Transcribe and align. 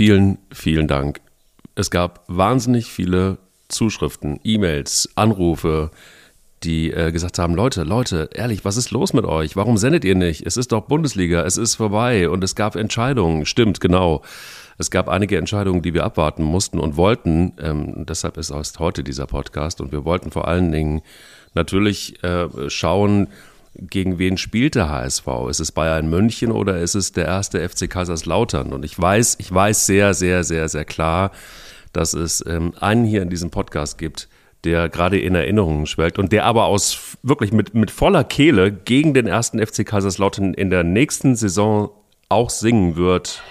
vielen, 0.00 0.38
vielen 0.50 0.88
Dank. 0.88 1.20
Es 1.74 1.90
gab 1.90 2.24
wahnsinnig 2.26 2.86
viele 2.86 3.36
Zuschriften, 3.68 4.40
E-Mails, 4.42 5.10
Anrufe, 5.14 5.90
die 6.62 6.90
äh, 6.90 7.12
gesagt 7.12 7.38
haben, 7.38 7.54
Leute, 7.54 7.84
Leute, 7.84 8.30
ehrlich, 8.32 8.64
was 8.64 8.78
ist 8.78 8.92
los 8.92 9.12
mit 9.12 9.26
euch? 9.26 9.56
Warum 9.56 9.76
sendet 9.76 10.06
ihr 10.06 10.14
nicht? 10.14 10.46
Es 10.46 10.56
ist 10.56 10.72
doch 10.72 10.86
Bundesliga, 10.86 11.44
es 11.44 11.58
ist 11.58 11.74
vorbei 11.74 12.30
und 12.30 12.42
es 12.42 12.54
gab 12.54 12.76
Entscheidungen. 12.76 13.44
Stimmt, 13.44 13.82
genau. 13.82 14.22
Es 14.78 14.90
gab 14.90 15.06
einige 15.10 15.36
Entscheidungen, 15.36 15.82
die 15.82 15.92
wir 15.92 16.04
abwarten 16.04 16.44
mussten 16.44 16.78
und 16.78 16.96
wollten. 16.96 17.52
Ähm, 17.60 18.06
deshalb 18.06 18.38
ist 18.38 18.54
heute 18.78 19.04
dieser 19.04 19.26
Podcast 19.26 19.82
und 19.82 19.92
wir 19.92 20.06
wollten 20.06 20.30
vor 20.30 20.48
allen 20.48 20.72
Dingen 20.72 21.02
natürlich 21.52 22.24
äh, 22.24 22.48
schauen, 22.70 23.28
gegen 23.74 24.18
wen 24.18 24.36
spielt 24.36 24.74
der 24.74 24.88
HSV? 24.88 25.26
Ist 25.48 25.60
es 25.60 25.72
Bayern 25.72 26.08
München 26.08 26.52
oder 26.52 26.78
ist 26.78 26.94
es 26.94 27.12
der 27.12 27.26
erste 27.26 27.66
FC 27.66 27.88
Kaiserslautern? 27.88 28.72
Und 28.72 28.84
ich 28.84 28.98
weiß, 28.98 29.36
ich 29.38 29.52
weiß 29.52 29.86
sehr, 29.86 30.14
sehr, 30.14 30.44
sehr, 30.44 30.68
sehr 30.68 30.84
klar, 30.84 31.30
dass 31.92 32.14
es 32.14 32.44
ähm, 32.46 32.72
einen 32.80 33.04
hier 33.04 33.22
in 33.22 33.30
diesem 33.30 33.50
Podcast 33.50 33.98
gibt, 33.98 34.28
der 34.64 34.88
gerade 34.88 35.18
in 35.18 35.34
Erinnerungen 35.34 35.86
schwelgt 35.86 36.18
und 36.18 36.32
der 36.32 36.44
aber 36.44 36.66
aus 36.66 37.16
wirklich 37.22 37.52
mit, 37.52 37.74
mit 37.74 37.90
voller 37.90 38.24
Kehle 38.24 38.72
gegen 38.72 39.14
den 39.14 39.26
ersten 39.26 39.64
FC 39.64 39.86
Kaiserslautern 39.86 40.54
in 40.54 40.70
der 40.70 40.84
nächsten 40.84 41.36
Saison 41.36 41.90
auch 42.28 42.50
singen 42.50 42.96
wird. 42.96 43.42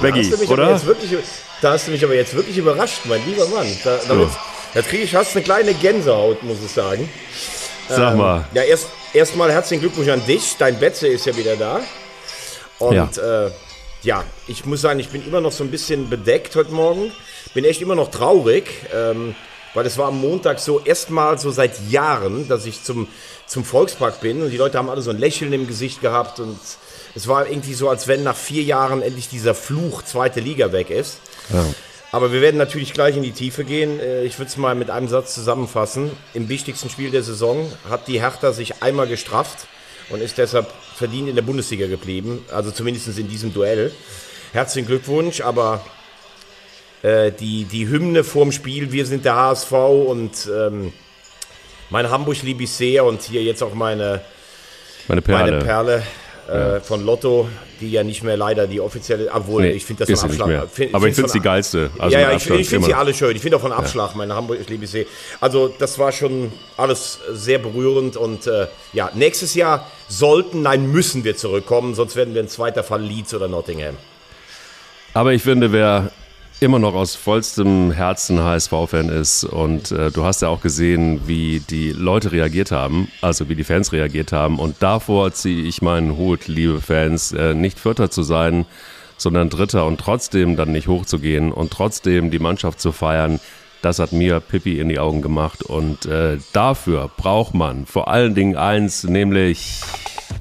Becky, 0.00 0.34
oder? 0.48 0.84
Wirklich, 0.86 1.16
da 1.62 1.72
hast 1.72 1.86
du 1.86 1.92
mich 1.92 2.04
aber 2.04 2.14
jetzt 2.14 2.34
wirklich 2.34 2.58
überrascht, 2.58 3.02
mein 3.04 3.24
lieber 3.24 3.46
Mann. 3.48 3.66
Da, 3.84 3.98
damit. 4.08 4.28
Jetzt 4.74 4.88
kriege 4.88 5.04
ich 5.04 5.12
fast 5.12 5.36
eine 5.36 5.44
kleine 5.44 5.74
Gänsehaut, 5.74 6.42
muss 6.42 6.58
ich 6.64 6.72
sagen. 6.72 7.08
Sag 7.88 8.12
ähm, 8.12 8.18
mal. 8.18 8.44
Ja, 8.52 8.62
erst 8.62 8.88
erstmal 9.14 9.52
herzlichen 9.52 9.80
Glückwunsch 9.80 10.08
an 10.08 10.24
dich. 10.26 10.56
Dein 10.58 10.78
Betze 10.78 11.06
ist 11.06 11.24
ja 11.24 11.36
wieder 11.36 11.56
da. 11.56 11.80
Und 12.78 13.16
ja. 13.16 13.46
Äh, 13.46 13.50
ja, 14.02 14.24
ich 14.48 14.66
muss 14.66 14.80
sagen, 14.80 14.98
ich 14.98 15.10
bin 15.10 15.24
immer 15.24 15.40
noch 15.40 15.52
so 15.52 15.62
ein 15.62 15.70
bisschen 15.70 16.10
bedeckt 16.10 16.56
heute 16.56 16.72
Morgen. 16.72 17.12
Bin 17.54 17.64
echt 17.64 17.80
immer 17.80 17.94
noch 17.94 18.10
traurig, 18.10 18.64
ähm, 18.92 19.36
weil 19.74 19.86
es 19.86 19.96
war 19.98 20.08
am 20.08 20.20
Montag 20.20 20.58
so 20.58 20.80
erstmal 20.80 21.38
so 21.38 21.52
seit 21.52 21.90
Jahren, 21.90 22.48
dass 22.48 22.66
ich 22.66 22.82
zum, 22.82 23.06
zum 23.46 23.64
Volkspark 23.64 24.20
bin 24.20 24.42
und 24.42 24.50
die 24.50 24.56
Leute 24.56 24.78
haben 24.78 24.90
alle 24.90 25.02
so 25.02 25.10
ein 25.10 25.18
Lächeln 25.18 25.52
im 25.52 25.68
Gesicht 25.68 26.00
gehabt 26.00 26.40
und 26.40 26.58
es 27.14 27.28
war 27.28 27.46
irgendwie 27.46 27.74
so, 27.74 27.88
als 27.88 28.08
wenn 28.08 28.24
nach 28.24 28.36
vier 28.36 28.62
Jahren 28.62 29.02
endlich 29.02 29.28
dieser 29.28 29.54
Fluch 29.54 30.02
zweite 30.02 30.40
Liga 30.40 30.72
weg 30.72 30.90
ist. 30.90 31.18
Ja. 31.50 31.64
Aber 32.12 32.30
wir 32.30 32.42
werden 32.42 32.58
natürlich 32.58 32.92
gleich 32.92 33.16
in 33.16 33.22
die 33.22 33.32
Tiefe 33.32 33.64
gehen. 33.64 33.98
Äh, 33.98 34.24
ich 34.24 34.38
würde 34.38 34.50
es 34.50 34.56
mal 34.58 34.74
mit 34.74 34.90
einem 34.90 35.08
Satz 35.08 35.34
zusammenfassen. 35.34 36.10
Im 36.34 36.48
wichtigsten 36.48 36.90
Spiel 36.90 37.10
der 37.10 37.22
Saison 37.22 37.72
hat 37.88 38.06
die 38.06 38.20
Hertha 38.20 38.52
sich 38.52 38.82
einmal 38.82 39.08
gestrafft 39.08 39.66
und 40.10 40.20
ist 40.20 40.36
deshalb 40.36 40.70
verdient 40.94 41.30
in 41.30 41.34
der 41.34 41.42
Bundesliga 41.42 41.86
geblieben. 41.86 42.44
Also 42.52 42.70
zumindest 42.70 43.18
in 43.18 43.28
diesem 43.28 43.54
Duell. 43.54 43.92
Herzlichen 44.52 44.86
Glückwunsch, 44.86 45.40
aber 45.40 45.82
äh, 47.02 47.32
die, 47.32 47.64
die 47.64 47.88
Hymne 47.88 48.24
vorm 48.24 48.52
Spiel, 48.52 48.92
wir 48.92 49.06
sind 49.06 49.24
der 49.24 49.34
HSV 49.34 49.72
und 49.72 50.48
ähm, 50.54 50.92
mein 51.88 52.10
Hamburg 52.10 52.42
liebe 52.42 52.64
ich 52.64 52.70
sehr 52.70 53.04
und 53.04 53.22
hier 53.22 53.42
jetzt 53.42 53.62
auch 53.62 53.72
meine, 53.72 54.20
meine 55.08 55.22
Perle. 55.22 55.52
Meine 55.52 55.64
Perle 55.64 56.02
äh, 56.48 56.80
von 56.80 57.04
Lotto, 57.04 57.48
die 57.80 57.90
ja 57.90 58.02
nicht 58.02 58.22
mehr 58.22 58.36
leider 58.36 58.66
die 58.66 58.80
offizielle, 58.80 59.30
obwohl 59.32 59.62
nee, 59.62 59.70
ich 59.70 59.84
finde 59.84 60.04
das 60.04 60.20
von 60.20 60.30
Abschlag. 60.30 60.68
Find, 60.70 60.94
Aber 60.94 61.06
ich 61.06 61.14
finde 61.14 61.26
es 61.26 61.32
die 61.32 61.40
geilste. 61.40 61.90
Also 61.98 62.16
ja, 62.16 62.30
ja, 62.30 62.36
ich, 62.36 62.48
ich 62.48 62.68
finde 62.68 62.86
sie 62.86 62.94
alle 62.94 63.14
schön. 63.14 63.34
Ich 63.36 63.42
finde 63.42 63.56
auch 63.56 63.60
von 63.60 63.72
Abschlag, 63.72 64.10
ja. 64.10 64.16
meine 64.16 64.34
Hamburg, 64.34 64.58
ich 64.60 64.68
liebe 64.68 64.86
sie. 64.86 65.06
Also 65.40 65.68
das 65.78 65.98
war 65.98 66.12
schon 66.12 66.52
alles 66.76 67.20
sehr 67.32 67.58
berührend 67.58 68.16
und 68.16 68.46
äh, 68.46 68.66
ja, 68.92 69.10
nächstes 69.14 69.54
Jahr 69.54 69.86
sollten, 70.08 70.62
nein, 70.62 70.90
müssen 70.90 71.24
wir 71.24 71.36
zurückkommen, 71.36 71.94
sonst 71.94 72.16
werden 72.16 72.34
wir 72.34 72.42
ein 72.42 72.48
zweiter 72.48 72.82
Fall 72.82 73.02
Leeds 73.02 73.34
oder 73.34 73.48
Nottingham. 73.48 73.96
Aber 75.14 75.32
ich 75.32 75.42
finde, 75.42 75.72
wer 75.72 76.10
immer 76.62 76.78
noch 76.78 76.94
aus 76.94 77.16
vollstem 77.16 77.90
Herzen 77.90 78.40
HSV-Fan 78.40 79.08
ist. 79.08 79.42
Und 79.42 79.90
äh, 79.90 80.12
du 80.12 80.24
hast 80.24 80.42
ja 80.42 80.48
auch 80.48 80.60
gesehen, 80.60 81.22
wie 81.26 81.58
die 81.58 81.90
Leute 81.90 82.30
reagiert 82.30 82.70
haben, 82.70 83.08
also 83.20 83.48
wie 83.48 83.56
die 83.56 83.64
Fans 83.64 83.92
reagiert 83.92 84.30
haben. 84.30 84.60
Und 84.60 84.76
davor 84.80 85.32
ziehe 85.32 85.64
ich 85.64 85.82
meinen 85.82 86.16
Hut, 86.16 86.46
liebe 86.46 86.80
Fans, 86.80 87.32
äh, 87.32 87.54
nicht 87.54 87.80
Vierter 87.80 88.10
zu 88.10 88.22
sein, 88.22 88.64
sondern 89.16 89.50
Dritter 89.50 89.86
und 89.86 89.98
trotzdem 89.98 90.56
dann 90.56 90.70
nicht 90.70 90.86
hochzugehen 90.86 91.50
und 91.50 91.72
trotzdem 91.72 92.30
die 92.30 92.38
Mannschaft 92.38 92.80
zu 92.80 92.92
feiern. 92.92 93.40
Das 93.82 93.98
hat 93.98 94.12
mir 94.12 94.38
Pippi 94.38 94.78
in 94.78 94.88
die 94.88 95.00
Augen 95.00 95.20
gemacht. 95.20 95.64
Und 95.64 96.06
äh, 96.06 96.38
dafür 96.52 97.10
braucht 97.16 97.54
man 97.54 97.86
vor 97.86 98.06
allen 98.06 98.36
Dingen 98.36 98.56
eins, 98.56 99.02
nämlich 99.02 99.80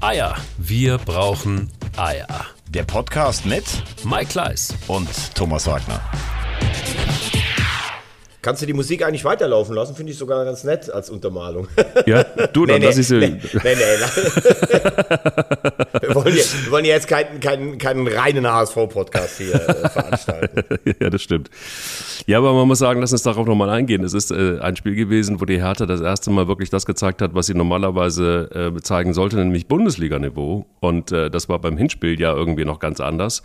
Eier. 0.01 0.35
Wir 0.59 0.99
brauchen 0.99 1.71
Eier. 1.97 2.45
Der 2.73 2.83
Podcast 2.83 3.45
mit 3.45 3.65
Mike 4.05 4.27
Kleiss 4.27 4.73
und 4.87 5.35
Thomas 5.35 5.67
Wagner. 5.67 5.99
Kannst 8.41 8.63
du 8.63 8.65
die 8.65 8.73
Musik 8.73 9.05
eigentlich 9.05 9.23
weiterlaufen 9.23 9.75
lassen? 9.75 9.95
Finde 9.95 10.11
ich 10.11 10.17
sogar 10.17 10.43
ganz 10.45 10.63
nett 10.63 10.91
als 10.91 11.09
Untermalung. 11.09 11.67
Ja, 12.07 12.23
du, 12.23 12.65
dann 12.65 12.79
nee, 12.79 12.87
lass 12.87 12.97
ich 12.97 13.07
sie. 13.07 13.19
Nee, 13.19 13.29
nee, 13.29 13.37
nee. 13.63 13.65
wir, 16.01 16.15
wollen 16.15 16.35
ja, 16.35 16.43
wir 16.63 16.71
wollen 16.71 16.85
ja 16.85 16.95
jetzt 16.95 17.07
keinen, 17.07 17.39
keinen, 17.39 17.77
keinen 17.77 18.07
reinen 18.07 18.47
HSV-Podcast 18.47 19.37
hier 19.37 19.53
äh, 19.53 19.89
veranstalten. 19.89 20.63
ja, 20.99 21.11
das 21.11 21.21
stimmt. 21.21 21.51
Ja, 22.25 22.39
aber 22.39 22.53
man 22.53 22.67
muss 22.67 22.79
sagen, 22.79 23.01
lass 23.01 23.11
uns 23.11 23.21
darauf 23.21 23.45
nochmal 23.45 23.69
eingehen. 23.69 24.03
Es 24.03 24.13
ist 24.13 24.31
äh, 24.31 24.57
ein 24.59 24.75
Spiel 24.75 24.95
gewesen, 24.95 25.39
wo 25.39 25.45
die 25.45 25.61
Hertha 25.61 25.85
das 25.85 26.01
erste 26.01 26.31
Mal 26.31 26.47
wirklich 26.47 26.71
das 26.71 26.87
gezeigt 26.87 27.21
hat, 27.21 27.35
was 27.35 27.45
sie 27.45 27.53
normalerweise 27.53 28.71
äh, 28.75 28.81
zeigen 28.81 29.13
sollte, 29.13 29.35
nämlich 29.35 29.67
Bundesliga-Niveau. 29.67 30.65
Und 30.79 31.11
äh, 31.11 31.29
das 31.29 31.49
war 31.49 31.59
beim 31.59 31.77
Hinspiel 31.77 32.19
ja 32.19 32.33
irgendwie 32.33 32.65
noch 32.65 32.79
ganz 32.79 32.99
anders. 32.99 33.43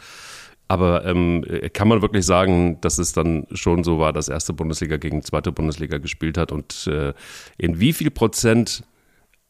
Aber 0.68 1.04
ähm, 1.04 1.44
kann 1.72 1.88
man 1.88 2.02
wirklich 2.02 2.26
sagen, 2.26 2.80
dass 2.80 2.98
es 2.98 3.12
dann 3.12 3.46
schon 3.52 3.84
so 3.84 3.98
war, 3.98 4.12
dass 4.12 4.28
erste 4.28 4.52
Bundesliga 4.52 4.96
gegen 4.96 5.22
zweite 5.22 5.52
Bundesliga 5.52 5.98
gespielt 5.98 6.36
hat? 6.36 6.50
Und 6.50 6.88
äh, 6.88 7.14
in 7.56 7.78
wie 7.78 7.92
viel 7.92 8.10
Prozent 8.10 8.82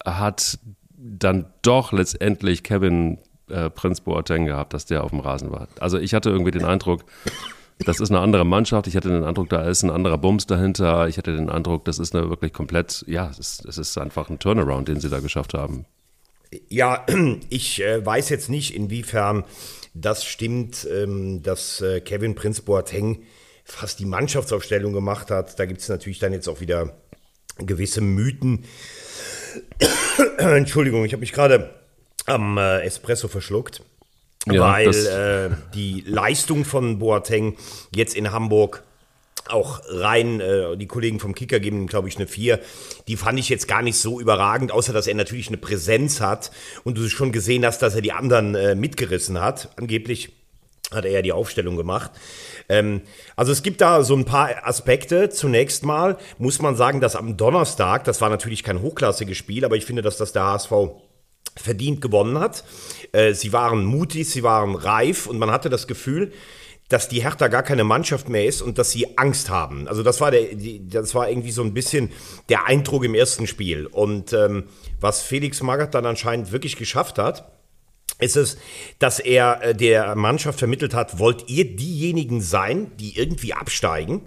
hat 0.05 0.59
dann 0.97 1.47
doch 1.63 1.93
letztendlich 1.93 2.63
Kevin 2.63 3.19
äh, 3.49 3.71
Prinz 3.71 4.01
Boateng 4.01 4.47
gehabt, 4.47 4.75
dass 4.75 4.85
der 4.85 5.05
auf 5.05 5.11
dem 5.11 5.21
Rasen 5.21 5.51
war? 5.51 5.69
Also 5.81 5.99
ich 5.99 6.13
hatte 6.13 6.31
irgendwie 6.31 6.51
den 6.51 6.65
Eindruck, 6.65 7.05
das 7.79 8.01
ist 8.01 8.11
eine 8.11 8.21
andere 8.21 8.45
Mannschaft. 8.45 8.87
Ich 8.87 8.97
hatte 8.97 9.09
den 9.09 9.25
Eindruck, 9.25 9.49
da 9.49 9.63
ist 9.69 9.83
ein 9.83 9.91
anderer 9.91 10.19
Bums 10.19 10.47
dahinter. 10.47 11.09
Ich 11.09 11.19
hatte 11.19 11.35
den 11.35 11.49
Eindruck, 11.51 11.85
das 11.85 11.99
ist 11.99 12.15
eine 12.15 12.29
wirklich 12.29 12.53
komplett, 12.53 13.05
ja, 13.07 13.29
es 13.31 13.39
ist, 13.39 13.65
es 13.65 13.79
ist 13.79 13.99
einfach 13.99 14.29
ein 14.29 14.39
Turnaround, 14.39 14.89
den 14.89 15.01
sie 15.01 15.11
da 15.11 15.21
geschafft 15.21 15.55
haben. 15.55 15.87
Ja, 16.69 17.05
ich 17.51 17.83
äh, 17.83 18.05
weiß 18.05 18.29
jetzt 18.31 18.49
nicht, 18.49 18.75
inwiefern 18.75 19.45
das 20.01 20.25
stimmt, 20.25 20.87
ähm, 20.91 21.43
dass 21.43 21.81
äh, 21.81 22.01
Kevin 22.01 22.35
Prinz 22.35 22.61
Boateng 22.61 23.23
fast 23.65 23.99
die 23.99 24.05
Mannschaftsaufstellung 24.05 24.93
gemacht 24.93 25.31
hat. 25.31 25.59
Da 25.59 25.65
gibt 25.65 25.81
es 25.81 25.89
natürlich 25.89 26.19
dann 26.19 26.33
jetzt 26.33 26.49
auch 26.49 26.61
wieder 26.61 26.97
gewisse 27.59 28.01
Mythen. 28.01 28.65
Entschuldigung, 30.39 31.05
ich 31.05 31.13
habe 31.13 31.21
mich 31.21 31.33
gerade 31.33 31.75
am 32.27 32.59
äh, 32.59 32.81
Espresso 32.81 33.29
verschluckt, 33.29 33.83
ja, 34.47 34.61
weil 34.61 34.91
äh, 34.91 35.57
die 35.75 36.03
Leistung 36.07 36.65
von 36.65 36.99
Boateng 36.99 37.57
jetzt 37.95 38.15
in 38.15 38.33
Hamburg 38.33 38.83
auch 39.51 39.81
rein, 39.89 40.41
äh, 40.41 40.77
die 40.77 40.87
Kollegen 40.87 41.21
vom 41.21 41.35
Kicker 41.35 41.61
geben 41.61 41.83
ihm, 41.83 41.87
glaube 41.87 42.09
ich, 42.09 42.17
eine 42.17 42.27
4. 42.27 42.61
Die 43.09 43.17
fand 43.17 43.39
ich 43.39 43.49
jetzt 43.49 43.69
gar 43.69 43.83
nicht 43.83 43.97
so 43.97 44.21
überragend, 44.21 44.73
außer 44.73 44.93
dass 44.93 45.07
er 45.07 45.15
natürlich 45.15 45.49
eine 45.49 45.57
Präsenz 45.57 46.21
hat 46.21 46.51
und 46.85 46.99
du 46.99 47.09
schon 47.09 47.33
gesehen 47.33 47.65
hast, 47.65 47.83
dass 47.83 47.95
er 47.95 48.03
die 48.03 48.13
anderen 48.13 48.55
äh, 48.55 48.75
mitgerissen 48.75 49.41
hat. 49.41 49.71
Angeblich 49.77 50.33
hat 50.93 51.05
er 51.05 51.11
ja 51.11 51.23
die 51.23 51.33
Aufstellung 51.33 51.77
gemacht. 51.77 52.13
Ähm, 52.69 53.03
also 53.35 53.53
es 53.53 53.63
gibt 53.63 53.81
da 53.81 54.03
so 54.05 54.15
ein 54.15 54.25
paar 54.25 54.67
Aspekte. 54.67 55.31
Zunächst 55.31 55.85
mal 55.85 56.17
muss 56.39 56.61
man 56.61 56.77
sagen, 56.77 57.01
dass 57.01 57.17
am 57.17 57.37
Donnerstag, 57.37 58.05
das 58.05 58.21
war 58.21 58.31
natürlich 58.31 58.63
kein 58.63 58.83
hochklassiges 58.83 59.37
Spiel, 59.37 59.65
aber 59.65 59.77
ich 59.77 59.85
finde, 59.85 60.03
dass 60.03 60.17
das 60.17 60.33
der 60.33 60.45
HSV 60.45 60.73
verdient 61.57 62.01
gewonnen 62.01 62.39
hat. 62.39 62.65
Äh, 63.13 63.33
sie 63.33 63.53
waren 63.53 63.85
mutig, 63.85 64.31
sie 64.31 64.43
waren 64.43 64.75
reif 64.75 65.27
und 65.27 65.39
man 65.39 65.51
hatte 65.51 65.71
das 65.71 65.87
Gefühl, 65.87 66.33
dass 66.89 67.09
die 67.09 67.23
Hertha 67.23 67.49
gar 67.49 67.63
keine 67.63 67.85
Mannschaft 67.85 68.29
mehr 68.29 68.47
ist 68.47 68.63
und 68.63 68.79
dass 68.79 68.93
sie 68.93 69.19
Angst 69.19 69.51
haben. 69.51 69.89
Also 69.89 70.03
das 70.03 70.21
war 70.21 70.31
der, 70.31 70.55
die, 70.55 70.89
das 70.89 71.15
war 71.15 71.29
irgendwie 71.29 71.51
so 71.51 71.63
ein 71.63 71.75
bisschen 71.75 72.11
der 72.49 72.67
Eindruck 72.67 73.05
im 73.05 73.15
ersten 73.15 73.47
Spiel. 73.47 73.87
Und 73.87 74.33
ähm, 74.33 74.65
was 75.01 75.23
Felix 75.23 75.63
Magath 75.63 75.95
dann 75.95 76.07
anscheinend 76.07 76.53
wirklich 76.53 76.77
geschafft 76.77 77.19
hat, 77.19 77.56
ist 78.19 78.37
es, 78.37 78.57
dass 78.99 79.19
er 79.19 79.63
äh, 79.63 79.75
der 79.75 80.15
Mannschaft 80.15 80.59
vermittelt 80.59 80.95
hat, 80.95 81.19
wollt 81.19 81.49
ihr 81.49 81.77
diejenigen 81.77 82.41
sein, 82.41 82.93
die 82.99 83.19
irgendwie 83.19 83.53
absteigen? 83.53 84.23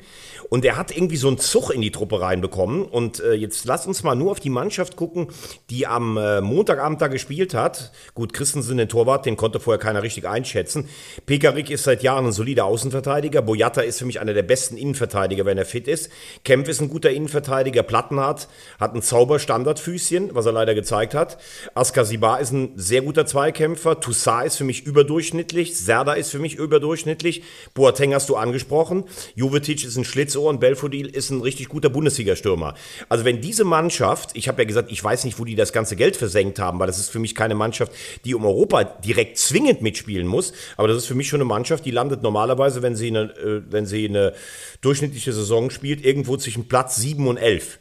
Und 0.49 0.65
er 0.65 0.77
hat 0.77 0.95
irgendwie 0.95 1.17
so 1.17 1.27
einen 1.27 1.37
Zug 1.37 1.69
in 1.69 1.81
die 1.81 1.91
Truppe 1.91 2.21
reinbekommen. 2.21 2.83
Und 2.83 3.19
äh, 3.19 3.33
jetzt 3.33 3.65
lass 3.65 3.85
uns 3.85 4.01
mal 4.03 4.15
nur 4.15 4.31
auf 4.31 4.39
die 4.39 4.49
Mannschaft 4.49 4.95
gucken, 4.95 5.27
die 5.69 5.85
am 5.85 6.17
äh, 6.17 6.41
Montagabend 6.41 7.01
da 7.01 7.07
gespielt 7.07 7.53
hat. 7.53 7.91
Gut, 8.15 8.33
Christensen, 8.33 8.77
den 8.77 8.89
Torwart, 8.89 9.27
den 9.27 9.37
konnte 9.37 9.59
vorher 9.59 9.79
keiner 9.79 10.01
richtig 10.01 10.27
einschätzen. 10.27 10.89
Pekarik 11.27 11.69
ist 11.69 11.83
seit 11.83 12.01
Jahren 12.01 12.27
ein 12.27 12.31
solider 12.31 12.65
Außenverteidiger. 12.65 13.43
Boyata 13.43 13.81
ist 13.81 13.99
für 13.99 14.05
mich 14.05 14.19
einer 14.19 14.33
der 14.33 14.43
besten 14.43 14.75
Innenverteidiger, 14.75 15.45
wenn 15.45 15.57
er 15.57 15.65
fit 15.65 15.87
ist. 15.87 16.09
Kempf 16.43 16.67
ist 16.67 16.81
ein 16.81 16.89
guter 16.89 17.11
Innenverteidiger. 17.11 17.83
Plattenhardt 17.83 18.47
hat 18.79 18.95
ein 18.95 19.03
Zauberstandardfüßchen, 19.03 20.33
was 20.33 20.47
er 20.47 20.51
leider 20.51 20.73
gezeigt 20.73 21.13
hat. 21.13 21.37
Askasibar 21.75 22.39
ist 22.39 22.51
ein 22.51 22.71
sehr 22.75 23.01
guter 23.01 23.27
Zweikämpfer. 23.27 23.68
Toussaint 23.75 24.47
ist 24.47 24.57
für 24.57 24.63
mich 24.63 24.85
überdurchschnittlich. 24.85 25.77
Serda 25.77 26.13
ist 26.13 26.31
für 26.31 26.39
mich 26.39 26.55
überdurchschnittlich. 26.55 27.43
Boateng 27.73 28.13
hast 28.13 28.29
du 28.29 28.35
angesprochen. 28.35 29.03
Jovetic 29.35 29.83
ist 29.83 29.97
ein 29.97 30.05
Schlitz 30.05 30.35
und 30.35 30.59
Belfodil 30.59 31.07
ist 31.07 31.29
ein 31.29 31.41
richtig 31.41 31.69
guter 31.69 31.89
Bundesliga-Stürmer. 31.89 32.75
Also 33.09 33.25
wenn 33.25 33.41
diese 33.41 33.63
Mannschaft, 33.63 34.31
ich 34.33 34.47
habe 34.47 34.61
ja 34.61 34.67
gesagt, 34.67 34.91
ich 34.91 35.03
weiß 35.03 35.23
nicht, 35.25 35.39
wo 35.39 35.45
die 35.45 35.55
das 35.55 35.73
ganze 35.73 35.95
Geld 35.95 36.15
versenkt 36.17 36.59
haben, 36.59 36.79
weil 36.79 36.87
das 36.87 36.99
ist 36.99 37.09
für 37.09 37.19
mich 37.19 37.35
keine 37.35 37.55
Mannschaft, 37.55 37.91
die 38.25 38.35
um 38.35 38.45
Europa 38.45 38.83
direkt 38.83 39.37
zwingend 39.37 39.81
mitspielen 39.81 40.27
muss, 40.27 40.53
aber 40.77 40.87
das 40.87 40.97
ist 40.97 41.05
für 41.05 41.15
mich 41.15 41.27
schon 41.27 41.41
eine 41.41 41.47
Mannschaft, 41.47 41.85
die 41.85 41.91
landet 41.91 42.23
normalerweise, 42.23 42.81
wenn 42.81 42.95
sie 42.95 43.07
eine, 43.07 43.31
äh, 43.35 43.61
wenn 43.69 43.85
sie 43.85 44.07
eine 44.07 44.33
durchschnittliche 44.81 45.33
Saison 45.33 45.69
spielt, 45.69 46.05
irgendwo 46.05 46.37
zwischen 46.37 46.67
Platz 46.67 46.97
7 46.97 47.27
und 47.27 47.37
11. 47.37 47.79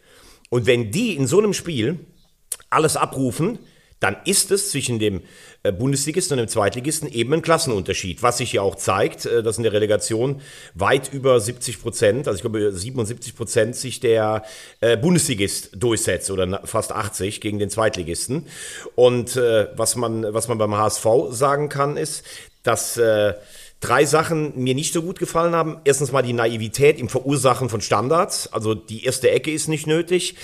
Und 0.50 0.66
wenn 0.66 0.90
die 0.90 1.14
in 1.14 1.26
so 1.26 1.38
einem 1.38 1.52
Spiel 1.52 1.98
alles 2.70 2.96
abrufen, 2.96 3.58
dann 4.00 4.16
ist 4.24 4.50
es 4.50 4.70
zwischen 4.70 4.98
dem 4.98 5.22
äh, 5.64 5.72
Bundesligisten 5.72 6.38
und 6.38 6.46
dem 6.46 6.48
Zweitligisten 6.48 7.10
eben 7.10 7.34
ein 7.34 7.42
Klassenunterschied, 7.42 8.22
was 8.22 8.38
sich 8.38 8.52
ja 8.52 8.62
auch 8.62 8.76
zeigt, 8.76 9.26
äh, 9.26 9.42
dass 9.42 9.56
in 9.56 9.64
der 9.64 9.72
Relegation 9.72 10.40
weit 10.74 11.12
über 11.12 11.40
70 11.40 11.80
Prozent, 11.82 12.28
also 12.28 12.36
ich 12.36 12.42
glaube 12.42 12.72
77 12.72 13.34
Prozent 13.34 13.76
sich 13.76 14.00
der 14.00 14.44
äh, 14.80 14.96
Bundesligist 14.96 15.70
durchsetzt 15.74 16.30
oder 16.30 16.62
fast 16.64 16.92
80 16.92 17.40
gegen 17.40 17.58
den 17.58 17.70
Zweitligisten. 17.70 18.46
Und 18.94 19.36
was 19.36 19.96
man, 19.96 20.34
was 20.34 20.48
man 20.48 20.58
beim 20.58 20.74
HSV 20.76 21.06
sagen 21.30 21.68
kann, 21.68 21.96
ist, 21.96 22.24
dass 22.62 22.98
drei 23.80 24.04
Sachen 24.04 24.52
mir 24.56 24.74
nicht 24.74 24.92
so 24.92 25.02
gut 25.02 25.18
gefallen 25.20 25.54
haben. 25.54 25.78
Erstens 25.84 26.10
mal 26.10 26.22
die 26.22 26.32
Naivität 26.32 26.98
im 26.98 27.08
Verursachen 27.08 27.68
von 27.68 27.80
Standards. 27.80 28.52
Also 28.52 28.74
die 28.74 29.04
erste 29.04 29.30
Ecke 29.30 29.52
ist 29.52 29.68
nicht 29.68 29.86
nötig. 29.86 30.34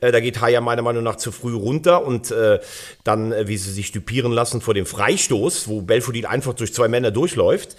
Äh, 0.00 0.12
da 0.12 0.20
geht 0.20 0.40
Haya 0.40 0.60
meiner 0.60 0.82
Meinung 0.82 1.02
nach 1.02 1.16
zu 1.16 1.32
früh 1.32 1.56
runter 1.56 2.06
und 2.06 2.30
äh, 2.30 2.60
dann, 3.02 3.32
äh, 3.32 3.48
wie 3.48 3.56
sie 3.56 3.72
sich 3.72 3.90
dupieren 3.90 4.30
lassen 4.30 4.60
vor 4.60 4.74
dem 4.74 4.86
Freistoß, 4.86 5.66
wo 5.66 5.82
Belfodil 5.82 6.26
einfach 6.26 6.54
durch 6.54 6.72
zwei 6.72 6.86
Männer 6.86 7.10
durchläuft. 7.10 7.76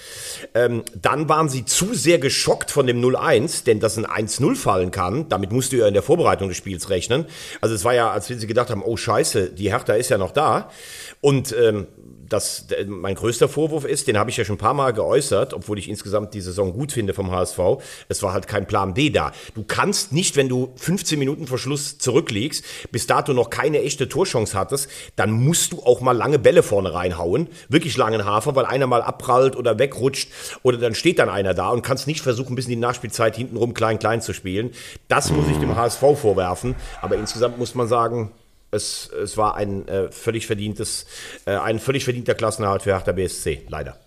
Ähm, 0.53 0.83
dann 1.01 1.29
waren 1.29 1.47
sie 1.47 1.63
zu 1.63 1.93
sehr 1.93 2.19
geschockt 2.19 2.69
von 2.69 2.85
dem 2.85 3.01
0-1, 3.01 3.63
denn 3.63 3.79
dass 3.79 3.97
ein 3.97 4.05
1-0 4.05 4.55
fallen 4.55 4.91
kann, 4.91 5.29
damit 5.29 5.53
musst 5.53 5.71
du 5.71 5.77
ja 5.77 5.87
in 5.87 5.93
der 5.93 6.03
Vorbereitung 6.03 6.49
des 6.49 6.57
Spiels 6.57 6.89
rechnen. 6.89 7.25
Also 7.61 7.73
es 7.73 7.85
war 7.85 7.93
ja, 7.93 8.11
als 8.11 8.29
wenn 8.29 8.39
sie 8.39 8.47
gedacht 8.47 8.69
haben, 8.69 8.83
oh 8.83 8.97
scheiße, 8.97 9.51
die 9.51 9.71
Hertha 9.71 9.93
ist 9.93 10.09
ja 10.09 10.17
noch 10.17 10.31
da. 10.31 10.69
Und 11.21 11.55
ähm, 11.57 11.87
das 12.29 12.67
mein 12.87 13.15
größter 13.15 13.47
Vorwurf 13.47 13.85
ist, 13.85 14.07
den 14.07 14.17
habe 14.17 14.29
ich 14.29 14.37
ja 14.37 14.45
schon 14.45 14.55
ein 14.55 14.59
paar 14.59 14.73
Mal 14.73 14.93
geäußert, 14.93 15.53
obwohl 15.53 15.79
ich 15.79 15.89
insgesamt 15.89 16.33
die 16.33 16.41
Saison 16.41 16.73
gut 16.73 16.91
finde 16.91 17.13
vom 17.13 17.31
HSV. 17.31 17.59
Es 18.09 18.21
war 18.23 18.33
halt 18.33 18.47
kein 18.47 18.67
Plan 18.67 18.93
B 18.93 19.09
da. 19.09 19.31
Du 19.53 19.63
kannst 19.63 20.11
nicht, 20.11 20.35
wenn 20.35 20.49
du 20.49 20.73
15 20.75 21.19
Minuten 21.19 21.47
vor 21.47 21.57
Schluss 21.57 21.97
zurückliegst, 21.97 22.63
bis 22.91 23.07
dato 23.07 23.33
noch 23.33 23.49
keine 23.49 23.81
echte 23.81 24.09
Torchance 24.09 24.57
hattest, 24.57 24.89
dann 25.15 25.31
musst 25.31 25.73
du 25.73 25.83
auch 25.83 26.01
mal 26.01 26.13
lange 26.13 26.39
Bälle 26.39 26.63
vorne 26.63 26.93
reinhauen, 26.93 27.47
wirklich 27.69 27.97
langen 27.97 28.25
Hafer, 28.25 28.55
weil 28.55 28.65
einer 28.65 28.87
mal 28.87 29.01
abprallt 29.01 29.55
oder 29.55 29.79
wegrutscht 29.79 30.29
oder 30.63 30.77
dann 30.77 30.95
steht 30.95 31.19
dann 31.19 31.29
einer 31.29 31.53
da 31.53 31.69
und 31.69 31.81
kannst 31.81 32.07
nicht 32.07 32.21
versuchen, 32.21 32.55
bis 32.55 32.65
in 32.65 32.71
die 32.71 32.75
Nachspielzeit 32.77 33.35
hintenrum 33.35 33.73
klein 33.73 33.99
klein 33.99 34.21
zu 34.21 34.33
spielen. 34.33 34.71
Das 35.07 35.31
muss 35.31 35.47
ich 35.47 35.57
dem 35.57 35.75
HSV 35.75 35.99
vorwerfen, 35.99 36.75
aber 37.01 37.15
insgesamt 37.15 37.57
muss 37.57 37.75
man 37.75 37.87
sagen, 37.87 38.31
es, 38.71 39.09
es 39.09 39.37
war 39.37 39.55
ein 39.55 39.87
äh, 39.87 40.11
völlig 40.11 40.47
verdientes, 40.47 41.05
äh, 41.45 41.55
ein 41.55 41.79
völlig 41.79 42.03
verdienter 42.03 42.35
Klassenerhalt 42.35 42.83
für 42.83 42.91
Hertha 42.91 43.11
BSC, 43.11 43.63
leider. 43.69 43.97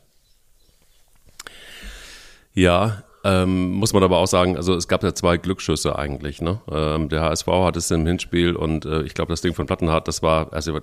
Ja, 2.55 3.05
ähm, 3.25 3.72
muss 3.72 3.93
man 3.93 4.02
aber 4.02 4.19
auch 4.19 4.26
sagen, 4.26 4.56
also 4.56 4.75
es 4.75 4.87
gab 4.87 5.02
ja 5.02 5.12
zwei 5.12 5.37
Glücksschüsse 5.37 5.99
eigentlich. 5.99 6.40
Ne? 6.40 6.60
Ähm, 6.70 7.08
der 7.08 7.22
HSV 7.22 7.46
hat 7.46 7.76
es 7.76 7.90
im 7.90 8.06
Hinspiel 8.06 8.55
und 8.55 8.84
äh, 8.84 9.02
ich 9.02 9.14
glaube, 9.14 9.32
das 9.32 9.40
Ding 9.40 9.55
von 9.55 9.66
Plattenhardt, 9.66 10.06
das 10.06 10.22
war, 10.22 10.52
also 10.52 10.78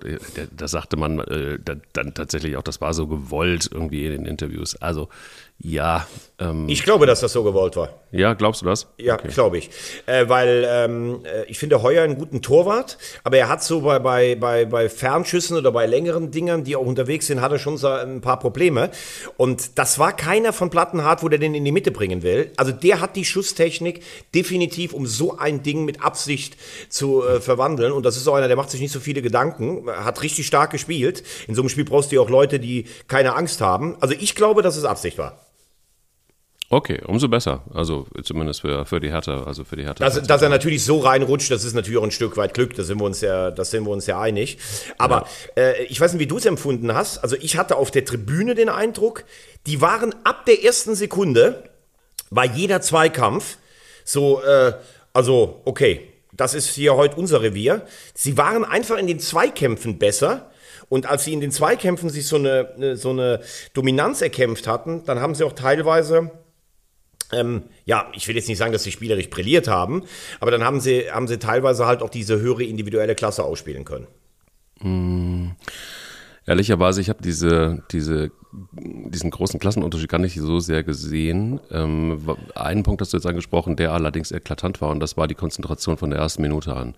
da 0.56 0.68
sagte 0.68 0.98
man 0.98 1.20
äh, 1.20 1.58
dann 1.94 2.14
tatsächlich 2.14 2.58
auch, 2.58 2.64
das 2.64 2.82
war 2.82 2.94
so 2.94 3.08
gewollt 3.08 3.70
irgendwie 3.72 4.06
in 4.06 4.12
den 4.12 4.26
Interviews. 4.26 4.76
Also 4.76 5.10
ja. 5.60 6.06
Ähm, 6.38 6.68
ich 6.68 6.84
glaube, 6.84 7.06
dass 7.06 7.22
das 7.22 7.32
so 7.32 7.44
gewollt 7.44 7.76
war. 7.78 7.90
Ja, 8.12 8.34
glaubst 8.34 8.62
du 8.62 8.66
das? 8.66 8.88
Ja, 8.98 9.16
okay. 9.16 9.30
glaube 9.30 9.58
ich. 9.58 9.70
Äh, 10.06 10.28
weil 10.28 10.68
ähm, 10.70 11.22
äh, 11.26 11.46
ich 11.46 11.58
finde 11.58 11.82
Heuer 11.82 12.04
einen 12.04 12.18
guten 12.18 12.42
Torwart, 12.42 12.98
aber 13.24 13.38
er 13.38 13.48
hat 13.48 13.64
so 13.64 13.82
bei, 13.82 14.00
bei, 14.00 14.36
bei, 14.36 14.66
bei 14.66 14.90
Fernschüssen 14.90 15.58
oder 15.58 15.72
bei 15.72 15.86
längeren 15.86 16.32
Dingern, 16.32 16.66
die 16.66 16.76
auch 16.76 16.86
unterwegs 16.86 17.28
sind, 17.28 17.42
hat 17.42 17.54
er 17.54 17.60
schon 17.60 17.78
so 17.78 17.88
ein 17.88 18.22
paar 18.22 18.38
Probleme. 18.38 18.92
Und 19.38 19.78
das 19.80 19.98
war 19.98 20.16
keiner 20.16 20.52
von 20.52 20.70
Plattenhardt, 20.70 21.24
wo 21.24 21.30
der 21.30 21.40
den 21.40 21.56
in 21.56 21.64
die 21.64 21.72
Mitte 21.72 21.92
bringen 21.92 22.22
will. 22.22 22.52
Also 22.58 22.74
der 22.74 23.00
hat 23.00 23.16
die 23.16 23.26
Schusstechnik 23.26 24.02
definitiv, 24.34 24.94
um 24.94 25.08
so 25.08 25.38
ein 25.38 25.64
Ding 25.64 25.86
mit 25.86 26.04
Absicht 26.04 26.58
zu 26.90 27.26
äh, 27.26 27.40
verwandeln. 27.40 27.94
Und 27.94 28.06
das 28.06 28.18
ist 28.18 28.28
auch 28.28 28.36
einer, 28.36 28.50
der 28.50 28.58
macht 28.58 28.72
sich 28.72 28.82
nicht 28.82 28.92
so 28.92 29.00
viele 29.00 29.22
Gedanken, 29.22 29.90
hat 29.90 30.22
richtig 30.22 30.46
stark 30.46 30.72
gespielt. 30.72 31.24
In 31.48 31.56
so 31.56 31.62
einem 31.62 31.70
Spiel 31.70 31.86
brauchst 31.86 32.12
du 32.12 32.18
ja 32.18 32.22
auch 32.22 32.30
Leute, 32.30 32.60
die 32.60 32.86
keine 33.08 33.36
Angst 33.36 33.62
haben. 33.62 33.96
Also 34.02 34.14
ich 34.20 34.36
glaube, 34.36 34.62
dass 34.62 34.76
es 34.76 34.84
Absicht 34.84 35.18
war. 35.18 35.46
Okay, 36.70 37.00
umso 37.06 37.28
besser. 37.30 37.64
Also 37.74 38.08
zumindest 38.24 38.62
für, 38.62 38.86
für 38.86 39.00
die 39.00 39.12
Hertha, 39.12 39.44
also 39.44 39.64
für 39.64 39.76
die 39.76 39.84
Hertha. 39.84 40.04
Dass, 40.04 40.22
dass 40.24 40.42
er 40.42 40.50
natürlich 40.50 40.84
so 40.84 41.00
reinrutscht, 41.00 41.52
das 41.52 41.64
ist 41.64 41.74
natürlich 41.74 42.00
auch 42.00 42.04
ein 42.04 42.12
Stück 42.12 42.38
weit 42.38 42.54
Glück, 42.56 42.76
da 42.76 42.84
sind 42.84 43.00
wir 43.00 43.06
uns 43.06 43.22
ja, 43.22 43.52
das 43.52 43.70
sind 43.70 43.86
wir 43.86 43.92
uns 43.92 44.08
ja 44.08 44.20
einig. 44.20 44.58
Aber 44.98 45.28
ja. 45.56 45.64
äh, 45.64 45.84
ich 45.84 46.02
weiß 46.02 46.14
nicht, 46.14 46.22
wie 46.22 46.28
du 46.28 46.38
es 46.38 46.46
empfunden 46.46 46.94
hast. 46.94 47.20
Also 47.20 47.36
ich 47.40 47.58
hatte 47.58 47.76
auf 47.76 47.92
der 47.92 48.04
Tribüne 48.04 48.56
den 48.56 48.70
Eindruck, 48.70 49.26
die 49.68 49.80
waren 49.82 50.16
ab 50.24 50.46
der 50.46 50.64
ersten 50.64 50.96
Sekunde, 50.96 51.70
war 52.32 52.46
jeder 52.46 52.82
Zweikampf 52.82 53.58
so, 54.04 54.42
äh, 54.42 54.74
also 55.14 55.62
okay, 55.66 56.12
das 56.34 56.54
ist 56.54 56.70
hier 56.70 56.96
heute 56.96 57.16
unser 57.16 57.42
Revier. 57.42 57.86
Sie 58.14 58.38
waren 58.38 58.66
einfach 58.66 58.98
in 58.98 59.08
den 59.08 59.20
Zweikämpfen 59.20 60.00
besser. 60.00 60.52
Und 60.90 61.08
als 61.08 61.24
sie 61.24 61.34
in 61.34 61.42
den 61.42 61.52
Zweikämpfen 61.52 62.10
sich 62.10 62.28
so 62.28 62.36
eine, 62.36 62.96
so 62.98 63.10
eine 63.10 63.42
Dominanz 63.74 64.22
erkämpft 64.22 64.68
hatten, 64.68 65.04
dann 65.06 65.20
haben 65.20 65.34
sie 65.34 65.44
auch 65.44 65.54
teilweise 65.54 66.32
ähm, 67.32 67.64
ja, 67.86 68.12
ich 68.14 68.28
will 68.28 68.36
jetzt 68.36 68.48
nicht 68.48 68.58
sagen, 68.58 68.72
dass 68.72 68.84
sie 68.84 68.92
spielerisch 68.92 69.30
brilliert 69.30 69.68
haben, 69.68 70.04
aber 70.40 70.52
dann 70.52 70.64
haben 70.64 70.80
sie, 70.80 71.12
haben 71.12 71.28
sie 71.28 71.40
teilweise 71.40 71.86
halt 71.86 72.02
auch 72.02 72.10
diese 72.10 72.40
höhere 72.40 72.64
individuelle 72.64 73.16
Klasse 73.16 73.44
ausspielen 73.44 73.86
können. 73.86 74.08
Mm, 74.82 75.52
ehrlicherweise, 76.46 77.02
ich 77.02 77.10
habe 77.10 77.22
diese, 77.24 77.84
diese, 77.92 78.32
diesen 78.74 79.32
großen 79.32 79.60
Klassenunterschied 79.60 80.10
gar 80.10 80.20
nicht 80.20 80.36
so 80.36 80.60
sehr 80.60 80.84
gesehen. 80.84 81.60
Ähm, 81.72 82.20
einen 82.56 82.84
Punkt 82.84 83.02
hast 83.02 83.14
du 83.14 83.18
jetzt 83.18 83.28
angesprochen, 83.28 83.76
der 83.76 83.92
allerdings 83.94 84.32
eklatant 84.32 84.82
war, 84.82 84.90
und 84.90 85.00
das 85.00 85.18
war 85.18 85.28
die 85.28 85.36
Konzentration 85.36 85.98
von 85.98 86.10
der 86.10 86.20
ersten 86.20 86.42
Minute 86.42 86.76
an 86.76 86.96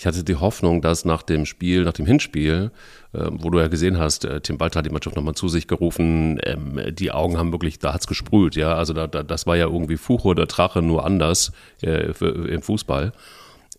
ich 0.00 0.06
hatte 0.06 0.24
die 0.24 0.36
Hoffnung, 0.36 0.80
dass 0.80 1.04
nach 1.04 1.22
dem 1.22 1.44
Spiel, 1.44 1.84
nach 1.84 1.92
dem 1.92 2.06
Hinspiel, 2.06 2.70
äh, 3.12 3.26
wo 3.32 3.50
du 3.50 3.58
ja 3.58 3.68
gesehen 3.68 3.98
hast, 3.98 4.24
äh, 4.24 4.40
Tim 4.40 4.58
Walter 4.58 4.78
hat 4.78 4.86
die 4.86 4.90
Mannschaft 4.90 5.14
nochmal 5.14 5.34
zu 5.34 5.46
sich 5.48 5.68
gerufen, 5.68 6.40
ähm, 6.42 6.80
die 6.92 7.12
Augen 7.12 7.36
haben 7.36 7.52
wirklich, 7.52 7.80
da 7.80 7.92
hat's 7.92 8.06
gesprüht, 8.06 8.56
ja, 8.56 8.74
also 8.74 8.94
da, 8.94 9.06
da, 9.06 9.22
das 9.22 9.46
war 9.46 9.58
ja 9.58 9.66
irgendwie 9.66 9.98
Fucho 9.98 10.32
der 10.32 10.46
Drache, 10.46 10.80
nur 10.80 11.04
anders 11.04 11.52
äh, 11.82 12.12
im 12.22 12.62
Fußball. 12.62 13.12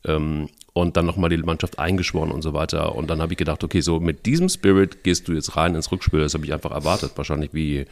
Ähm, 0.05 0.50
und 0.74 0.96
dann 0.96 1.07
nochmal 1.07 1.31
die 1.31 1.38
Mannschaft 1.38 1.79
eingeschworen 1.79 2.31
und 2.31 2.43
so 2.43 2.53
weiter. 2.53 2.96
Und 2.96 3.10
dann 3.10 3.19
habe 3.19 3.34
ich 3.34 3.38
gedacht, 3.38 3.63
okay, 3.63 3.81
so 3.81 4.00
mit 4.00 4.27
diesem 4.27 4.48
Spirit 4.48 5.03
gehst 5.03 5.27
du 5.27 5.34
jetzt 5.34 5.57
rein 5.57 5.74
ins 5.74 5.91
Rückspiel. 5.91 6.22
Das 6.22 6.36
habe 6.36 6.46
ich 6.46 6.53
einfach 6.53 6.72
erwartet. 6.72 7.13
Wahrscheinlich 7.15 7.53
wie 7.53 7.88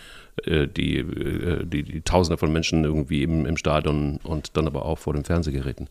äh, 0.46 0.68
die, 0.68 1.00
äh, 1.00 1.66
die, 1.66 1.84
die, 1.84 2.02
Tausende 2.02 2.38
von 2.38 2.54
Menschen 2.54 2.86
irgendwie 2.86 3.24
im, 3.24 3.46
im 3.46 3.58
Stadion 3.58 4.20
und 4.24 4.56
dann 4.56 4.68
aber 4.68 4.86
auch 4.86 5.00
vor 5.00 5.14
den 5.14 5.26
Fernsehgeräten. 5.26 5.90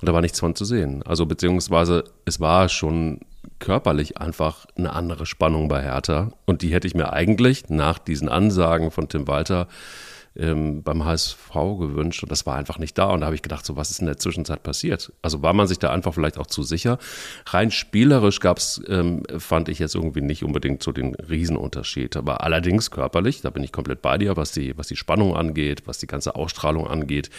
Und 0.00 0.08
da 0.08 0.14
war 0.14 0.20
nichts 0.20 0.40
von 0.40 0.54
zu 0.54 0.64
sehen. 0.64 1.02
Also 1.04 1.26
beziehungsweise 1.26 2.04
es 2.24 2.40
war 2.40 2.68
schon 2.68 3.20
körperlich 3.58 4.18
einfach 4.18 4.66
eine 4.76 4.92
andere 4.92 5.26
Spannung 5.26 5.68
bei 5.68 5.82
Hertha. 5.82 6.32
Und 6.44 6.62
die 6.62 6.72
hätte 6.72 6.86
ich 6.86 6.94
mir 6.94 7.12
eigentlich 7.12 7.68
nach 7.68 7.98
diesen 7.98 8.28
Ansagen 8.28 8.90
von 8.90 9.08
Tim 9.08 9.26
Walter 9.26 9.68
ähm, 10.38 10.82
beim 10.82 11.04
HSV 11.04 11.52
gewünscht 11.52 12.22
und 12.22 12.30
das 12.30 12.46
war 12.46 12.56
einfach 12.56 12.78
nicht 12.78 12.96
da. 12.98 13.10
Und 13.10 13.20
da 13.20 13.26
habe 13.26 13.36
ich 13.36 13.42
gedacht, 13.42 13.64
so 13.64 13.76
was 13.76 13.90
ist 13.90 14.00
in 14.00 14.06
der 14.06 14.18
Zwischenzeit 14.18 14.62
passiert? 14.62 15.12
Also 15.22 15.42
war 15.42 15.52
man 15.52 15.66
sich 15.66 15.78
da 15.78 15.90
einfach 15.90 16.14
vielleicht 16.14 16.38
auch 16.38 16.46
zu 16.46 16.62
sicher. 16.62 16.98
Rein 17.46 17.70
spielerisch 17.70 18.40
gab 18.40 18.58
es, 18.58 18.80
ähm, 18.88 19.22
fand 19.38 19.68
ich 19.68 19.78
jetzt 19.78 19.94
irgendwie 19.94 20.20
nicht 20.20 20.44
unbedingt 20.44 20.82
so 20.82 20.92
den 20.92 21.14
Riesenunterschied. 21.14 22.16
Aber 22.16 22.42
allerdings 22.42 22.90
körperlich, 22.90 23.40
da 23.42 23.50
bin 23.50 23.62
ich 23.62 23.72
komplett 23.72 24.02
bei 24.02 24.18
dir, 24.18 24.36
was 24.36 24.52
die, 24.52 24.76
was 24.76 24.88
die 24.88 24.96
Spannung 24.96 25.36
angeht, 25.36 25.82
was 25.86 25.98
die 25.98 26.06
ganze 26.06 26.34
Ausstrahlung 26.36 26.86
angeht. 26.86 27.30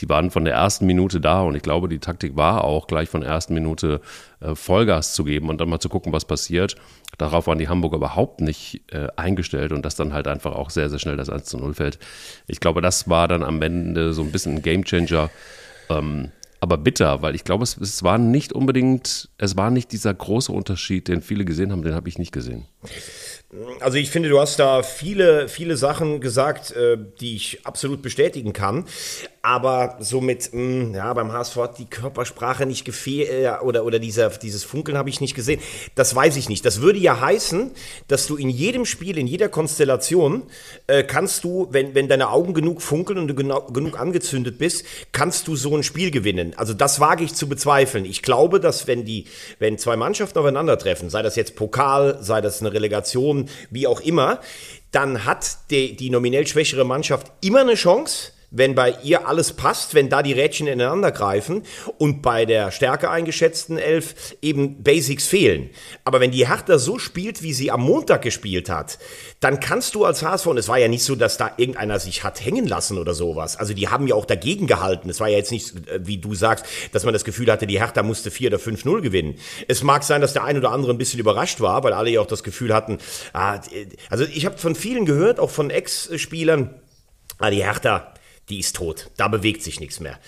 Die 0.00 0.08
waren 0.08 0.30
von 0.30 0.44
der 0.44 0.54
ersten 0.54 0.86
Minute 0.86 1.20
da 1.20 1.42
und 1.42 1.54
ich 1.54 1.62
glaube, 1.62 1.88
die 1.88 1.98
Taktik 1.98 2.36
war 2.36 2.64
auch 2.64 2.86
gleich 2.86 3.08
von 3.08 3.20
der 3.20 3.30
ersten 3.30 3.54
Minute 3.54 4.00
äh, 4.40 4.54
Vollgas 4.54 5.14
zu 5.14 5.24
geben 5.24 5.48
und 5.48 5.60
dann 5.60 5.68
mal 5.68 5.80
zu 5.80 5.88
gucken, 5.88 6.12
was 6.12 6.24
passiert. 6.24 6.76
Darauf 7.18 7.48
waren 7.48 7.58
die 7.58 7.68
Hamburger 7.68 7.96
überhaupt 7.96 8.40
nicht 8.40 8.82
äh, 8.92 9.08
eingestellt 9.16 9.72
und 9.72 9.84
das 9.84 9.96
dann 9.96 10.12
halt 10.12 10.28
einfach 10.28 10.52
auch 10.52 10.70
sehr, 10.70 10.88
sehr 10.88 11.00
schnell 11.00 11.16
das 11.16 11.28
1 11.28 11.44
zu 11.44 11.58
0 11.58 11.74
fällt. 11.74 11.98
Ich 12.46 12.60
glaube, 12.60 12.80
das 12.80 13.08
war 13.08 13.28
dann 13.28 13.42
am 13.42 13.60
Ende 13.60 14.12
so 14.12 14.22
ein 14.22 14.32
bisschen 14.32 14.56
ein 14.56 14.62
Gamechanger. 14.62 15.28
Ähm, 15.90 16.30
aber 16.60 16.76
bitter, 16.76 17.22
weil 17.22 17.34
ich 17.34 17.44
glaube, 17.44 17.62
es, 17.62 17.76
es 17.76 18.02
war 18.02 18.18
nicht 18.18 18.52
unbedingt, 18.52 19.28
es 19.38 19.56
war 19.56 19.70
nicht 19.70 19.92
dieser 19.92 20.12
große 20.12 20.50
Unterschied, 20.50 21.06
den 21.08 21.22
viele 21.22 21.44
gesehen 21.44 21.70
haben, 21.70 21.82
den 21.82 21.94
habe 21.94 22.08
ich 22.08 22.18
nicht 22.18 22.32
gesehen. 22.32 22.66
Also 23.80 23.96
ich 23.96 24.10
finde, 24.10 24.28
du 24.28 24.38
hast 24.38 24.58
da 24.58 24.82
viele, 24.82 25.48
viele 25.48 25.78
Sachen 25.78 26.20
gesagt, 26.20 26.70
äh, 26.72 26.98
die 27.18 27.34
ich 27.34 27.60
absolut 27.64 28.02
bestätigen 28.02 28.52
kann. 28.52 28.84
Aber 29.40 29.96
so 30.00 30.20
mit, 30.20 30.52
mh, 30.52 30.60
hm, 30.60 30.94
ja, 30.94 31.14
beim 31.14 31.32
HSV 31.32 31.56
hat 31.56 31.78
die 31.78 31.86
Körpersprache 31.86 32.66
nicht 32.66 32.84
gefehlt 32.84 33.30
äh, 33.30 33.50
oder, 33.62 33.86
oder 33.86 33.98
dieser, 33.98 34.28
dieses 34.28 34.64
Funkeln 34.64 34.98
habe 34.98 35.08
ich 35.08 35.22
nicht 35.22 35.34
gesehen. 35.34 35.62
Das 35.94 36.14
weiß 36.14 36.36
ich 36.36 36.50
nicht. 36.50 36.66
Das 36.66 36.82
würde 36.82 36.98
ja 36.98 37.20
heißen, 37.20 37.70
dass 38.08 38.26
du 38.26 38.36
in 38.36 38.50
jedem 38.50 38.84
Spiel, 38.84 39.16
in 39.16 39.26
jeder 39.26 39.48
Konstellation, 39.48 40.42
äh, 40.86 41.02
kannst 41.02 41.42
du, 41.44 41.68
wenn, 41.70 41.94
wenn 41.94 42.06
deine 42.06 42.28
Augen 42.28 42.52
genug 42.52 42.82
funkeln 42.82 43.18
und 43.18 43.28
du 43.28 43.34
genau, 43.34 43.62
genug 43.62 43.98
angezündet 43.98 44.58
bist, 44.58 44.84
kannst 45.12 45.48
du 45.48 45.56
so 45.56 45.74
ein 45.74 45.82
Spiel 45.82 46.10
gewinnen. 46.10 46.52
Also 46.58 46.74
das 46.74 47.00
wage 47.00 47.24
ich 47.24 47.32
zu 47.32 47.48
bezweifeln. 47.48 48.04
Ich 48.04 48.20
glaube, 48.20 48.60
dass 48.60 48.86
wenn 48.86 49.06
die, 49.06 49.24
wenn 49.58 49.78
zwei 49.78 49.96
Mannschaften 49.96 50.38
aufeinandertreffen, 50.38 51.08
sei 51.08 51.22
das 51.22 51.36
jetzt 51.36 51.56
Pokal, 51.56 52.18
sei 52.20 52.42
das 52.42 52.60
eine 52.60 52.74
Relegation, 52.74 53.37
wie 53.70 53.86
auch 53.86 54.00
immer, 54.00 54.40
dann 54.90 55.24
hat 55.24 55.70
die, 55.70 55.94
die 55.96 56.10
nominell 56.10 56.46
schwächere 56.46 56.84
Mannschaft 56.84 57.30
immer 57.40 57.60
eine 57.60 57.74
Chance 57.74 58.32
wenn 58.50 58.74
bei 58.74 58.96
ihr 59.02 59.28
alles 59.28 59.52
passt, 59.52 59.94
wenn 59.94 60.08
da 60.08 60.22
die 60.22 60.32
Rädchen 60.32 60.66
ineinander 60.66 61.12
greifen 61.12 61.64
und 61.98 62.22
bei 62.22 62.46
der 62.46 62.70
stärker 62.70 63.10
eingeschätzten 63.10 63.78
Elf 63.78 64.36
eben 64.40 64.82
Basics 64.82 65.26
fehlen. 65.26 65.70
Aber 66.04 66.20
wenn 66.20 66.30
die 66.30 66.48
Hertha 66.48 66.78
so 66.78 66.98
spielt, 66.98 67.42
wie 67.42 67.52
sie 67.52 67.70
am 67.70 67.82
Montag 67.82 68.22
gespielt 68.22 68.70
hat, 68.70 68.98
dann 69.40 69.60
kannst 69.60 69.94
du 69.94 70.04
als 70.04 70.22
HSV, 70.22 70.46
und 70.46 70.56
es 70.56 70.68
war 70.68 70.78
ja 70.78 70.88
nicht 70.88 71.04
so, 71.04 71.14
dass 71.14 71.36
da 71.36 71.52
irgendeiner 71.58 72.00
sich 72.00 72.24
hat 72.24 72.44
hängen 72.44 72.66
lassen 72.66 72.98
oder 72.98 73.14
sowas. 73.14 73.56
Also 73.56 73.74
die 73.74 73.88
haben 73.88 74.06
ja 74.06 74.14
auch 74.14 74.24
dagegen 74.24 74.66
gehalten. 74.66 75.10
Es 75.10 75.20
war 75.20 75.28
ja 75.28 75.36
jetzt 75.36 75.52
nicht, 75.52 75.88
äh, 75.88 76.00
wie 76.06 76.18
du 76.18 76.34
sagst, 76.34 76.64
dass 76.92 77.04
man 77.04 77.12
das 77.12 77.24
Gefühl 77.24 77.50
hatte, 77.52 77.66
die 77.66 77.78
Hertha 77.78 78.02
musste 78.02 78.30
4 78.30 78.48
oder 78.48 78.58
5-0 78.58 79.02
gewinnen. 79.02 79.34
Es 79.68 79.82
mag 79.82 80.04
sein, 80.04 80.20
dass 80.22 80.32
der 80.32 80.44
ein 80.44 80.56
oder 80.56 80.72
andere 80.72 80.92
ein 80.92 80.98
bisschen 80.98 81.20
überrascht 81.20 81.60
war, 81.60 81.84
weil 81.84 81.92
alle 81.92 82.10
ja 82.10 82.20
auch 82.20 82.26
das 82.26 82.42
Gefühl 82.42 82.74
hatten, 82.74 82.98
ah, 83.32 83.60
also 84.08 84.24
ich 84.24 84.46
habe 84.46 84.56
von 84.58 84.74
vielen 84.74 85.04
gehört, 85.04 85.38
auch 85.38 85.50
von 85.50 85.70
Ex-Spielern, 85.70 86.74
ah, 87.38 87.50
die 87.50 87.62
Hertha, 87.62 88.12
die 88.48 88.60
ist 88.60 88.76
tot. 88.76 89.10
Da 89.16 89.28
bewegt 89.28 89.62
sich 89.62 89.80
nichts 89.80 90.00
mehr. 90.00 90.18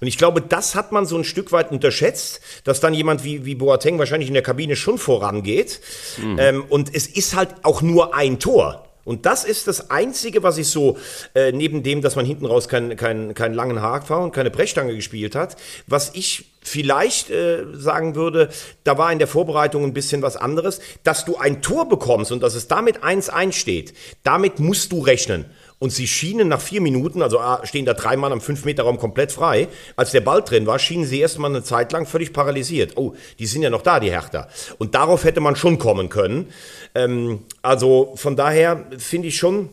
Und 0.00 0.06
ich 0.06 0.18
glaube, 0.18 0.40
das 0.40 0.74
hat 0.74 0.92
man 0.92 1.06
so 1.06 1.16
ein 1.16 1.24
Stück 1.24 1.52
weit 1.52 1.70
unterschätzt, 1.70 2.40
dass 2.64 2.80
dann 2.80 2.94
jemand 2.94 3.24
wie, 3.24 3.44
wie 3.44 3.54
Boateng 3.54 3.98
wahrscheinlich 3.98 4.28
in 4.28 4.34
der 4.34 4.42
Kabine 4.42 4.76
schon 4.76 4.98
vorangeht. 4.98 5.80
Mhm. 6.18 6.38
Ähm, 6.38 6.64
und 6.68 6.94
es 6.94 7.06
ist 7.06 7.34
halt 7.34 7.50
auch 7.62 7.82
nur 7.82 8.14
ein 8.14 8.38
Tor. 8.38 8.86
Und 9.04 9.26
das 9.26 9.44
ist 9.44 9.66
das 9.66 9.90
Einzige, 9.90 10.42
was 10.42 10.58
ich 10.58 10.68
so, 10.68 10.98
äh, 11.34 11.52
neben 11.52 11.82
dem, 11.82 12.02
dass 12.02 12.16
man 12.16 12.26
hinten 12.26 12.46
raus 12.46 12.68
keinen 12.68 12.96
kein, 12.96 13.34
kein 13.34 13.54
langen 13.54 13.80
Haken 13.80 14.12
und 14.12 14.32
keine 14.32 14.50
Brechstange 14.50 14.94
gespielt 14.94 15.34
hat, 15.34 15.56
was 15.86 16.12
ich 16.14 16.52
vielleicht 16.62 17.30
äh, 17.30 17.64
sagen 17.72 18.14
würde, 18.14 18.50
da 18.84 18.98
war 18.98 19.10
in 19.10 19.18
der 19.18 19.26
Vorbereitung 19.26 19.84
ein 19.84 19.94
bisschen 19.94 20.20
was 20.22 20.36
anderes, 20.36 20.80
dass 21.02 21.24
du 21.24 21.38
ein 21.38 21.62
Tor 21.62 21.88
bekommst 21.88 22.30
und 22.30 22.42
dass 22.42 22.54
es 22.54 22.68
damit 22.68 23.02
1-1 23.02 23.52
steht. 23.52 23.94
Damit 24.22 24.60
musst 24.60 24.92
du 24.92 25.00
rechnen. 25.00 25.46
Und 25.80 25.90
sie 25.90 26.06
schienen 26.06 26.48
nach 26.48 26.60
vier 26.60 26.82
Minuten, 26.82 27.22
also 27.22 27.40
ah, 27.40 27.62
stehen 27.64 27.86
da 27.86 27.94
drei 27.94 28.14
Mann 28.14 28.32
am 28.32 28.40
5-Meter-Raum 28.40 28.98
komplett 28.98 29.32
frei. 29.32 29.66
Als 29.96 30.10
der 30.10 30.20
Ball 30.20 30.42
drin 30.42 30.66
war, 30.66 30.78
schienen 30.78 31.06
sie 31.06 31.20
erstmal 31.20 31.50
eine 31.50 31.64
Zeit 31.64 31.90
lang 31.92 32.04
völlig 32.04 32.34
paralysiert. 32.34 32.98
Oh, 32.98 33.14
die 33.38 33.46
sind 33.46 33.62
ja 33.62 33.70
noch 33.70 33.80
da, 33.80 33.98
die 33.98 34.10
Hertha. 34.10 34.46
Und 34.76 34.94
darauf 34.94 35.24
hätte 35.24 35.40
man 35.40 35.56
schon 35.56 35.78
kommen 35.78 36.10
können. 36.10 36.52
Ähm, 36.94 37.44
also 37.62 38.12
von 38.16 38.36
daher 38.36 38.84
finde 38.98 39.28
ich 39.28 39.38
schon, 39.38 39.70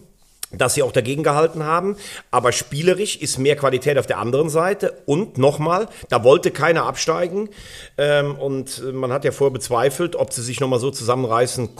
dass 0.53 0.75
sie 0.75 0.83
auch 0.83 0.93
dagegen 0.93 1.23
gehalten 1.23 1.65
haben. 1.65 1.97
Aber 2.31 2.53
spielerisch 2.53 3.17
ist 3.17 3.37
mehr 3.37 3.57
Qualität 3.57 3.97
auf 3.97 4.07
der 4.07 4.19
anderen 4.19 4.47
Seite. 4.47 4.93
Und 5.05 5.37
nochmal, 5.37 5.89
da 6.07 6.23
wollte 6.23 6.51
keiner 6.51 6.85
absteigen. 6.85 7.49
Ähm, 7.97 8.35
und 8.35 8.93
man 8.93 9.11
hat 9.11 9.25
ja 9.25 9.31
vorher 9.33 9.53
bezweifelt, 9.53 10.15
ob 10.15 10.31
sie 10.31 10.41
sich 10.41 10.61
nochmal 10.61 10.79
so 10.79 10.89
zusammenreißen 10.89 11.71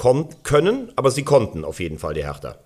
können. 0.44 0.92
Aber 0.98 1.12
sie 1.12 1.24
konnten 1.24 1.64
auf 1.64 1.80
jeden 1.80 1.98
Fall, 1.98 2.14
die 2.14 2.26
Hertha. 2.26 2.58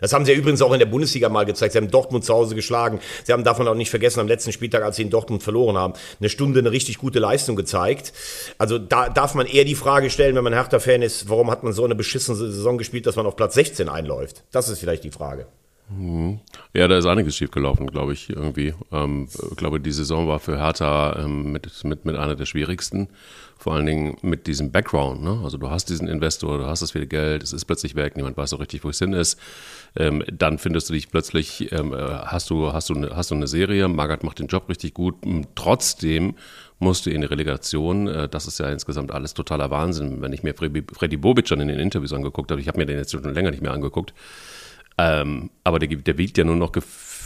Das 0.00 0.12
haben 0.12 0.24
sie 0.24 0.32
ja 0.32 0.38
übrigens 0.38 0.62
auch 0.62 0.72
in 0.72 0.78
der 0.78 0.86
Bundesliga 0.86 1.28
mal 1.28 1.44
gezeigt. 1.44 1.72
Sie 1.72 1.78
haben 1.78 1.90
Dortmund 1.90 2.24
zu 2.24 2.34
Hause 2.34 2.54
geschlagen. 2.54 3.00
Sie 3.24 3.32
haben 3.32 3.44
davon 3.44 3.66
auch 3.68 3.74
nicht 3.74 3.90
vergessen, 3.90 4.20
am 4.20 4.28
letzten 4.28 4.52
Spieltag, 4.52 4.82
als 4.82 4.96
sie 4.96 5.02
in 5.02 5.10
Dortmund 5.10 5.42
verloren 5.42 5.76
haben, 5.76 5.94
eine 6.20 6.28
Stunde 6.28 6.60
eine 6.60 6.70
richtig 6.70 6.98
gute 6.98 7.18
Leistung 7.18 7.56
gezeigt. 7.56 8.12
Also 8.58 8.78
da 8.78 9.08
darf 9.08 9.34
man 9.34 9.46
eher 9.46 9.64
die 9.64 9.74
Frage 9.74 10.10
stellen, 10.10 10.34
wenn 10.36 10.44
man 10.44 10.52
Hertha-Fan 10.52 11.02
ist, 11.02 11.28
warum 11.28 11.50
hat 11.50 11.62
man 11.62 11.72
so 11.72 11.84
eine 11.84 11.94
beschissene 11.94 12.36
Saison 12.36 12.78
gespielt, 12.78 13.06
dass 13.06 13.16
man 13.16 13.26
auf 13.26 13.36
Platz 13.36 13.54
16 13.54 13.88
einläuft? 13.88 14.44
Das 14.52 14.68
ist 14.68 14.78
vielleicht 14.78 15.04
die 15.04 15.10
Frage. 15.10 15.46
Mhm. 15.88 16.40
Ja, 16.74 16.88
da 16.88 16.98
ist 16.98 17.06
einiges 17.06 17.36
schiefgelaufen, 17.36 17.86
glaube 17.86 18.12
ich, 18.12 18.30
irgendwie. 18.30 18.74
Ähm, 18.90 19.28
ich 19.50 19.56
glaube, 19.56 19.78
die 19.78 19.92
Saison 19.92 20.26
war 20.26 20.40
für 20.40 20.58
Hertha 20.58 21.16
ähm, 21.20 21.52
mit, 21.52 21.84
mit, 21.84 22.04
mit 22.04 22.16
einer 22.16 22.34
der 22.34 22.46
schwierigsten. 22.46 23.08
Vor 23.58 23.74
allen 23.74 23.86
Dingen 23.86 24.16
mit 24.20 24.48
diesem 24.48 24.70
Background. 24.70 25.22
Ne? 25.22 25.40
Also 25.42 25.58
du 25.58 25.70
hast 25.70 25.88
diesen 25.88 26.08
Investor, 26.08 26.58
du 26.58 26.66
hast 26.66 26.82
das 26.82 26.90
viele 26.90 27.06
Geld, 27.06 27.42
es 27.42 27.52
ist 27.52 27.64
plötzlich 27.64 27.94
weg, 27.94 28.16
niemand 28.16 28.36
weiß 28.36 28.50
so 28.50 28.56
richtig, 28.56 28.84
wo 28.84 28.90
es 28.90 28.98
hin 28.98 29.12
ist. 29.12 29.38
Ähm, 29.96 30.24
dann 30.30 30.58
findest 30.58 30.90
du 30.90 30.92
dich 30.92 31.10
plötzlich, 31.10 31.72
ähm, 31.72 31.94
äh, 31.94 31.96
hast, 31.96 32.50
du, 32.50 32.72
hast, 32.72 32.90
du 32.90 32.94
eine, 32.94 33.16
hast 33.16 33.30
du 33.30 33.34
eine 33.34 33.46
Serie, 33.46 33.88
Magath 33.88 34.24
macht 34.24 34.40
den 34.40 34.48
Job 34.48 34.68
richtig 34.68 34.92
gut. 34.92 35.14
Trotzdem 35.54 36.34
musst 36.78 37.06
du 37.06 37.10
in 37.10 37.22
die 37.22 37.26
Relegation. 37.28 38.08
Äh, 38.08 38.28
das 38.28 38.46
ist 38.46 38.58
ja 38.58 38.68
insgesamt 38.68 39.12
alles 39.12 39.34
totaler 39.34 39.70
Wahnsinn. 39.70 40.20
Wenn 40.20 40.32
ich 40.32 40.42
mir 40.42 40.54
Freddy 40.54 41.16
Bobic 41.16 41.48
schon 41.48 41.60
in 41.60 41.68
den 41.68 41.78
Interviews 41.78 42.12
angeguckt 42.12 42.50
habe, 42.50 42.60
ich 42.60 42.68
habe 42.68 42.78
mir 42.78 42.86
den 42.86 42.98
jetzt 42.98 43.12
schon 43.12 43.22
länger 43.22 43.52
nicht 43.52 43.62
mehr 43.62 43.72
angeguckt, 43.72 44.12
ähm, 44.98 45.50
aber 45.64 45.78
der, 45.78 45.88
der 45.88 46.18
wiegt 46.18 46.38
ja 46.38 46.44
nur 46.44 46.56
noch 46.56 46.72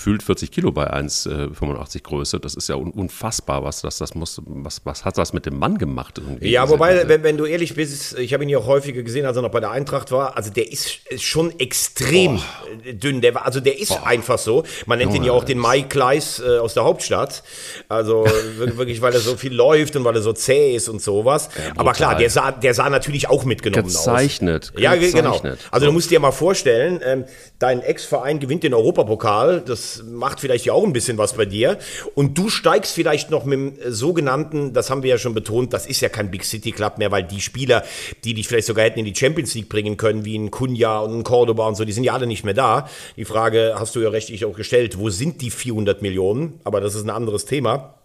gefühlt 0.00 0.23
40 0.23 0.50
Kilo 0.50 0.73
bei 0.73 0.90
1,85 0.95 1.97
äh, 1.97 2.00
Größe. 2.00 2.40
Das 2.40 2.54
ist 2.54 2.71
ja 2.71 2.76
un 2.76 2.90
unfassbar, 2.90 3.64
was 3.64 3.83
das, 3.83 3.99
das 3.99 4.14
muss, 4.14 4.40
was, 4.47 4.80
was 4.85 5.04
hat 5.04 5.19
das 5.19 5.35
mit 5.35 5.45
dem 5.45 5.59
Mann 5.59 5.76
gemacht? 5.76 6.16
Irgendwie? 6.16 6.49
Ja, 6.49 6.71
wobei, 6.71 7.07
wenn, 7.07 7.23
wenn, 7.23 7.37
du 7.37 7.45
ehrlich 7.45 7.75
bist, 7.75 8.19
ich 8.19 8.33
habe 8.33 8.42
ihn 8.42 8.49
ja 8.49 8.57
auch 8.57 8.66
häufiger 8.66 9.02
gesehen, 9.02 9.26
als 9.26 9.37
er 9.37 9.42
noch 9.42 9.50
bei 9.50 9.61
der 9.61 9.73
Eintracht 9.73 10.11
war. 10.11 10.38
Also 10.38 10.50
der 10.50 10.73
ist, 10.73 11.00
schon 11.19 11.59
extrem 11.61 12.37
Boah. 12.37 12.92
dünn. 12.95 13.21
Der 13.21 13.35
war, 13.35 13.45
also 13.45 13.61
der 13.61 13.78
ist 13.78 13.90
Boah. 13.90 14.07
einfach 14.07 14.38
so. 14.38 14.64
Man 14.87 14.99
nennt 14.99 15.14
ihn 15.14 15.23
ja 15.23 15.33
auch 15.33 15.45
den 15.45 15.61
Mike 15.61 15.88
Kleis 15.88 16.40
äh, 16.40 16.57
aus 16.57 16.73
der 16.73 16.85
Hauptstadt. 16.85 17.42
Also 17.90 18.25
wirklich, 18.57 19.02
weil 19.02 19.12
er 19.12 19.21
so 19.21 19.37
viel 19.37 19.52
läuft 19.52 19.97
und 19.97 20.04
weil 20.04 20.14
er 20.16 20.23
so 20.23 20.33
zäh 20.33 20.75
ist 20.75 20.88
und 20.88 21.02
sowas. 21.02 21.50
Ja, 21.59 21.73
Aber 21.76 21.92
klar, 21.92 22.16
der 22.16 22.30
sah, 22.30 22.52
der 22.52 22.73
sah 22.73 22.88
natürlich 22.88 23.28
auch 23.28 23.45
mitgenommen 23.45 23.85
gezeichnet, 23.85 24.73
aus. 24.75 24.80
Ja, 24.80 24.95
genau. 24.95 25.42
Also 25.71 25.85
du 25.85 25.92
musst 25.92 26.11
dir 26.11 26.21
mal 26.21 26.33
vorstellen, 26.33 27.00
ähm, 27.04 27.25
dein 27.59 27.83
Ex-Verein 27.83 28.40
gewinnt 28.40 28.62
den 28.62 28.73
Europapokal. 28.73 29.61
Das 29.61 29.90
macht 30.05 30.41
vielleicht 30.41 30.65
ja 30.65 30.73
auch 30.73 30.85
ein 30.85 30.93
bisschen 30.93 31.19
was 31.19 31.35
bei 31.35 31.45
dir. 31.45 31.79
Und 32.15 32.37
du 32.39 32.49
steigst 32.49 32.95
vielleicht 32.95 33.31
noch 33.31 33.45
mit 33.45 33.59
dem 33.59 33.93
sogenannten, 33.93 34.73
das 34.73 34.91
haben 34.91 35.03
wir 35.03 35.11
ja 35.11 35.19
schon 35.19 35.35
betont, 35.35 35.73
das 35.73 35.87
ist 35.87 36.01
ja 36.01 36.09
kein 36.09 36.31
Big 36.31 36.45
City 36.45 36.73
Club 36.73 36.99
mehr, 36.99 37.11
weil 37.11 37.25
die 37.25 37.41
Spieler, 37.41 37.85
die 38.25 38.35
dich 38.35 38.49
vielleicht 38.49 38.67
sogar 38.67 38.85
hätten 38.85 38.99
in 38.99 39.05
die 39.05 39.15
Champions 39.15 39.55
League 39.55 39.69
bringen 39.69 39.97
können, 39.97 40.25
wie 40.25 40.37
ein 40.37 40.51
Kunja 40.51 41.01
und 41.01 41.19
ein 41.19 41.25
Cordoba 41.25 41.69
und 41.69 41.77
so, 41.77 41.85
die 41.85 41.93
sind 41.93 42.05
ja 42.05 42.15
alle 42.15 42.27
nicht 42.27 42.45
mehr 42.45 42.55
da. 42.55 42.89
Die 43.17 43.25
Frage 43.25 43.75
hast 43.79 43.95
du 43.97 44.01
ja 44.01 44.11
rechtlich 44.11 44.45
auch 44.45 44.55
gestellt, 44.55 44.99
wo 44.99 45.11
sind 45.11 45.41
die 45.41 45.51
400 45.51 46.03
Millionen? 46.03 46.61
Aber 46.65 46.81
das 46.81 46.95
ist 46.95 47.05
ein 47.05 47.11
anderes 47.11 47.45
Thema. 47.45 48.00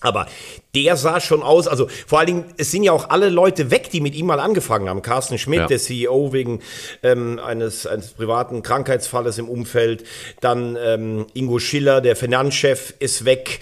Aber 0.00 0.26
der 0.74 0.96
sah 0.96 1.20
schon 1.20 1.42
aus, 1.42 1.66
also 1.66 1.88
vor 2.06 2.20
allen 2.20 2.26
Dingen, 2.26 2.44
es 2.56 2.70
sind 2.70 2.84
ja 2.84 2.92
auch 2.92 3.10
alle 3.10 3.30
Leute 3.30 3.70
weg, 3.70 3.90
die 3.90 4.00
mit 4.00 4.14
ihm 4.14 4.26
mal 4.26 4.38
angefangen 4.38 4.88
haben. 4.88 5.02
Carsten 5.02 5.38
Schmidt, 5.38 5.60
ja. 5.60 5.66
der 5.66 5.78
CEO 5.78 6.32
wegen 6.32 6.60
ähm, 7.02 7.40
eines, 7.44 7.86
eines 7.86 8.12
privaten 8.12 8.62
Krankheitsfalles 8.62 9.38
im 9.38 9.48
Umfeld. 9.48 10.04
Dann 10.40 10.76
ähm, 10.80 11.26
Ingo 11.34 11.58
Schiller, 11.58 12.00
der 12.00 12.14
Finanzchef, 12.14 12.94
ist 13.00 13.24
weg. 13.24 13.60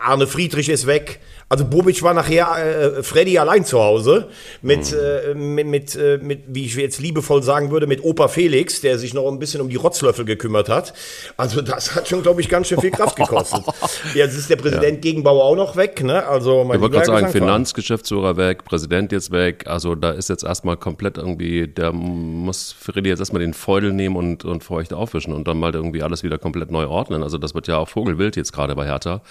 Arne 0.00 0.26
Friedrich 0.26 0.68
ist 0.68 0.86
weg. 0.86 1.20
Also 1.48 1.64
Bobic 1.64 2.02
war 2.02 2.12
nachher 2.12 2.96
äh, 2.98 3.02
Freddy 3.04 3.38
allein 3.38 3.64
zu 3.64 3.80
Hause 3.80 4.28
mit, 4.62 4.90
mhm. 4.90 4.98
äh, 4.98 5.34
mit, 5.34 5.66
mit, 5.68 5.94
äh, 5.94 6.18
mit, 6.20 6.42
wie 6.48 6.64
ich 6.64 6.74
jetzt 6.74 6.98
liebevoll 6.98 7.40
sagen 7.44 7.70
würde, 7.70 7.86
mit 7.86 8.02
Opa 8.02 8.26
Felix, 8.26 8.80
der 8.80 8.98
sich 8.98 9.14
noch 9.14 9.30
ein 9.30 9.38
bisschen 9.38 9.60
um 9.60 9.68
die 9.68 9.76
Rotzlöffel 9.76 10.24
gekümmert 10.24 10.68
hat. 10.68 10.92
Also 11.36 11.62
das 11.62 11.94
hat 11.94 12.08
schon, 12.08 12.22
glaube 12.22 12.40
ich, 12.40 12.48
ganz 12.48 12.66
schön 12.66 12.80
viel 12.80 12.90
Kraft 12.90 13.14
gekostet. 13.14 13.62
Jetzt 14.14 14.36
ist 14.36 14.50
der 14.50 14.56
Präsident 14.56 14.96
ja. 14.96 15.00
Gegenbauer 15.02 15.44
auch 15.44 15.54
noch 15.54 15.75
noch 15.76 15.82
weg, 15.82 16.02
ne? 16.02 16.26
Also 16.26 16.64
mein 16.64 16.76
Ich 16.76 16.82
wollte 16.82 16.96
gerade 16.96 17.06
sagen, 17.06 17.28
Finanzgeschäftsführer 17.28 18.36
weg, 18.36 18.64
Präsident 18.64 19.12
jetzt 19.12 19.30
weg. 19.30 19.64
Also 19.66 19.94
da 19.94 20.10
ist 20.10 20.28
jetzt 20.28 20.44
erstmal 20.44 20.76
komplett 20.76 21.18
irgendwie, 21.18 21.66
der 21.66 21.92
muss 21.92 22.72
Freddy 22.72 23.08
jetzt 23.08 23.20
erstmal 23.20 23.40
den 23.40 23.54
Feudel 23.54 23.92
nehmen 23.92 24.16
und, 24.16 24.44
und 24.44 24.64
feucht 24.64 24.92
aufwischen 24.92 25.32
und 25.32 25.46
dann 25.46 25.58
mal 25.58 25.74
irgendwie 25.74 26.02
alles 26.02 26.22
wieder 26.22 26.38
komplett 26.38 26.70
neu 26.70 26.86
ordnen. 26.86 27.22
Also 27.22 27.38
das 27.38 27.54
wird 27.54 27.68
ja 27.68 27.78
auch 27.78 27.88
Vogelwild 27.88 28.36
jetzt 28.36 28.52
gerade 28.52 28.74
bei 28.74 28.86
Hertha. 28.86 29.22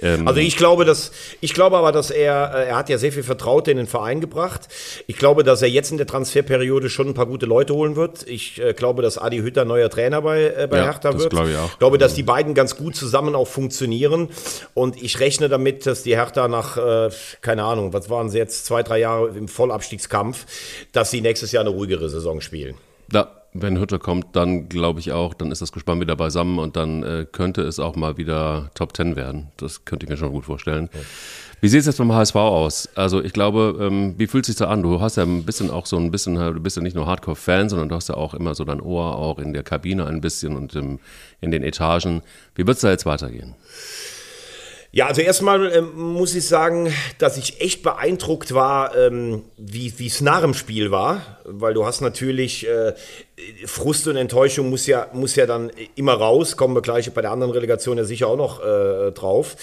Ähm 0.00 0.26
also 0.26 0.40
ich 0.40 0.56
glaube, 0.56 0.84
dass, 0.84 1.12
ich 1.40 1.52
glaube 1.54 1.76
aber, 1.76 1.92
dass 1.92 2.10
er, 2.10 2.52
äh, 2.54 2.68
er 2.68 2.76
hat 2.76 2.88
ja 2.88 2.98
sehr 2.98 3.12
viel 3.12 3.22
Vertraute 3.22 3.70
in 3.70 3.76
den 3.76 3.86
Verein 3.86 4.20
gebracht. 4.20 4.68
Ich 5.06 5.16
glaube, 5.18 5.44
dass 5.44 5.60
er 5.62 5.68
jetzt 5.68 5.90
in 5.90 5.98
der 5.98 6.06
Transferperiode 6.06 6.88
schon 6.88 7.08
ein 7.08 7.14
paar 7.14 7.26
gute 7.26 7.46
Leute 7.46 7.74
holen 7.74 7.96
wird. 7.96 8.26
Ich 8.26 8.60
äh, 8.60 8.72
glaube, 8.72 9.02
dass 9.02 9.18
Adi 9.18 9.38
Hütter 9.38 9.64
neuer 9.64 9.90
Trainer 9.90 10.22
bei, 10.22 10.44
äh, 10.44 10.68
bei 10.70 10.78
ja, 10.78 10.84
Hertha 10.84 11.18
wird. 11.18 11.30
Glaube 11.30 11.50
ich 11.50 11.56
auch. 11.56 11.70
Ich 11.72 11.78
glaube, 11.78 11.98
dass 11.98 12.14
die 12.14 12.22
beiden 12.22 12.54
ganz 12.54 12.76
gut 12.76 12.96
zusammen 12.96 13.34
auch 13.34 13.48
funktionieren. 13.48 14.28
Und 14.74 15.02
ich 15.02 15.20
rechne 15.20 15.48
damit, 15.48 15.71
dass 15.80 16.02
die 16.02 16.16
Hertha 16.16 16.48
nach, 16.48 16.76
äh, 16.76 17.10
keine 17.40 17.64
Ahnung, 17.64 17.92
was 17.92 18.10
waren 18.10 18.30
sie 18.30 18.38
jetzt, 18.38 18.66
zwei, 18.66 18.82
drei 18.82 18.98
Jahre 18.98 19.28
im 19.28 19.48
Vollabstiegskampf, 19.48 20.46
dass 20.92 21.10
sie 21.10 21.20
nächstes 21.20 21.52
Jahr 21.52 21.62
eine 21.62 21.70
ruhigere 21.70 22.08
Saison 22.08 22.40
spielen. 22.40 22.74
Ja, 23.12 23.28
wenn 23.54 23.78
Hütter 23.78 23.98
kommt, 23.98 24.34
dann 24.34 24.68
glaube 24.68 25.00
ich 25.00 25.12
auch, 25.12 25.34
dann 25.34 25.50
ist 25.50 25.60
das 25.60 25.72
Gespann 25.72 26.00
wieder 26.00 26.16
beisammen 26.16 26.58
und 26.58 26.76
dann 26.76 27.02
äh, 27.02 27.26
könnte 27.30 27.62
es 27.62 27.78
auch 27.78 27.96
mal 27.96 28.16
wieder 28.16 28.70
Top 28.74 28.94
Ten 28.94 29.14
werden. 29.16 29.48
Das 29.58 29.84
könnte 29.84 30.06
ich 30.06 30.10
mir 30.10 30.16
schon 30.16 30.32
gut 30.32 30.46
vorstellen. 30.46 30.88
Ja. 30.92 31.00
Wie 31.60 31.68
sieht 31.68 31.80
es 31.80 31.86
jetzt 31.86 31.98
beim 31.98 32.12
HSV 32.12 32.34
aus? 32.34 32.88
Also 32.96 33.22
ich 33.22 33.32
glaube, 33.32 33.76
ähm, 33.78 34.14
wie 34.16 34.26
fühlt 34.26 34.44
es 34.44 34.46
sich 34.48 34.56
da 34.56 34.66
an? 34.66 34.82
Du 34.82 35.00
hast 35.00 35.16
ja 35.16 35.22
ein 35.22 35.44
bisschen 35.44 35.70
auch 35.70 35.86
so 35.86 35.96
ein 35.96 36.10
bisschen, 36.10 36.34
du 36.34 36.60
bist 36.60 36.76
ja 36.76 36.82
nicht 36.82 36.96
nur 36.96 37.06
Hardcore-Fan, 37.06 37.68
sondern 37.68 37.88
du 37.88 37.94
hast 37.94 38.08
ja 38.08 38.16
auch 38.16 38.34
immer 38.34 38.56
so 38.56 38.64
dein 38.64 38.80
Ohr 38.80 39.16
auch 39.16 39.38
in 39.38 39.52
der 39.52 39.62
Kabine 39.62 40.06
ein 40.06 40.20
bisschen 40.20 40.56
und 40.56 40.74
im, 40.74 40.98
in 41.40 41.52
den 41.52 41.62
Etagen. 41.62 42.22
Wie 42.56 42.66
wird 42.66 42.78
es 42.78 42.80
da 42.80 42.90
jetzt 42.90 43.06
weitergehen? 43.06 43.54
Ja, 44.94 45.06
also 45.06 45.22
erstmal 45.22 45.72
ähm, 45.72 45.94
muss 45.96 46.34
ich 46.34 46.46
sagen, 46.46 46.92
dass 47.16 47.38
ich 47.38 47.62
echt 47.62 47.82
beeindruckt 47.82 48.52
war, 48.52 48.94
ähm, 48.94 49.42
wie 49.56 50.06
es 50.06 50.20
nach 50.20 50.42
dem 50.42 50.52
Spiel 50.52 50.90
war, 50.90 51.38
weil 51.46 51.72
du 51.72 51.86
hast 51.86 52.02
natürlich 52.02 52.68
äh, 52.68 52.92
Frust 53.64 54.06
und 54.06 54.16
Enttäuschung 54.16 54.68
muss 54.68 54.86
ja, 54.86 55.06
muss 55.14 55.34
ja 55.34 55.46
dann 55.46 55.72
immer 55.94 56.12
raus, 56.12 56.58
kommen 56.58 56.74
wir 56.74 56.82
gleich 56.82 57.10
bei 57.14 57.22
der 57.22 57.30
anderen 57.30 57.54
Relegation 57.54 57.96
ja 57.96 58.04
sicher 58.04 58.26
auch 58.26 58.36
noch 58.36 58.62
äh, 58.62 59.12
drauf, 59.12 59.56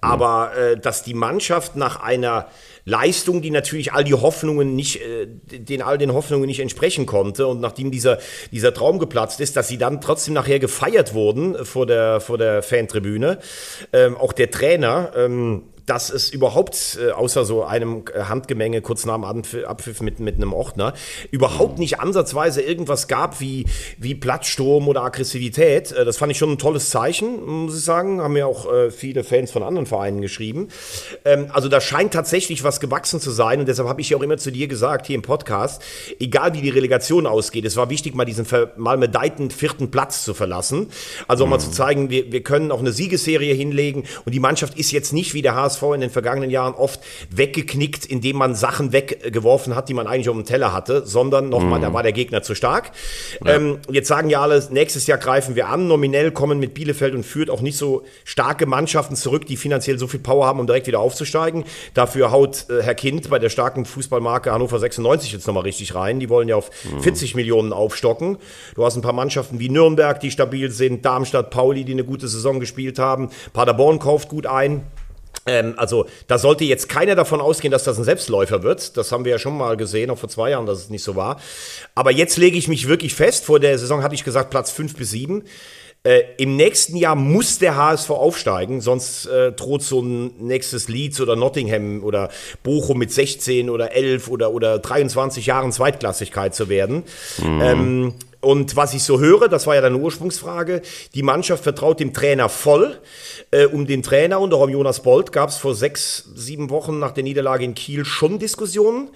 aber 0.00 0.56
äh, 0.56 0.76
dass 0.78 1.02
die 1.02 1.14
Mannschaft 1.14 1.74
nach 1.74 2.00
einer 2.00 2.46
Leistung, 2.86 3.42
die 3.42 3.50
natürlich 3.50 3.92
all 3.92 4.04
die 4.04 4.14
Hoffnungen 4.14 4.76
nicht, 4.76 5.02
äh, 5.02 5.26
den 5.26 5.82
all 5.82 5.98
den 5.98 6.14
Hoffnungen 6.14 6.46
nicht 6.46 6.60
entsprechen 6.60 7.04
konnte. 7.04 7.48
Und 7.48 7.60
nachdem 7.60 7.90
dieser, 7.90 8.18
dieser 8.52 8.72
Traum 8.72 9.00
geplatzt 9.00 9.40
ist, 9.40 9.56
dass 9.56 9.66
sie 9.66 9.76
dann 9.76 10.00
trotzdem 10.00 10.34
nachher 10.34 10.60
gefeiert 10.60 11.12
wurden 11.12 11.64
vor 11.64 11.84
der, 11.84 12.20
vor 12.20 12.38
der 12.38 12.62
Fantribüne. 12.62 13.40
Ähm, 13.92 14.16
auch 14.16 14.32
der 14.32 14.52
Trainer, 14.52 15.10
ähm, 15.16 15.64
dass 15.86 16.10
es 16.10 16.30
überhaupt, 16.30 16.98
äh, 17.00 17.12
außer 17.12 17.44
so 17.44 17.64
einem 17.64 18.04
äh, 18.12 18.24
Handgemenge 18.24 18.82
kurz 18.82 19.06
nach 19.06 19.14
dem 19.14 19.44
Abpfiff 19.64 20.00
mit, 20.00 20.18
mit 20.18 20.34
einem 20.36 20.52
Ordner, 20.52 20.92
überhaupt 21.30 21.78
nicht 21.78 22.00
ansatzweise 22.00 22.60
irgendwas 22.60 23.06
gab 23.06 23.40
wie, 23.40 23.66
wie 23.96 24.16
Platzsturm 24.16 24.88
oder 24.88 25.02
Aggressivität. 25.02 25.92
Äh, 25.92 26.04
das 26.04 26.18
fand 26.18 26.32
ich 26.32 26.38
schon 26.38 26.50
ein 26.50 26.58
tolles 26.58 26.90
Zeichen, 26.90 27.44
muss 27.46 27.76
ich 27.76 27.84
sagen. 27.84 28.20
Haben 28.20 28.34
mir 28.34 28.48
auch 28.48 28.70
äh, 28.70 28.90
viele 28.90 29.22
Fans 29.22 29.52
von 29.52 29.62
anderen 29.62 29.86
Vereinen 29.86 30.20
geschrieben. 30.20 30.68
Ähm, 31.24 31.46
also 31.52 31.68
da 31.68 31.80
scheint 31.80 32.12
tatsächlich 32.12 32.64
was 32.64 32.80
gewachsen 32.80 33.20
zu 33.20 33.30
sein 33.30 33.60
und 33.60 33.68
deshalb 33.68 33.88
habe 33.88 34.00
ich 34.00 34.10
ja 34.10 34.16
auch 34.16 34.22
immer 34.22 34.38
zu 34.38 34.50
dir 34.50 34.66
gesagt, 34.66 35.06
hier 35.06 35.14
im 35.14 35.22
Podcast, 35.22 35.80
egal 36.18 36.54
wie 36.54 36.62
die 36.62 36.70
Relegation 36.70 37.26
ausgeht, 37.26 37.64
es 37.64 37.76
war 37.76 37.90
wichtig, 37.90 38.14
mal 38.14 38.24
diesen 38.24 38.46
malmedeiten 38.76 39.50
vierten 39.52 39.92
Platz 39.92 40.24
zu 40.24 40.34
verlassen. 40.34 40.88
Also 41.28 41.44
um 41.44 41.50
mhm. 41.50 41.52
mal 41.52 41.60
zu 41.60 41.70
zeigen, 41.70 42.10
wir, 42.10 42.32
wir 42.32 42.42
können 42.42 42.72
auch 42.72 42.80
eine 42.80 42.92
Siegesserie 42.92 43.54
hinlegen 43.54 44.02
und 44.24 44.34
die 44.34 44.40
Mannschaft 44.40 44.76
ist 44.76 44.90
jetzt 44.90 45.12
nicht 45.12 45.32
wie 45.34 45.42
der 45.42 45.54
HSV 45.54 45.75
HSV 45.76 45.94
in 45.94 46.00
den 46.00 46.10
vergangenen 46.10 46.50
Jahren 46.50 46.74
oft 46.74 47.00
weggeknickt, 47.30 48.06
indem 48.06 48.36
man 48.36 48.54
Sachen 48.54 48.92
weggeworfen 48.92 49.74
hat, 49.74 49.88
die 49.88 49.94
man 49.94 50.06
eigentlich 50.06 50.28
auf 50.28 50.36
dem 50.36 50.44
Teller 50.44 50.72
hatte, 50.72 51.06
sondern 51.06 51.48
nochmal, 51.48 51.78
mhm. 51.78 51.84
da 51.84 51.92
war 51.92 52.02
der 52.02 52.12
Gegner 52.12 52.42
zu 52.42 52.54
stark. 52.54 52.92
Ja. 53.44 53.54
Ähm, 53.54 53.78
jetzt 53.90 54.08
sagen 54.08 54.30
ja 54.30 54.40
alle, 54.40 54.66
nächstes 54.70 55.06
Jahr 55.06 55.18
greifen 55.18 55.54
wir 55.54 55.68
an. 55.68 55.86
Nominell 55.88 56.32
kommen 56.32 56.58
mit 56.58 56.74
Bielefeld 56.74 57.14
und 57.14 57.24
Fürth 57.24 57.50
auch 57.50 57.60
nicht 57.60 57.76
so 57.76 58.04
starke 58.24 58.66
Mannschaften 58.66 59.16
zurück, 59.16 59.46
die 59.46 59.56
finanziell 59.56 59.98
so 59.98 60.06
viel 60.06 60.20
Power 60.20 60.46
haben, 60.46 60.60
um 60.60 60.66
direkt 60.66 60.86
wieder 60.86 61.00
aufzusteigen. 61.00 61.64
Dafür 61.94 62.30
haut 62.30 62.66
äh, 62.70 62.82
Herr 62.82 62.94
Kind 62.94 63.28
bei 63.30 63.38
der 63.38 63.50
starken 63.50 63.84
Fußballmarke 63.84 64.52
Hannover 64.52 64.78
96 64.78 65.32
jetzt 65.32 65.46
nochmal 65.46 65.64
richtig 65.64 65.94
rein. 65.94 66.20
Die 66.20 66.28
wollen 66.28 66.48
ja 66.48 66.56
auf 66.56 66.70
mhm. 66.84 67.00
40 67.00 67.34
Millionen 67.34 67.72
aufstocken. 67.72 68.38
Du 68.74 68.84
hast 68.84 68.96
ein 68.96 69.02
paar 69.02 69.12
Mannschaften 69.12 69.58
wie 69.58 69.68
Nürnberg, 69.68 70.20
die 70.20 70.30
stabil 70.30 70.70
sind, 70.70 71.04
Darmstadt, 71.04 71.50
Pauli, 71.50 71.84
die 71.84 71.92
eine 71.92 72.04
gute 72.04 72.28
Saison 72.28 72.60
gespielt 72.60 72.98
haben. 72.98 73.30
Paderborn 73.52 73.98
kauft 73.98 74.28
gut 74.28 74.46
ein. 74.46 74.84
Ähm, 75.46 75.74
also 75.76 76.06
da 76.26 76.38
sollte 76.38 76.64
jetzt 76.64 76.88
keiner 76.88 77.14
davon 77.14 77.40
ausgehen, 77.40 77.72
dass 77.72 77.84
das 77.84 77.98
ein 77.98 78.04
Selbstläufer 78.04 78.62
wird. 78.62 78.96
Das 78.96 79.12
haben 79.12 79.24
wir 79.24 79.32
ja 79.32 79.38
schon 79.38 79.56
mal 79.56 79.76
gesehen, 79.76 80.10
auch 80.10 80.18
vor 80.18 80.28
zwei 80.28 80.50
Jahren, 80.50 80.66
dass 80.66 80.78
es 80.78 80.90
nicht 80.90 81.02
so 81.02 81.16
war. 81.16 81.40
Aber 81.94 82.10
jetzt 82.10 82.36
lege 82.36 82.58
ich 82.58 82.68
mich 82.68 82.88
wirklich 82.88 83.14
fest. 83.14 83.44
Vor 83.44 83.60
der 83.60 83.78
Saison 83.78 84.02
hatte 84.02 84.14
ich 84.14 84.24
gesagt 84.24 84.50
Platz 84.50 84.70
fünf 84.70 84.96
bis 84.96 85.10
sieben. 85.10 85.44
Äh, 86.06 86.22
Im 86.38 86.54
nächsten 86.54 86.96
Jahr 86.96 87.16
muss 87.16 87.58
der 87.58 87.74
HSV 87.74 88.10
aufsteigen, 88.10 88.80
sonst 88.80 89.26
äh, 89.26 89.50
droht 89.50 89.82
so 89.82 90.00
ein 90.00 90.36
nächstes 90.38 90.86
Leeds 90.86 91.20
oder 91.20 91.34
Nottingham 91.34 92.04
oder 92.04 92.28
Bochum 92.62 92.98
mit 92.98 93.12
16 93.12 93.68
oder 93.68 93.90
11 93.90 94.28
oder, 94.28 94.52
oder 94.52 94.78
23 94.78 95.46
Jahren 95.46 95.72
Zweitklassigkeit 95.72 96.54
zu 96.54 96.68
werden. 96.68 97.02
Mhm. 97.42 97.60
Ähm, 97.60 98.14
und 98.40 98.76
was 98.76 98.94
ich 98.94 99.02
so 99.02 99.20
höre, 99.20 99.48
das 99.48 99.66
war 99.66 99.74
ja 99.74 99.80
deine 99.80 99.96
Ursprungsfrage, 99.96 100.82
die 101.14 101.22
Mannschaft 101.22 101.62
vertraut 101.62 102.00
dem 102.00 102.12
Trainer 102.12 102.48
voll. 102.48 102.98
Äh, 103.50 103.66
um 103.66 103.86
den 103.86 104.02
Trainer 104.02 104.40
und 104.40 104.52
auch 104.52 104.62
um 104.62 104.70
Jonas 104.70 105.02
Bolt 105.02 105.32
gab 105.32 105.48
es 105.48 105.56
vor 105.56 105.74
sechs, 105.74 106.28
sieben 106.34 106.70
Wochen 106.70 106.98
nach 106.98 107.12
der 107.12 107.24
Niederlage 107.24 107.64
in 107.64 107.74
Kiel 107.74 108.04
schon 108.04 108.38
Diskussionen. 108.38 109.10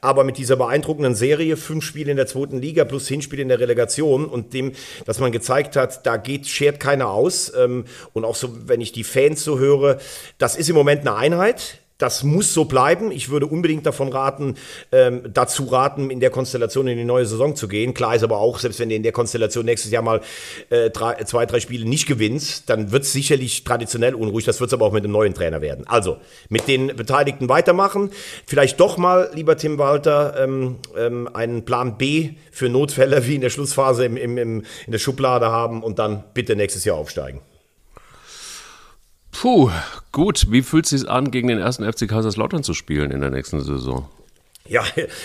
Aber 0.00 0.24
mit 0.24 0.38
dieser 0.38 0.56
beeindruckenden 0.56 1.14
Serie, 1.14 1.56
fünf 1.56 1.84
Spiele 1.84 2.10
in 2.10 2.16
der 2.16 2.26
zweiten 2.26 2.60
Liga 2.60 2.84
plus 2.84 3.08
Hinspiel 3.08 3.40
in 3.40 3.48
der 3.48 3.60
Relegation 3.60 4.26
und 4.26 4.52
dem, 4.54 4.72
dass 5.06 5.18
man 5.20 5.32
gezeigt 5.32 5.76
hat, 5.76 6.04
da 6.06 6.16
geht, 6.16 6.46
schert 6.46 6.80
keiner 6.80 7.10
aus. 7.10 7.52
Ähm, 7.56 7.84
und 8.12 8.24
auch 8.24 8.36
so, 8.36 8.50
wenn 8.66 8.80
ich 8.80 8.92
die 8.92 9.04
Fans 9.04 9.44
so 9.44 9.58
höre, 9.58 9.98
das 10.38 10.56
ist 10.56 10.68
im 10.68 10.76
Moment 10.76 11.02
eine 11.02 11.14
Einheit. 11.14 11.83
Das 11.98 12.24
muss 12.24 12.52
so 12.52 12.64
bleiben. 12.64 13.12
Ich 13.12 13.28
würde 13.28 13.46
unbedingt 13.46 13.86
davon 13.86 14.08
raten, 14.08 14.56
ähm, 14.90 15.22
dazu 15.32 15.66
raten, 15.66 16.10
in 16.10 16.18
der 16.18 16.30
Konstellation 16.30 16.88
in 16.88 16.98
die 16.98 17.04
neue 17.04 17.24
Saison 17.24 17.54
zu 17.54 17.68
gehen. 17.68 17.94
Klar 17.94 18.16
ist 18.16 18.24
aber 18.24 18.38
auch, 18.38 18.58
selbst 18.58 18.80
wenn 18.80 18.88
du 18.88 18.96
in 18.96 19.04
der 19.04 19.12
Konstellation 19.12 19.64
nächstes 19.64 19.92
Jahr 19.92 20.02
mal 20.02 20.20
äh, 20.70 20.90
drei, 20.90 21.22
zwei, 21.22 21.46
drei 21.46 21.60
Spiele 21.60 21.88
nicht 21.88 22.06
gewinnst, 22.06 22.68
dann 22.68 22.90
wird 22.90 23.04
es 23.04 23.12
sicherlich 23.12 23.62
traditionell 23.62 24.16
unruhig. 24.16 24.44
Das 24.44 24.58
wird 24.58 24.70
es 24.70 24.74
aber 24.74 24.86
auch 24.86 24.92
mit 24.92 25.04
dem 25.04 25.12
neuen 25.12 25.34
Trainer 25.34 25.60
werden. 25.60 25.86
Also 25.86 26.16
mit 26.48 26.66
den 26.66 26.88
Beteiligten 26.88 27.48
weitermachen. 27.48 28.10
Vielleicht 28.44 28.80
doch 28.80 28.96
mal, 28.96 29.30
lieber 29.32 29.56
Tim 29.56 29.78
Walter, 29.78 30.34
ähm, 30.42 30.78
ähm, 30.96 31.28
einen 31.32 31.64
Plan 31.64 31.96
B 31.96 32.30
für 32.50 32.68
Notfälle 32.68 33.24
wie 33.28 33.36
in 33.36 33.40
der 33.40 33.50
Schlussphase 33.50 34.04
im, 34.04 34.16
im, 34.16 34.36
im, 34.36 34.64
in 34.86 34.92
der 34.92 34.98
Schublade 34.98 35.46
haben 35.46 35.84
und 35.84 36.00
dann 36.00 36.24
bitte 36.34 36.56
nächstes 36.56 36.84
Jahr 36.84 36.96
aufsteigen. 36.96 37.40
Puh, 39.34 39.70
gut. 40.12 40.46
Wie 40.50 40.62
fühlt 40.62 40.84
es 40.84 40.90
sich 40.90 41.10
an, 41.10 41.30
gegen 41.30 41.48
den 41.48 41.58
ersten 41.58 41.90
FC 41.90 42.08
Kaiserslautern 42.08 42.62
zu 42.62 42.72
spielen 42.72 43.10
in 43.10 43.20
der 43.20 43.30
nächsten 43.30 43.60
Saison? 43.60 44.08
Ja, 44.66 44.82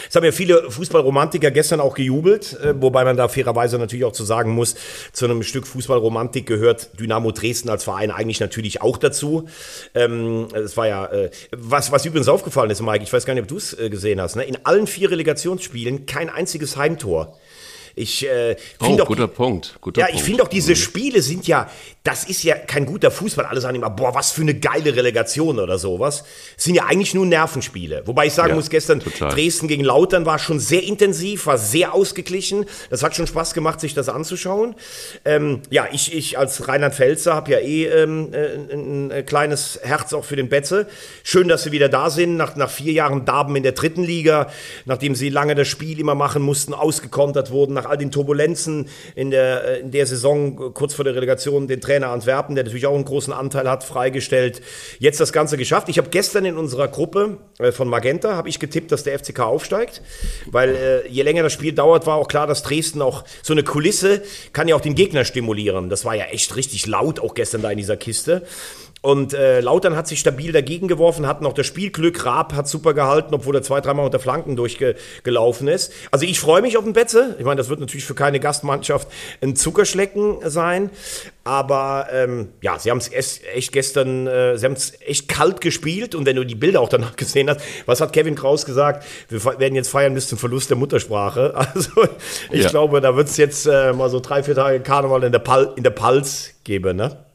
es 0.10 0.16
haben 0.18 0.26
ja 0.26 0.34
viele 0.34 0.70
Fußballromantiker 0.70 1.50
gestern 1.52 1.80
auch 1.80 1.96
gejubelt, 1.96 2.60
äh, 2.60 2.74
wobei 2.82 3.06
man 3.06 3.16
da 3.16 3.30
fairerweise 3.30 3.78
natürlich 3.78 4.04
auch 4.04 4.12
zu 4.12 4.26
sagen 4.26 4.52
muss, 4.52 4.76
zu 5.14 5.24
einem 5.24 5.44
Stück 5.44 5.66
Fußballromantik 5.66 6.46
gehört 6.46 7.00
Dynamo 7.00 7.32
Dresden 7.32 7.70
als 7.70 7.86
Verein 7.86 8.12
eigentlich 8.12 8.42
natürlich 8.42 8.82
auch 8.82 8.98
dazu. 8.98 9.48
Ähm, 9.96 10.48
es 10.54 10.76
war 10.76 10.88
ja, 10.88 11.06
äh, 11.06 11.30
was, 11.52 11.90
was 11.94 12.06
übrigens 12.06 12.28
aufgefallen 12.28 12.70
ist, 12.70 12.82
Mike, 12.82 13.04
ich 13.04 13.14
weiß 13.14 13.26
gar 13.26 13.34
nicht, 13.34 13.44
ob 13.44 13.48
du 13.48 13.56
es 13.56 13.80
äh, 13.80 13.90
gesehen 13.90 14.20
hast, 14.20 14.36
ne? 14.36 14.44
in 14.44 14.58
allen 14.66 14.88
vier 14.88 15.10
Relegationsspielen 15.10 16.06
kein 16.06 16.30
einziges 16.30 16.76
Heimtor. 16.76 17.38
Ich 17.96 18.26
äh, 18.26 18.56
finde 18.82 19.04
oh, 19.04 19.06
guter 19.06 19.28
Punkt. 19.28 19.78
Guter 19.82 20.02
ja, 20.02 20.08
ich 20.14 20.24
finde 20.24 20.44
auch 20.44 20.48
diese. 20.48 20.76
Spiele 20.76 21.22
sind 21.22 21.48
ja, 21.48 21.70
das 22.04 22.24
ist 22.24 22.44
ja 22.44 22.56
kein 22.56 22.86
guter 22.86 23.12
Fußball. 23.12 23.46
Alle 23.46 23.62
sagen 23.62 23.76
immer, 23.76 23.90
boah, 23.90 24.16
was 24.16 24.32
für 24.32 24.42
eine 24.42 24.56
geile 24.56 24.96
Relegation 24.96 25.60
oder 25.60 25.78
sowas. 25.78 26.24
Das 26.56 26.64
sind 26.64 26.76
ja 26.76 26.86
eigentlich 26.86 27.14
nur 27.14 27.26
Nervenspiele. 27.26 28.04
Wobei 28.06 28.28
ich 28.28 28.34
sagen 28.34 28.50
ja, 28.50 28.56
muss, 28.56 28.70
gestern 28.70 29.00
total. 29.00 29.32
Dresden 29.32 29.68
gegen 29.68 29.84
Lautern 29.84 30.26
war 30.26 30.40
schon 30.40 30.60
sehr 30.60 30.84
intensiv, 30.84 31.46
war 31.46 31.58
sehr 31.58 31.94
ausgeglichen. 31.94 32.66
Das 32.90 33.04
hat 33.04 33.16
schon 33.16 33.28
Spaß 33.28 33.54
gemacht, 33.54 33.80
sich 33.80 33.94
das 33.94 34.10
anzuschauen. 34.10 34.76
Ähm, 35.26 35.62
ja, 35.70 35.88
ich, 35.92 36.16
ich 36.16 36.38
als 36.38 36.68
Rheinland-Pfälzer 36.68 37.34
habe 37.34 37.52
ja 37.52 37.60
eh 37.60 37.86
ähm, 37.86 38.34
äh, 38.34 38.74
ein, 38.74 39.12
ein, 39.12 39.26
kleines 39.26 39.80
Herz 39.84 40.14
auch 40.14 40.26
für 40.26 40.36
den 40.36 40.50
Betze. 40.50 40.88
Schön, 41.24 41.48
dass 41.48 41.64
sie 41.64 41.72
wieder 41.72 41.90
da 41.90 42.10
sind, 42.10 42.38
nach, 42.38 42.56
nach 42.56 42.70
vier 42.70 42.94
Jahren 42.94 43.26
Darben 43.26 43.56
in 43.56 43.64
der 43.64 43.74
dritten 43.74 44.04
Liga, 44.04 44.50
nachdem 44.86 45.16
sie 45.16 45.30
lange 45.30 45.56
das 45.56 45.68
Spiel 45.68 46.00
immer 46.00 46.16
machen 46.16 46.42
mussten, 46.42 46.74
ausgekontert 46.74 47.52
wurden, 47.52 47.74
nach 47.80 47.90
all 47.90 47.98
den 47.98 48.12
Turbulenzen 48.12 48.88
in 49.16 49.32
der, 49.32 49.64
äh, 49.64 49.80
in 49.80 49.92
der 49.92 50.06
Saison, 50.06 50.74
kurz 50.74 50.94
vor 50.94 51.06
der 51.06 51.16
Relegation, 51.16 51.68
den 51.68 51.82
Trainer 51.82 52.10
Antwerpen, 52.10 52.56
der 52.56 52.64
natürlich 52.66 52.88
auch 52.88 52.96
einen 52.96 53.06
großen 53.06 53.34
Anteil 53.34 53.70
hat, 53.70 53.84
freigestellt. 53.84 54.62
Jetzt 55.00 55.20
das 55.20 55.34
Ganze 55.34 55.58
geschafft. 55.58 55.90
Ich 55.90 55.98
habe 55.98 56.10
gestern 56.10 56.46
in 56.46 56.58
unserer 56.58 56.88
Gruppe 56.88 57.38
äh, 57.58 57.72
von 57.72 57.88
Magenta, 57.88 58.36
habe 58.36 58.50
ich 58.50 58.60
getippt, 58.60 58.92
dass 58.92 59.04
der 59.04 59.18
FCK 59.18 59.40
aufsteigt, 59.40 60.02
weil 60.46 60.76
äh, 60.76 61.08
je 61.08 61.24
länger 61.24 61.44
das 61.44 61.54
Spiel 61.54 61.74
dauert, 61.74 62.06
war 62.06 62.16
auch 62.16 62.28
klar, 62.28 62.48
dass 62.48 62.64
Dresden 62.64 63.02
auch 63.02 63.24
so 63.42 63.54
eine 63.54 63.64
Kulisse 63.64 64.22
kann 64.54 64.68
ja 64.68 64.76
auch 64.76 64.82
den 64.82 64.96
Gegner 64.96 65.26
stimulieren. 65.26 65.90
Das 65.90 66.06
war 66.06 66.16
ja 66.16 66.26
echt 66.26 66.56
richtig 66.56 66.86
laut 66.88 67.20
auch 67.20 67.34
gestern 67.34 67.62
da 67.62 67.72
in 67.72 67.78
dieser 67.78 67.98
Kiste. 67.98 68.44
Und 69.02 69.34
äh, 69.34 69.62
Lautern 69.62 69.96
hat 69.96 70.08
sich 70.08 70.20
stabil 70.20 70.52
dagegen 70.52 70.90
geworfen, 70.90 71.26
hat 71.26 71.42
noch 71.42 71.54
das 71.54 71.66
Spielglück. 71.66 72.26
Raab 72.26 72.54
hat 72.54 72.68
super 72.68 72.94
gehalten, 72.94 73.34
obwohl 73.34 73.56
er 73.56 73.62
zwei, 73.62 73.80
dreimal 73.80 74.06
unter 74.06 74.20
Flanken 74.20 74.58
durchgelaufen 74.58 75.70
ist. 75.70 75.94
Also 76.12 76.26
ich 76.26 76.40
freue 76.40 76.62
mich 76.62 76.78
auf 76.78 76.84
den 76.84 76.92
Betze. 76.92 77.36
Ich 77.40 77.46
meine, 77.46 77.56
das 77.56 77.70
wird 77.70 77.80
natürlich 77.80 78.04
für 78.04 78.16
keine 78.16 78.42
Gastmannschaft 78.42 79.08
ein 79.42 79.56
Zuckerschlecken 79.56 80.40
sein. 80.50 80.90
Aber 81.46 82.08
ähm, 82.12 82.50
ja, 82.62 82.78
sie 82.78 82.92
haben 82.92 82.98
es 82.98 83.42
echt 83.54 83.72
gestern, 83.72 84.28
äh, 84.28 84.58
sie 84.58 84.66
haben 84.66 84.74
es 84.74 85.00
echt 85.02 85.30
kalt 85.30 85.62
gespielt. 85.62 86.14
Und 86.14 86.26
wenn 86.26 86.36
du 86.36 86.46
die 86.46 86.56
Bilder 86.56 86.82
auch 86.82 86.90
danach 86.90 87.16
gesehen 87.16 87.50
hast, 87.50 87.62
was 87.86 88.02
hat 88.02 88.12
Kevin 88.12 88.36
Kraus 88.36 88.66
gesagt? 88.66 89.06
Wir 89.30 89.44
werden 89.60 89.76
jetzt 89.76 89.90
feiern 89.90 90.14
bis 90.14 90.28
zum 90.28 90.38
Verlust 90.38 90.70
der 90.70 90.78
Muttersprache. 90.78 91.56
Also 91.70 92.04
ich 92.52 92.64
ja. 92.64 92.70
glaube, 92.70 93.00
da 93.00 93.16
wird 93.16 93.28
es 93.30 93.38
jetzt 93.38 93.68
äh, 93.68 93.94
mal 93.94 94.10
so 94.10 94.20
drei, 94.20 94.44
vier 94.44 94.56
Tage 94.56 94.80
Karneval 94.80 95.24
in 95.24 95.32
der, 95.32 95.40
Pal 95.40 95.74
in 95.76 95.84
der 95.84 95.92
Pals 95.92 96.52
geben, 96.64 96.98
ne? 96.98 97.26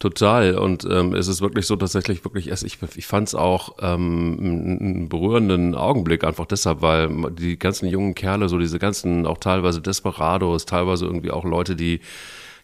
Total. 0.00 0.56
Und 0.56 0.86
ähm, 0.90 1.14
es 1.14 1.28
ist 1.28 1.42
wirklich 1.42 1.66
so 1.66 1.76
tatsächlich 1.76 2.24
wirklich, 2.24 2.48
ich, 2.48 2.78
ich 2.96 3.06
fand 3.06 3.28
es 3.28 3.34
auch 3.34 3.76
ähm, 3.82 4.38
einen 4.40 5.08
berührenden 5.10 5.74
Augenblick, 5.74 6.24
einfach 6.24 6.46
deshalb, 6.46 6.80
weil 6.80 7.10
die 7.32 7.58
ganzen 7.58 7.86
jungen 7.86 8.14
Kerle, 8.14 8.48
so 8.48 8.58
diese 8.58 8.78
ganzen 8.78 9.26
auch 9.26 9.36
teilweise 9.36 9.82
Desperados, 9.82 10.64
teilweise 10.64 11.04
irgendwie 11.04 11.30
auch 11.30 11.44
Leute, 11.44 11.76
die 11.76 12.00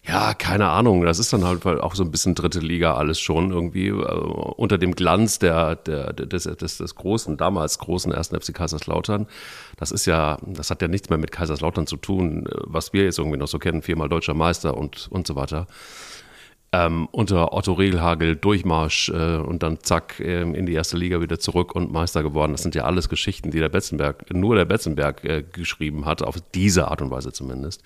ja, 0.03 0.35
keine 0.35 0.69
Ahnung, 0.69 1.03
das 1.03 1.19
ist 1.19 1.33
dann 1.33 1.45
halt 1.45 1.67
auch 1.67 1.95
so 1.95 2.05
ein 2.05 2.11
bisschen 2.13 2.37
dritte 2.37 2.61
Liga 2.61 2.95
alles 2.95 3.21
schon 3.21 3.51
irgendwie 3.51 3.89
äh, 3.89 3.93
unter 3.93 4.79
dem 4.79 4.95
Glanz 4.95 5.39
der, 5.39 5.75
der, 5.75 6.15
des, 6.15 6.45
des, 6.45 6.79
des 6.79 6.95
großen, 6.95 7.37
damals 7.37 7.79
großen 7.81 8.13
ersten 8.13 8.41
FC 8.41 8.55
Kaiserslautern. 8.55 9.27
Das 9.77 9.91
ist 9.91 10.07
ja, 10.07 10.39
das 10.47 10.71
hat 10.71 10.81
ja 10.81 10.89
nichts 10.89 11.11
mehr 11.11 11.19
mit 11.19 11.33
Kaiserslautern 11.33 11.87
zu 11.87 11.97
tun, 11.97 12.49
was 12.63 12.95
wir 12.95 13.05
jetzt 13.05 13.19
irgendwie 13.19 13.37
noch 13.37 13.49
so 13.49 13.59
kennen, 13.59 13.83
viermal 13.83 14.09
deutscher 14.09 14.35
Meister 14.35 14.77
und, 14.77 15.09
und 15.11 15.27
so 15.27 15.37
weiter 15.37 15.67
ähm, 16.73 17.09
unter 17.13 17.53
Otto 17.53 17.73
Regelhagel 17.73 18.37
Durchmarsch 18.37 19.09
äh, 19.11 19.37
und 19.37 19.63
dann 19.63 19.79
zack 19.81 20.21
äh, 20.21 20.43
in 20.43 20.67
die 20.67 20.75
erste 20.75 20.97
Liga 20.97 21.21
wieder 21.21 21.39
zurück 21.39 21.75
und 21.75 21.93
Meister 21.93 22.23
geworden. 22.23 22.53
Das 22.53 22.63
sind 22.63 22.75
ja 22.75 22.85
alles 22.85 23.09
Geschichten, 23.09 23.51
die 23.51 23.61
der 23.61 23.69
Betzenberg, 23.69 24.33
nur 24.35 24.57
der 24.57 24.65
Betzenberg 24.65 25.25
äh, 25.25 25.43
geschrieben 25.43 26.05
hat, 26.05 26.23
auf 26.23 26.37
diese 26.55 26.89
Art 26.89 27.03
und 27.03 27.11
Weise 27.11 27.33
zumindest. 27.33 27.83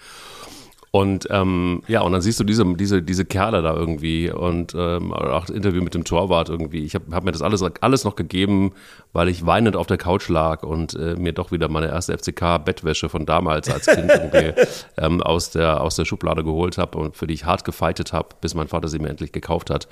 Und 0.93 1.29
ähm, 1.31 1.83
ja, 1.87 2.01
und 2.01 2.11
dann 2.11 2.21
siehst 2.21 2.41
du 2.41 2.45
diese, 2.45 2.65
diese, 2.75 3.01
diese 3.01 3.25
Kerle 3.25 3.63
da 3.63 3.75
irgendwie 3.75 4.29
und 4.29 4.75
ähm, 4.77 5.13
auch 5.13 5.43
das 5.47 5.55
Interview 5.55 5.83
mit 5.83 5.95
dem 5.95 6.03
Torwart 6.03 6.49
irgendwie. 6.49 6.85
Ich 6.85 6.97
habe 6.97 7.15
hab 7.15 7.23
mir 7.23 7.31
das 7.31 7.43
alles, 7.43 7.63
alles 7.81 8.05
noch 8.05 8.17
gegeben, 8.17 8.73
weil 9.13 9.29
ich 9.29 9.47
weinend 9.47 9.77
auf 9.77 9.87
der 9.87 9.99
Couch 9.99 10.29
lag 10.29 10.65
und 10.65 10.95
äh, 10.95 11.15
mir 11.15 11.33
doch 11.33 11.53
wieder 11.53 11.69
meine 11.69 11.87
erste 11.87 12.19
FCK-Bettwäsche 12.19 13.09
von 13.09 13.25
damals 13.25 13.71
als 13.71 13.87
Kind 13.87 14.11
irgendwie 14.13 14.61
ähm, 14.97 15.23
aus, 15.23 15.51
der, 15.51 15.81
aus 15.81 15.95
der 15.95 16.07
Schublade 16.07 16.43
geholt 16.43 16.77
habe 16.77 16.99
und 16.99 17.17
für 17.17 17.29
die 17.29 17.35
ich 17.35 17.45
hart 17.45 17.65
gefeitet 17.65 18.13
habe, 18.13 18.31
bis 18.41 18.57
mein 18.57 18.67
Vater 18.67 18.89
sie 18.89 18.99
mir 18.99 19.11
endlich 19.11 19.31
gekauft 19.31 19.71
hat 19.71 19.87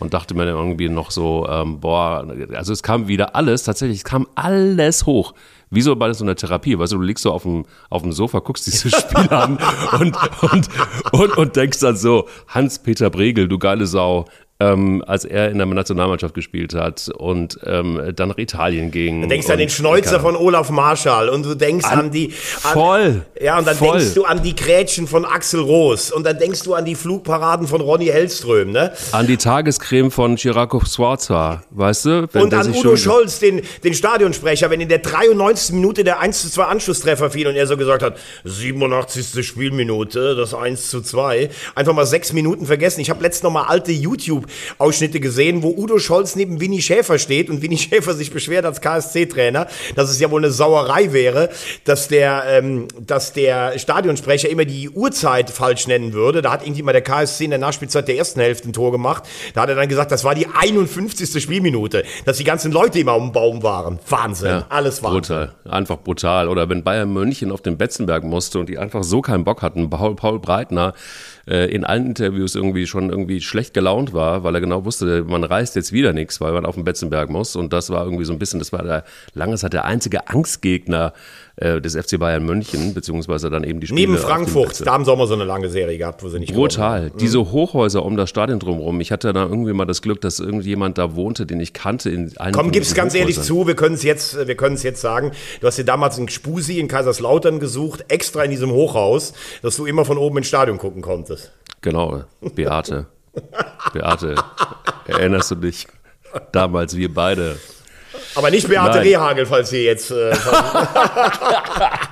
und 0.00 0.12
dachte 0.12 0.34
mir 0.34 0.44
dann 0.44 0.56
irgendwie 0.56 0.88
noch 0.88 1.12
so, 1.12 1.46
ähm, 1.48 1.78
boah, 1.78 2.26
also 2.52 2.72
es 2.72 2.82
kam 2.82 3.06
wieder 3.06 3.36
alles, 3.36 3.62
tatsächlich, 3.62 3.98
es 3.98 4.04
kam 4.04 4.26
alles 4.34 5.06
hoch 5.06 5.34
wie 5.70 5.82
so 5.82 5.96
bei 5.96 6.12
so 6.12 6.24
einer 6.24 6.36
Therapie, 6.36 6.78
weißt 6.78 6.92
du, 6.92 6.98
du 6.98 7.02
liegst 7.02 7.22
so 7.22 7.32
auf 7.32 7.42
dem, 7.42 7.64
auf 7.90 8.02
dem 8.02 8.12
Sofa, 8.12 8.38
guckst 8.38 8.66
dieses 8.66 8.96
Spiel 9.00 9.28
an 9.30 9.58
und, 10.00 10.16
und, 10.42 10.68
und, 11.12 11.36
und 11.36 11.56
denkst 11.56 11.80
dann 11.80 11.96
so, 11.96 12.28
Hans-Peter 12.48 13.10
Bregel, 13.10 13.48
du 13.48 13.58
geile 13.58 13.86
Sau, 13.86 14.26
ähm, 14.58 15.04
als 15.06 15.24
er 15.24 15.50
in 15.50 15.58
der 15.58 15.66
Nationalmannschaft 15.66 16.34
gespielt 16.34 16.74
hat 16.74 17.10
und 17.16 17.58
ähm, 17.64 18.12
dann 18.14 18.30
nach 18.30 18.38
Italien 18.38 18.90
ging. 18.90 19.22
Du 19.22 19.28
denkst 19.28 19.50
an 19.50 19.58
den 19.58 19.68
Schnäuzer 19.68 20.18
von 20.20 20.34
Olaf 20.34 20.70
Marschall 20.70 21.28
und 21.28 21.44
du 21.44 21.54
denkst 21.54 21.84
an, 21.84 21.98
an 21.98 22.10
die. 22.10 22.32
An, 22.62 22.72
voll. 22.72 23.22
Ja, 23.40 23.58
und 23.58 23.66
dann 23.66 23.76
voll. 23.76 23.98
denkst 23.98 24.14
du 24.14 24.24
an 24.24 24.42
die 24.42 24.56
Grätschen 24.56 25.06
von 25.06 25.26
Axel 25.26 25.60
Roos 25.60 26.10
und 26.10 26.24
dann 26.24 26.38
denkst 26.38 26.62
du 26.62 26.72
an 26.74 26.86
die 26.86 26.94
Flugparaden 26.94 27.66
von 27.66 27.82
Ronny 27.82 28.06
Hellström, 28.06 28.70
ne? 28.70 28.92
An 29.12 29.26
die 29.26 29.36
Tagescreme 29.36 30.10
von 30.10 30.36
Chiraco 30.36 30.80
Sforza, 30.84 31.62
weißt 31.70 32.04
du? 32.06 32.28
und 32.32 32.54
an 32.54 32.72
Udo 32.72 32.96
Scholz, 32.96 33.38
den, 33.40 33.60
den 33.84 33.92
Stadionsprecher, 33.92 34.70
wenn 34.70 34.80
in 34.80 34.88
der 34.88 34.98
93. 34.98 35.74
Minute 35.74 36.02
der 36.02 36.20
1 36.20 36.42
zu 36.42 36.50
2 36.50 36.64
Anschlusstreffer 36.64 37.30
fiel 37.30 37.46
und 37.46 37.56
er 37.56 37.66
so 37.66 37.76
gesagt 37.76 38.02
hat, 38.02 38.16
87. 38.44 39.46
Spielminute, 39.46 40.34
das 40.34 40.54
1 40.54 40.90
zu 40.90 41.02
2. 41.02 41.50
Einfach 41.74 41.92
mal 41.92 42.06
sechs 42.06 42.32
Minuten 42.32 42.64
vergessen. 42.64 43.00
Ich 43.00 43.10
habe 43.10 43.22
letztens 43.22 43.44
noch 43.44 43.50
mal 43.50 43.64
alte 43.64 43.92
YouTube 43.92 44.45
Ausschnitte 44.78 45.20
gesehen, 45.20 45.62
wo 45.62 45.70
Udo 45.70 45.98
Scholz 45.98 46.36
neben 46.36 46.60
Winnie 46.60 46.82
Schäfer 46.82 47.18
steht 47.18 47.50
und 47.50 47.62
Winnie 47.62 47.78
Schäfer 47.78 48.14
sich 48.14 48.30
beschwert 48.30 48.64
als 48.64 48.80
KSC-Trainer, 48.80 49.66
dass 49.94 50.10
es 50.10 50.20
ja 50.20 50.30
wohl 50.30 50.42
eine 50.42 50.52
Sauerei 50.52 51.12
wäre, 51.12 51.50
dass 51.84 52.08
der, 52.08 52.44
ähm, 52.48 52.88
dass 53.00 53.32
der 53.32 53.78
Stadionsprecher 53.78 54.48
immer 54.48 54.64
die 54.64 54.90
Uhrzeit 54.90 55.50
falsch 55.50 55.86
nennen 55.86 56.12
würde. 56.12 56.42
Da 56.42 56.52
hat 56.52 56.62
irgendjemand 56.62 56.94
der 56.94 57.02
KSC 57.02 57.44
in 57.44 57.50
der 57.50 57.58
Nachspielzeit 57.58 58.08
der 58.08 58.16
ersten 58.16 58.40
Hälfte 58.40 58.68
ein 58.68 58.72
Tor 58.72 58.92
gemacht. 58.92 59.24
Da 59.54 59.62
hat 59.62 59.68
er 59.68 59.74
dann 59.74 59.88
gesagt, 59.88 60.12
das 60.12 60.24
war 60.24 60.34
die 60.34 60.46
51. 60.46 61.42
Spielminute, 61.42 62.04
dass 62.24 62.38
die 62.38 62.44
ganzen 62.44 62.72
Leute 62.72 62.98
immer 62.98 63.16
um 63.16 63.28
den 63.28 63.32
Baum 63.32 63.62
waren. 63.62 63.98
Wahnsinn, 64.08 64.48
ja, 64.48 64.66
alles 64.68 65.02
Wahnsinn. 65.02 65.20
Brutal, 65.20 65.54
einfach 65.68 65.98
brutal. 65.98 66.48
Oder 66.48 66.68
wenn 66.68 66.82
Bayern 66.82 67.12
München 67.12 67.52
auf 67.52 67.60
den 67.60 67.76
Betzenberg 67.76 68.24
musste 68.24 68.58
und 68.58 68.68
die 68.68 68.78
einfach 68.78 69.04
so 69.04 69.20
keinen 69.20 69.44
Bock 69.44 69.62
hatten, 69.62 69.88
Paul, 69.90 70.14
Paul 70.14 70.38
Breitner 70.38 70.94
äh, 71.48 71.66
in 71.70 71.84
allen 71.84 72.06
Interviews 72.06 72.54
irgendwie 72.54 72.86
schon 72.86 73.10
irgendwie 73.10 73.40
schlecht 73.40 73.74
gelaunt 73.74 74.12
war, 74.12 74.42
weil 74.44 74.54
er 74.54 74.60
genau 74.60 74.84
wusste, 74.84 75.24
man 75.24 75.44
reißt 75.44 75.76
jetzt 75.76 75.92
wieder 75.92 76.12
nichts, 76.12 76.40
weil 76.40 76.52
man 76.52 76.66
auf 76.66 76.74
den 76.74 76.84
Betzenberg 76.84 77.30
muss. 77.30 77.56
Und 77.56 77.72
das 77.72 77.90
war 77.90 78.04
irgendwie 78.04 78.24
so 78.24 78.32
ein 78.32 78.38
bisschen, 78.38 78.58
das 78.58 78.72
war 78.72 78.82
der 78.82 79.04
lange 79.34 79.56
Zeit 79.56 79.72
der 79.72 79.84
einzige 79.84 80.28
Angstgegner 80.28 81.12
äh, 81.56 81.80
des 81.80 81.96
FC 81.96 82.18
Bayern 82.18 82.44
München, 82.44 82.92
beziehungsweise 82.92 83.48
dann 83.48 83.64
eben 83.64 83.80
die 83.80 83.86
Spiele. 83.86 84.12
Neben 84.12 84.18
Frankfurt, 84.18 84.86
da 84.86 84.92
haben 84.92 85.06
sie 85.06 85.10
auch 85.10 85.16
mal 85.16 85.26
so 85.26 85.34
eine 85.34 85.44
lange 85.44 85.70
Serie 85.70 85.96
gehabt, 85.96 86.22
wo 86.22 86.28
sie 86.28 86.38
nicht 86.38 86.52
Brutal. 86.52 87.10
Mhm. 87.10 87.18
Diese 87.18 87.50
Hochhäuser 87.50 88.04
um 88.04 88.16
das 88.16 88.28
Stadion 88.28 88.58
drumherum. 88.58 89.00
Ich 89.00 89.10
hatte 89.10 89.32
da 89.32 89.44
irgendwie 89.44 89.72
mal 89.72 89.86
das 89.86 90.02
Glück, 90.02 90.20
dass 90.20 90.38
irgendjemand 90.38 90.98
da 90.98 91.16
wohnte, 91.16 91.46
den 91.46 91.58
ich 91.60 91.72
kannte. 91.72 92.10
In 92.10 92.36
einem 92.36 92.52
Komm, 92.52 92.72
gib's 92.72 92.94
ganz 92.94 93.14
ehrlich 93.14 93.40
zu, 93.40 93.66
wir 93.66 93.74
können 93.74 93.94
es 93.94 94.02
jetzt, 94.02 94.46
wir 94.46 94.54
können 94.54 94.74
es 94.74 94.82
jetzt 94.82 95.00
sagen. 95.00 95.32
Du 95.60 95.66
hast 95.66 95.78
dir 95.78 95.84
damals 95.84 96.18
in 96.18 96.28
Spusi 96.28 96.78
in 96.78 96.88
Kaiserslautern 96.88 97.58
gesucht, 97.58 98.04
extra 98.08 98.44
in 98.44 98.50
diesem 98.50 98.70
Hochhaus, 98.70 99.32
dass 99.62 99.76
du 99.76 99.86
immer 99.86 100.04
von 100.04 100.18
oben 100.18 100.38
ins 100.38 100.48
Stadion 100.48 100.76
gucken 100.76 101.00
konntest. 101.00 101.52
Genau, 101.80 102.24
Beate. 102.54 103.06
Beate, 103.92 104.34
erinnerst 105.06 105.50
du 105.50 105.54
dich? 105.54 105.86
Damals 106.52 106.96
wir 106.96 107.12
beide 107.12 107.56
aber 108.36 108.50
nicht 108.50 108.68
Beate. 108.68 109.00
Rehagel, 109.00 109.46
falls 109.46 109.70
Sie 109.70 109.84
jetzt. 109.84 110.10
Äh, 110.10 110.30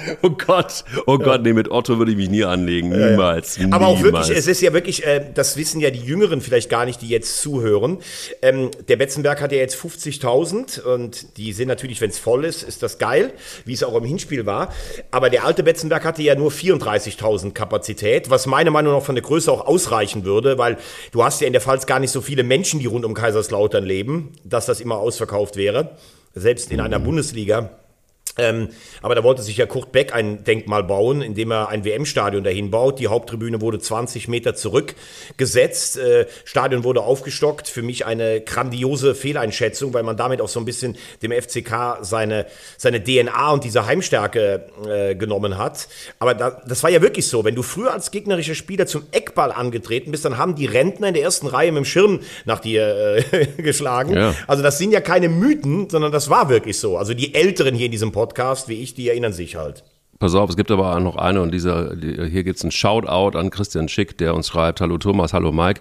oh 0.22 0.30
Gott, 0.30 0.84
oh 1.06 1.18
Gott, 1.18 1.42
nee, 1.42 1.52
mit 1.52 1.70
Otto 1.70 1.98
würde 1.98 2.12
ich 2.12 2.16
mich 2.16 2.30
nie 2.30 2.44
anlegen. 2.44 2.88
Niemals. 2.88 3.56
Ja, 3.56 3.68
ja. 3.68 3.72
Aber 3.72 3.86
auch 3.88 4.02
wirklich, 4.02 4.30
es 4.30 4.46
ist 4.46 4.60
ja 4.60 4.72
wirklich, 4.72 5.06
äh, 5.06 5.24
das 5.32 5.56
wissen 5.56 5.80
ja 5.80 5.90
die 5.90 6.00
Jüngeren 6.00 6.40
vielleicht 6.40 6.70
gar 6.70 6.84
nicht, 6.84 7.02
die 7.02 7.08
jetzt 7.08 7.40
zuhören. 7.40 7.98
Ähm, 8.42 8.70
der 8.88 8.96
Betzenberg 8.96 9.40
hat 9.40 9.52
ja 9.52 9.58
jetzt 9.58 9.76
50.000 9.76 10.80
und 10.80 11.36
die 11.36 11.52
sind 11.52 11.68
natürlich, 11.68 12.00
wenn 12.00 12.10
es 12.10 12.18
voll 12.18 12.44
ist, 12.44 12.62
ist 12.62 12.82
das 12.82 12.98
geil, 12.98 13.32
wie 13.64 13.72
es 13.72 13.82
auch 13.82 13.94
im 13.94 14.04
Hinspiel 14.04 14.46
war. 14.46 14.72
Aber 15.10 15.30
der 15.30 15.44
alte 15.44 15.62
Betzenberg 15.62 16.04
hatte 16.04 16.22
ja 16.22 16.34
nur 16.34 16.50
34.000 16.50 17.52
Kapazität, 17.52 18.30
was 18.30 18.46
meiner 18.46 18.70
Meinung 18.70 18.94
nach 18.94 19.02
von 19.02 19.14
der 19.14 19.22
Größe 19.22 19.50
auch 19.52 19.66
ausreichen 19.66 20.24
würde, 20.24 20.58
weil 20.58 20.78
du 21.12 21.22
hast 21.24 21.40
ja 21.40 21.46
in 21.46 21.52
der 21.52 21.62
Pfalz 21.62 21.86
gar 21.86 22.00
nicht 22.00 22.10
so 22.10 22.20
viele 22.20 22.42
Menschen, 22.42 22.80
die 22.80 22.86
rund 22.86 23.04
um 23.04 23.14
Kaiserslautern 23.14 23.84
leben, 23.84 24.32
dass 24.44 24.66
das 24.66 24.80
immer 24.80 24.96
ausverkauft 24.96 25.28
ausverkauft 25.28 25.56
wäre, 25.56 25.96
selbst 26.34 26.70
in 26.70 26.80
einer 26.80 26.98
Bundesliga. 26.98 27.70
Ähm, 28.38 28.68
aber 29.02 29.14
da 29.14 29.24
wollte 29.24 29.42
sich 29.42 29.56
ja 29.56 29.66
Kurt 29.66 29.92
Beck 29.92 30.14
ein 30.14 30.44
Denkmal 30.44 30.84
bauen, 30.84 31.22
indem 31.22 31.50
er 31.50 31.68
ein 31.68 31.84
WM-Stadion 31.84 32.44
dahin 32.44 32.70
baut. 32.70 33.00
Die 33.00 33.08
Haupttribüne 33.08 33.60
wurde 33.60 33.80
20 33.80 34.28
Meter 34.28 34.54
zurückgesetzt. 34.54 35.98
Äh, 35.98 36.26
Stadion 36.44 36.84
wurde 36.84 37.02
aufgestockt. 37.02 37.68
Für 37.68 37.82
mich 37.82 38.06
eine 38.06 38.40
grandiose 38.40 39.14
Fehleinschätzung, 39.14 39.92
weil 39.92 40.04
man 40.04 40.16
damit 40.16 40.40
auch 40.40 40.48
so 40.48 40.60
ein 40.60 40.64
bisschen 40.64 40.96
dem 41.22 41.32
FCK 41.32 41.98
seine, 42.02 42.46
seine 42.76 43.02
DNA 43.02 43.50
und 43.50 43.64
diese 43.64 43.86
Heimstärke 43.86 44.66
äh, 44.88 45.14
genommen 45.16 45.58
hat. 45.58 45.88
Aber 46.20 46.34
da, 46.34 46.62
das 46.66 46.82
war 46.82 46.90
ja 46.90 47.02
wirklich 47.02 47.26
so. 47.26 47.44
Wenn 47.44 47.56
du 47.56 47.62
früher 47.62 47.92
als 47.92 48.10
gegnerischer 48.10 48.54
Spieler 48.54 48.86
zum 48.86 49.02
Eckball 49.10 49.50
angetreten 49.50 50.12
bist, 50.12 50.24
dann 50.24 50.38
haben 50.38 50.54
die 50.54 50.66
Rentner 50.66 51.08
in 51.08 51.14
der 51.14 51.24
ersten 51.24 51.48
Reihe 51.48 51.72
mit 51.72 51.78
dem 51.78 51.84
Schirm 51.84 52.20
nach 52.44 52.60
dir 52.60 53.16
äh, 53.32 53.46
geschlagen. 53.62 54.14
Ja. 54.14 54.34
Also 54.46 54.62
das 54.62 54.78
sind 54.78 54.92
ja 54.92 55.00
keine 55.00 55.28
Mythen, 55.28 55.90
sondern 55.90 56.12
das 56.12 56.30
war 56.30 56.48
wirklich 56.48 56.78
so. 56.78 56.96
Also 56.96 57.14
die 57.14 57.34
Älteren 57.34 57.74
hier 57.74 57.86
in 57.86 57.92
diesem 57.92 58.12
Podcast 58.12 58.27
Podcast 58.28 58.68
wie 58.68 58.82
ich, 58.82 58.92
die 58.92 59.08
erinnern 59.08 59.32
sich 59.32 59.56
halt. 59.56 59.84
Pass 60.18 60.34
auf, 60.34 60.50
es 60.50 60.56
gibt 60.56 60.70
aber 60.70 60.98
noch 61.00 61.16
eine 61.16 61.40
und 61.40 61.52
dieser, 61.52 61.94
hier 61.96 62.42
gibt 62.42 62.58
es 62.58 62.62
einen 62.62 62.72
Shoutout 62.72 63.38
an 63.38 63.50
Christian 63.50 63.88
Schick, 63.88 64.18
der 64.18 64.34
uns 64.34 64.48
schreibt, 64.48 64.80
hallo 64.80 64.98
Thomas, 64.98 65.32
hallo 65.32 65.50
Mike. 65.50 65.80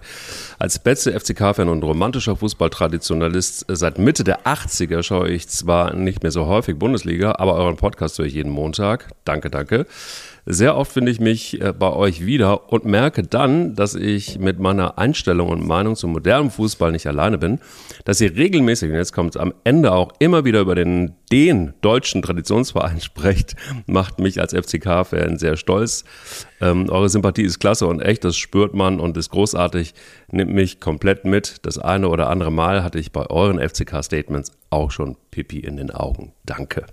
Als 0.59 0.79
Betze 0.79 1.11
FCK-Fan 1.19 1.67
und 1.67 1.83
romantischer 1.83 2.35
Fußballtraditionalist 2.35 3.65
seit 3.67 3.97
Mitte 3.97 4.23
der 4.23 4.45
80er 4.45 5.03
schaue 5.03 5.29
ich 5.29 5.49
zwar 5.49 5.93
nicht 5.93 6.21
mehr 6.23 6.31
so 6.31 6.45
häufig 6.45 6.77
Bundesliga, 6.77 7.35
aber 7.37 7.55
euren 7.55 7.75
Podcast 7.75 8.17
höre 8.19 8.27
ich 8.27 8.33
jeden 8.35 8.51
Montag. 8.51 9.09
Danke, 9.25 9.49
danke. 9.49 9.87
Sehr 10.49 10.77
oft 10.77 10.93
finde 10.93 11.11
ich 11.11 11.19
mich 11.19 11.59
äh, 11.61 11.73
bei 11.73 11.91
euch 11.91 12.25
wieder 12.25 12.71
und 12.71 12.85
merke 12.85 13.21
dann, 13.21 13.75
dass 13.75 13.95
ich 13.95 14.39
mit 14.39 14.59
meiner 14.59 14.97
Einstellung 14.97 15.49
und 15.49 15.67
Meinung 15.67 15.97
zum 15.97 16.13
modernen 16.13 16.51
Fußball 16.51 16.93
nicht 16.93 17.05
alleine 17.05 17.37
bin, 17.37 17.59
dass 18.05 18.21
ihr 18.21 18.33
regelmäßig, 18.33 18.89
und 18.89 18.95
jetzt 18.95 19.11
kommt 19.11 19.35
es 19.35 19.41
am 19.41 19.53
Ende 19.65 19.91
auch 19.91 20.13
immer 20.19 20.45
wieder 20.45 20.61
über 20.61 20.73
den, 20.73 21.15
den 21.33 21.73
deutschen 21.81 22.21
Traditionsverein 22.21 23.01
sprecht, 23.01 23.57
macht 23.87 24.19
mich 24.19 24.39
als 24.39 24.53
FCK-Fan 24.53 25.37
sehr 25.37 25.57
stolz. 25.57 26.05
Ähm, 26.61 26.89
eure 26.89 27.09
Sympathie 27.09 27.43
ist 27.43 27.59
klasse 27.59 27.85
und 27.85 27.99
echt, 27.99 28.23
das 28.23 28.37
spürt 28.37 28.73
man 28.73 29.01
und 29.01 29.17
ist 29.17 29.31
großartig, 29.31 29.93
nimmt 30.31 30.53
mich 30.53 30.79
komplett 30.79 31.25
mit. 31.25 31.57
Das 31.65 31.77
eine 31.77 32.07
oder 32.07 32.29
andere 32.29 32.53
Mal 32.53 32.85
hatte 32.85 32.99
ich 32.99 33.11
bei 33.11 33.25
euren 33.29 33.59
FCK-Statements 33.59 34.53
auch 34.69 34.91
schon 34.91 35.17
Pipi 35.29 35.59
in 35.59 35.75
den 35.75 35.91
Augen. 35.91 36.31
Danke. 36.45 36.85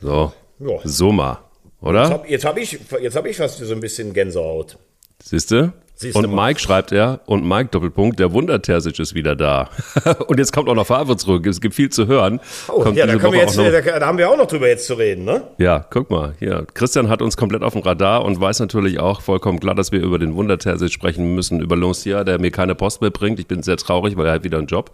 So, 0.00 0.32
Ja. 0.58 0.78
so 0.84 1.12
mal. 1.12 1.47
Oder? 1.80 2.24
Jetzt 2.26 2.44
habe 2.44 2.58
hab 2.58 2.58
ich, 2.58 2.78
jetzt 3.02 3.16
hab 3.16 3.26
ich 3.26 3.36
fast 3.36 3.58
so 3.58 3.72
ein 3.72 3.80
bisschen 3.80 4.12
Gänsehaut. 4.12 4.78
Siehste? 5.22 5.72
Siehste 5.94 6.18
Und. 6.20 6.32
Mike 6.32 6.60
schreibt 6.60 6.92
er, 6.92 7.20
und 7.26 7.44
Mike 7.46 7.70
Doppelpunkt, 7.72 8.20
der 8.20 8.32
Wunder-Terzic 8.32 9.00
ist 9.00 9.14
wieder 9.16 9.34
da. 9.34 9.68
und 10.28 10.38
jetzt 10.38 10.52
kommt 10.52 10.68
auch 10.68 10.76
noch 10.76 10.86
Favre 10.86 11.16
zurück. 11.16 11.44
Es 11.44 11.60
gibt 11.60 11.74
viel 11.74 11.88
zu 11.90 12.06
hören. 12.06 12.38
Oh, 12.68 12.80
kommt 12.82 12.96
ja, 12.96 13.04
da, 13.04 13.20
wir 13.20 13.40
jetzt, 13.40 13.56
noch- 13.56 13.64
da, 13.64 14.06
haben 14.06 14.16
wir 14.16 14.30
auch 14.30 14.36
noch 14.36 14.46
drüber 14.46 14.68
jetzt 14.68 14.86
zu 14.86 14.94
reden, 14.94 15.24
ne? 15.24 15.42
ja, 15.58 15.84
guck 15.90 16.08
mal, 16.08 16.34
hier. 16.38 16.66
Christian 16.72 17.08
hat 17.08 17.20
uns 17.20 17.36
komplett 17.36 17.64
auf 17.64 17.72
dem 17.72 17.82
Radar 17.82 18.24
und 18.24 18.40
weiß 18.40 18.60
natürlich 18.60 19.00
auch 19.00 19.20
vollkommen 19.22 19.58
klar, 19.58 19.74
dass 19.74 19.90
wir 19.90 20.00
über 20.00 20.20
den 20.20 20.36
Wunder-Terzic 20.36 20.92
sprechen 20.92 21.34
müssen, 21.34 21.60
über 21.60 21.74
Lucia, 21.74 22.22
der 22.22 22.38
mir 22.38 22.52
keine 22.52 22.76
Post 22.76 23.00
mehr 23.00 23.10
bringt. 23.10 23.40
Ich 23.40 23.48
bin 23.48 23.64
sehr 23.64 23.76
traurig, 23.76 24.16
weil 24.16 24.26
er 24.26 24.34
hat 24.34 24.44
wieder 24.44 24.58
einen 24.58 24.68
Job. 24.68 24.92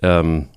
Ähm, 0.00 0.48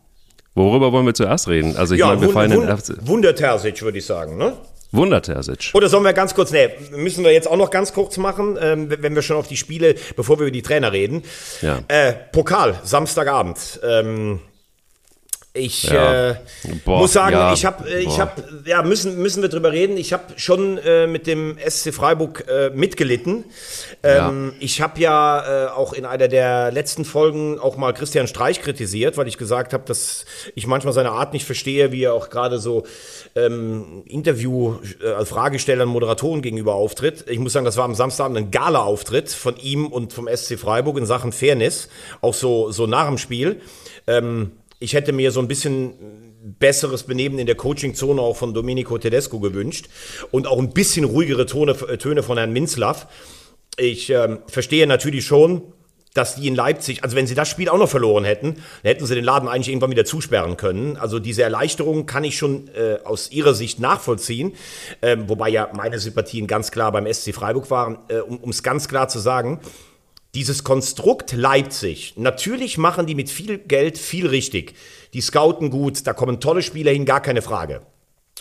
worüber 0.53 0.91
wollen 0.91 1.07
wir 1.07 1.15
zuerst 1.15 1.47
reden? 1.47 1.77
Also 1.77 1.95
ich 1.95 1.99
Ja, 1.99 2.09
meine, 2.09 2.21
wir 2.21 2.27
Wund, 2.27 2.33
fallen 2.33 2.51
in 2.51 2.57
Wund, 2.67 3.07
Wunder-Terzic, 3.07 3.81
würde 3.81 3.97
ich 3.97 4.05
sagen, 4.05 4.37
ne? 4.37 4.53
Wunder-Terzic. 4.91 5.71
Oder 5.73 5.89
sollen 5.89 6.03
wir 6.03 6.13
ganz 6.13 6.35
kurz, 6.35 6.51
nee, 6.51 6.69
müssen 6.91 7.23
wir 7.23 7.31
jetzt 7.31 7.47
auch 7.47 7.57
noch 7.57 7.71
ganz 7.71 7.93
kurz 7.93 8.17
machen, 8.17 8.57
ähm, 8.61 8.89
wenn 8.89 9.15
wir 9.15 9.21
schon 9.21 9.37
auf 9.37 9.47
die 9.47 9.57
Spiele, 9.57 9.95
bevor 10.15 10.39
wir 10.39 10.47
über 10.47 10.51
die 10.51 10.61
Trainer 10.61 10.91
reden. 10.91 11.23
Ja. 11.61 11.79
Äh, 11.87 12.13
Pokal, 12.31 12.79
Samstagabend. 12.83 13.79
Ähm, 13.83 14.39
ich 15.53 15.83
Ja. 15.83 16.29
äh, 16.29 16.35
Boah, 16.85 16.99
muss 16.99 17.11
sagen, 17.13 17.33
ja, 17.33 17.51
ich 17.53 17.65
habe, 17.65 17.89
ich 17.89 18.05
boah. 18.07 18.19
habe, 18.19 18.43
ja, 18.65 18.81
müssen, 18.83 19.21
müssen 19.21 19.41
wir 19.41 19.49
drüber 19.49 19.71
reden. 19.73 19.97
Ich 19.97 20.13
habe 20.13 20.23
schon 20.37 20.77
äh, 20.77 21.07
mit 21.07 21.27
dem 21.27 21.57
SC 21.67 21.93
Freiburg 21.93 22.45
äh, 22.47 22.69
mitgelitten. 22.69 23.43
Ähm, 24.01 24.53
Ich 24.59 24.81
habe 24.81 24.99
ja 25.01 25.65
äh, 25.65 25.69
auch 25.71 25.91
in 25.93 26.05
einer 26.05 26.29
der 26.29 26.71
letzten 26.71 27.03
Folgen 27.03 27.59
auch 27.59 27.75
mal 27.75 27.93
Christian 27.93 28.27
Streich 28.27 28.61
kritisiert, 28.61 29.17
weil 29.17 29.27
ich 29.27 29.37
gesagt 29.37 29.73
habe, 29.73 29.83
dass 29.85 30.25
ich 30.55 30.67
manchmal 30.67 30.93
seine 30.93 31.11
Art 31.11 31.33
nicht 31.33 31.45
verstehe, 31.45 31.91
wie 31.91 32.03
er 32.03 32.13
auch 32.13 32.29
gerade 32.29 32.57
so 32.57 32.83
ähm, 33.35 34.03
Interview, 34.05 34.75
äh, 35.03 35.25
Fragestellern, 35.25 35.89
Moderatoren 35.89 36.41
gegenüber 36.41 36.75
auftritt. 36.75 37.25
Ich 37.27 37.39
muss 37.39 37.51
sagen, 37.53 37.65
das 37.65 37.75
war 37.75 37.85
am 37.85 37.95
Samstagabend 37.95 38.37
ein 38.37 38.51
Gala-Auftritt 38.51 39.29
von 39.29 39.57
ihm 39.57 39.87
und 39.87 40.13
vom 40.13 40.29
SC 40.33 40.57
Freiburg 40.57 40.97
in 40.97 41.05
Sachen 41.05 41.33
Fairness, 41.33 41.89
auch 42.21 42.33
so, 42.33 42.71
so 42.71 42.87
nach 42.87 43.07
dem 43.07 43.17
Spiel. 43.17 43.61
Ähm, 44.07 44.51
ich 44.81 44.93
hätte 44.93 45.13
mir 45.13 45.31
so 45.31 45.39
ein 45.39 45.47
bisschen 45.47 45.93
besseres 46.59 47.03
Benehmen 47.03 47.39
in 47.39 47.45
der 47.45 47.55
Coaching-Zone 47.55 48.19
auch 48.19 48.35
von 48.35 48.53
Domenico 48.53 48.97
Tedesco 48.97 49.39
gewünscht 49.39 49.87
und 50.31 50.47
auch 50.47 50.57
ein 50.57 50.73
bisschen 50.73 51.05
ruhigere 51.05 51.45
Tone, 51.45 51.75
äh, 51.87 51.97
Töne 51.97 52.23
von 52.23 52.37
Herrn 52.37 52.51
Minzlaff. 52.51 53.07
Ich 53.77 54.09
ähm, 54.09 54.39
verstehe 54.47 54.87
natürlich 54.87 55.23
schon, 55.23 55.61
dass 56.15 56.35
die 56.35 56.47
in 56.47 56.55
Leipzig, 56.55 57.03
also 57.03 57.15
wenn 57.15 57.27
sie 57.27 57.35
das 57.35 57.47
Spiel 57.47 57.69
auch 57.69 57.77
noch 57.77 57.87
verloren 57.87 58.25
hätten, 58.25 58.55
dann 58.55 58.91
hätten 58.91 59.05
sie 59.05 59.15
den 59.15 59.23
Laden 59.23 59.47
eigentlich 59.47 59.69
irgendwann 59.69 59.91
wieder 59.91 60.03
zusperren 60.03 60.57
können. 60.57 60.97
Also 60.97 61.19
diese 61.19 61.43
Erleichterung 61.43 62.07
kann 62.07 62.23
ich 62.23 62.37
schon 62.37 62.67
äh, 62.69 62.97
aus 63.05 63.31
ihrer 63.31 63.53
Sicht 63.53 63.79
nachvollziehen, 63.79 64.53
ähm, 65.03 65.29
wobei 65.29 65.49
ja 65.49 65.69
meine 65.73 65.99
Sympathien 65.99 66.47
ganz 66.47 66.71
klar 66.71 66.91
beim 66.91 67.11
SC 67.11 67.33
Freiburg 67.33 67.69
waren, 67.69 67.99
äh, 68.09 68.17
um 68.17 68.49
es 68.49 68.63
ganz 68.63 68.87
klar 68.87 69.07
zu 69.07 69.19
sagen. 69.19 69.61
Dieses 70.33 70.63
Konstrukt 70.63 71.33
Leipzig, 71.33 72.13
natürlich 72.15 72.77
machen 72.77 73.05
die 73.05 73.15
mit 73.15 73.29
viel 73.29 73.57
Geld 73.57 73.97
viel 73.97 74.27
richtig. 74.27 74.75
Die 75.13 75.19
scouten 75.19 75.69
gut, 75.69 76.07
da 76.07 76.13
kommen 76.13 76.39
tolle 76.39 76.61
Spieler 76.61 76.93
hin, 76.93 77.03
gar 77.03 77.21
keine 77.21 77.41
Frage. 77.41 77.81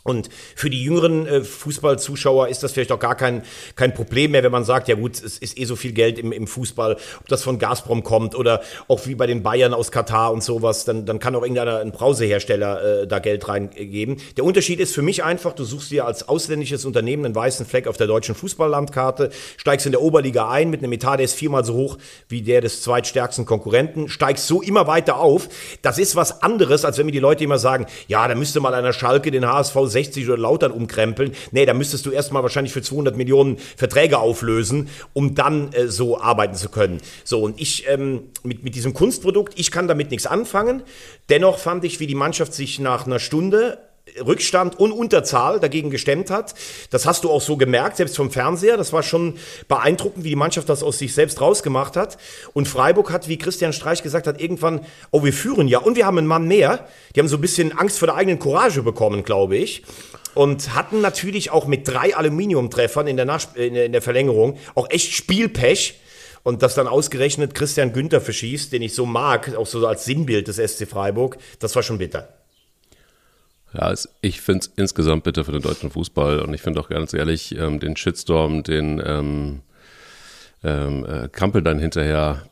Und 0.03 0.31
für 0.57 0.71
die 0.71 0.83
jüngeren 0.83 1.27
äh, 1.27 1.45
Fußballzuschauer 1.45 2.49
ist 2.49 2.63
das 2.63 2.73
vielleicht 2.73 2.93
auch 2.93 2.99
gar 2.99 3.15
kein, 3.15 3.43
kein 3.77 3.93
Problem 3.93 4.31
mehr, 4.31 4.43
wenn 4.43 4.53
man 4.53 4.65
sagt, 4.65 4.89
ja 4.89 4.95
gut, 4.95 5.23
es 5.23 5.39
ist 5.39 5.59
eh 5.59 5.65
so 5.67 5.77
viel 5.77 5.93
Geld 5.93 6.19
im, 6.19 6.33
im 6.33 6.47
Fußball, 6.47 6.97
ob 7.21 7.29
das 7.29 7.43
von 7.43 7.59
Gazprom 7.59 8.03
kommt 8.03 8.35
oder 8.35 8.63
auch 8.89 9.07
wie 9.07 9.15
bei 9.15 9.27
den 9.27 9.43
Bayern 9.43 9.75
aus 9.75 9.93
Katar 9.93 10.33
und 10.33 10.43
sowas, 10.43 10.87
dann, 10.87 11.05
dann 11.05 11.19
kann 11.19 11.35
auch 11.37 11.43
irgendeiner, 11.43 11.81
ein 11.81 11.93
Brausehersteller 11.93 13.03
äh, 13.03 13.07
da 13.07 13.19
Geld 13.19 13.47
reingeben. 13.47 14.17
Der 14.39 14.45
Unterschied 14.45 14.81
ist 14.81 14.95
für 14.95 15.03
mich 15.03 15.23
einfach, 15.23 15.53
du 15.53 15.65
suchst 15.65 15.91
dir 15.91 16.07
als 16.07 16.27
ausländisches 16.29 16.87
Unternehmen 16.87 17.27
einen 17.27 17.35
weißen 17.35 17.67
Fleck 17.67 17.87
auf 17.87 17.99
der 17.99 18.07
deutschen 18.07 18.35
Fußballlandkarte, 18.35 19.31
steigst 19.59 19.85
in 19.85 19.93
der 19.93 20.01
Oberliga 20.01 20.49
ein 20.51 20.71
mit 20.71 20.83
einem 20.83 20.93
Etat, 20.93 21.19
der 21.19 21.25
ist 21.25 21.35
viermal 21.35 21.65
so 21.65 21.75
hoch 21.75 21.99
wie 22.29 22.41
der 22.41 22.63
des 22.63 22.81
zweitstärksten 22.83 23.45
Konkurrenten, 23.45 24.09
steigst 24.09 24.47
so 24.47 24.63
immer 24.63 24.87
weiter 24.87 25.19
auf. 25.19 25.49
Das 25.83 25.99
ist 25.99 26.17
was 26.17 26.43
anderes, 26.43 26.87
als 26.87 26.97
wenn 26.97 27.05
mir 27.05 27.13
die 27.13 27.19
Leute 27.19 27.45
immer 27.45 27.59
sagen, 27.59 27.85
ja, 28.09 28.27
da 28.27 28.35
müsste 28.35 28.61
mal 28.61 28.73
einer 28.73 28.95
Schalke 28.95 29.31
den 29.31 29.47
HSV 29.47 29.90
60 29.91 30.27
oder 30.27 30.39
Lautern 30.39 30.73
umkrempeln. 30.73 31.33
Nee, 31.51 31.67
da 31.67 31.75
müsstest 31.75 32.07
du 32.07 32.11
erstmal 32.11 32.43
wahrscheinlich 32.43 32.73
für 32.73 32.83
200 32.83 33.17
Millionen 33.17 33.59
Verträge 33.77 34.19
auflösen, 34.19 34.89
um 35.13 35.35
dann 35.35 35.73
äh, 35.73 35.89
so 35.89 36.21
arbeiten 36.21 36.55
zu 36.55 36.69
können. 36.69 37.01
So, 37.25 37.43
und 37.43 37.61
ich 37.61 37.89
ähm, 37.89 38.23
mit, 38.43 38.65
mit 38.65 38.75
diesem 38.75 38.95
Kunstprodukt, 38.95 39.59
ich 39.59 39.71
kann 39.71 39.89
damit 39.89 40.11
nichts 40.11 40.27
anfangen. 40.27 40.83
Dennoch 41.29 41.59
fand 41.59 41.85
ich, 41.85 42.01
wie 42.01 42.07
die 42.07 42.15
Mannschaft 42.15 42.55
sich 42.55 42.79
nach 42.79 43.07
einer 43.07 43.19
Stunde 43.19 43.79
Rückstand 44.25 44.79
und 44.79 44.93
Unterzahl 44.93 45.61
dagegen 45.61 45.91
gestemmt 45.91 46.31
hat. 46.31 46.55
Das 46.91 47.07
hast 47.07 47.25
du 47.25 47.31
auch 47.31 47.41
so 47.41 47.57
gemerkt, 47.57 47.97
selbst 47.97 48.17
vom 48.17 48.31
Fernseher. 48.31 48.77
Das 48.77 48.93
war 48.93 49.03
schon 49.03 49.37
beeindruckend, 49.69 50.25
wie 50.25 50.31
die 50.31 50.37
Mannschaft 50.37 50.69
das 50.69 50.83
aus 50.83 50.99
sich 50.99 51.15
selbst 51.15 51.41
rausgemacht 51.41 51.97
hat. 51.97 52.19
Und 52.53 52.69
Freiburg 52.69 53.11
hat, 53.13 53.29
wie 53.29 53.39
Christian 53.39 53.73
Streich 53.73 54.03
gesagt 54.03 54.27
hat, 54.27 54.41
irgendwann, 54.41 54.81
oh, 55.11 55.25
wir 55.25 55.33
führen 55.33 55.69
ja 55.69 55.79
und 55.79 55.97
wir 55.97 56.07
haben 56.07 56.19
einen 56.19 56.27
Mann 56.27 56.47
mehr. 56.47 56.87
Die 57.15 57.21
haben 57.21 57.29
so 57.29 57.37
ein 57.37 57.41
bisschen 57.41 57.77
Angst 57.77 57.99
vor 57.99 58.07
der 58.07 58.17
eigenen 58.17 58.39
Courage 58.39 58.83
bekommen, 58.83 59.23
glaube 59.23 59.57
ich. 59.57 59.83
Und 60.35 60.75
hatten 60.75 61.01
natürlich 61.01 61.51
auch 61.51 61.67
mit 61.67 61.89
drei 61.89 62.15
Aluminiumtreffern 62.15 63.07
in 63.07 63.17
der, 63.17 63.27
Nach 63.27 63.55
in 63.57 63.75
der 63.75 63.87
in 63.87 63.93
der 63.93 64.03
Verlängerung 64.03 64.59
auch 64.75 64.89
echt 64.91 65.13
Spielpech. 65.13 66.01
Und 66.43 66.63
das 66.63 66.75
dann 66.75 66.87
ausgerechnet 66.87 67.55
Christian 67.55 67.93
Günther 67.93 68.21
verschießt, 68.21 68.73
den 68.73 68.81
ich 68.81 68.95
so 68.95 69.05
mag, 69.05 69.55
auch 69.57 69.67
so 69.67 69.87
als 69.87 70.07
Sinnbild 70.07 70.49
des 70.49 70.57
SC 70.57 70.89
Freiburg, 70.89 71.37
das 71.59 71.77
war 71.77 71.83
schon 71.83 71.99
bitter. 71.99 72.40
Ja, 73.73 73.93
es, 73.93 74.09
ich 74.21 74.41
finde 74.41 74.61
es 74.61 74.73
insgesamt 74.77 75.25
bitter 75.25 75.45
für 75.45 75.53
den 75.53 75.63
deutschen 75.63 75.91
Fußball 75.91 76.41
und 76.41 76.53
ich 76.55 76.63
finde 76.63 76.81
auch 76.81 76.89
ganz 76.89 77.15
ehrlich, 77.15 77.57
ähm, 77.57 77.79
den 77.79 77.97
Shitstorm, 77.97 78.63
den 78.63 79.01
ähm, 79.05 79.61
ähm, 80.65 81.07
äh, 81.07 81.29
Kampel 81.29 81.63
dann 81.63 81.79
hinterher 81.79 82.43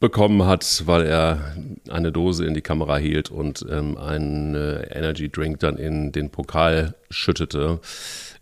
bekommen 0.00 0.44
hat, 0.46 0.82
weil 0.86 1.06
er 1.06 1.54
eine 1.88 2.10
Dose 2.10 2.44
in 2.44 2.54
die 2.54 2.60
Kamera 2.60 2.96
hielt 2.96 3.30
und 3.30 3.64
ähm, 3.70 3.96
einen 3.96 4.54
äh, 4.56 4.82
Energy 4.90 5.28
Drink 5.30 5.60
dann 5.60 5.76
in 5.76 6.10
den 6.10 6.30
Pokal 6.30 6.94
schüttete, 7.08 7.78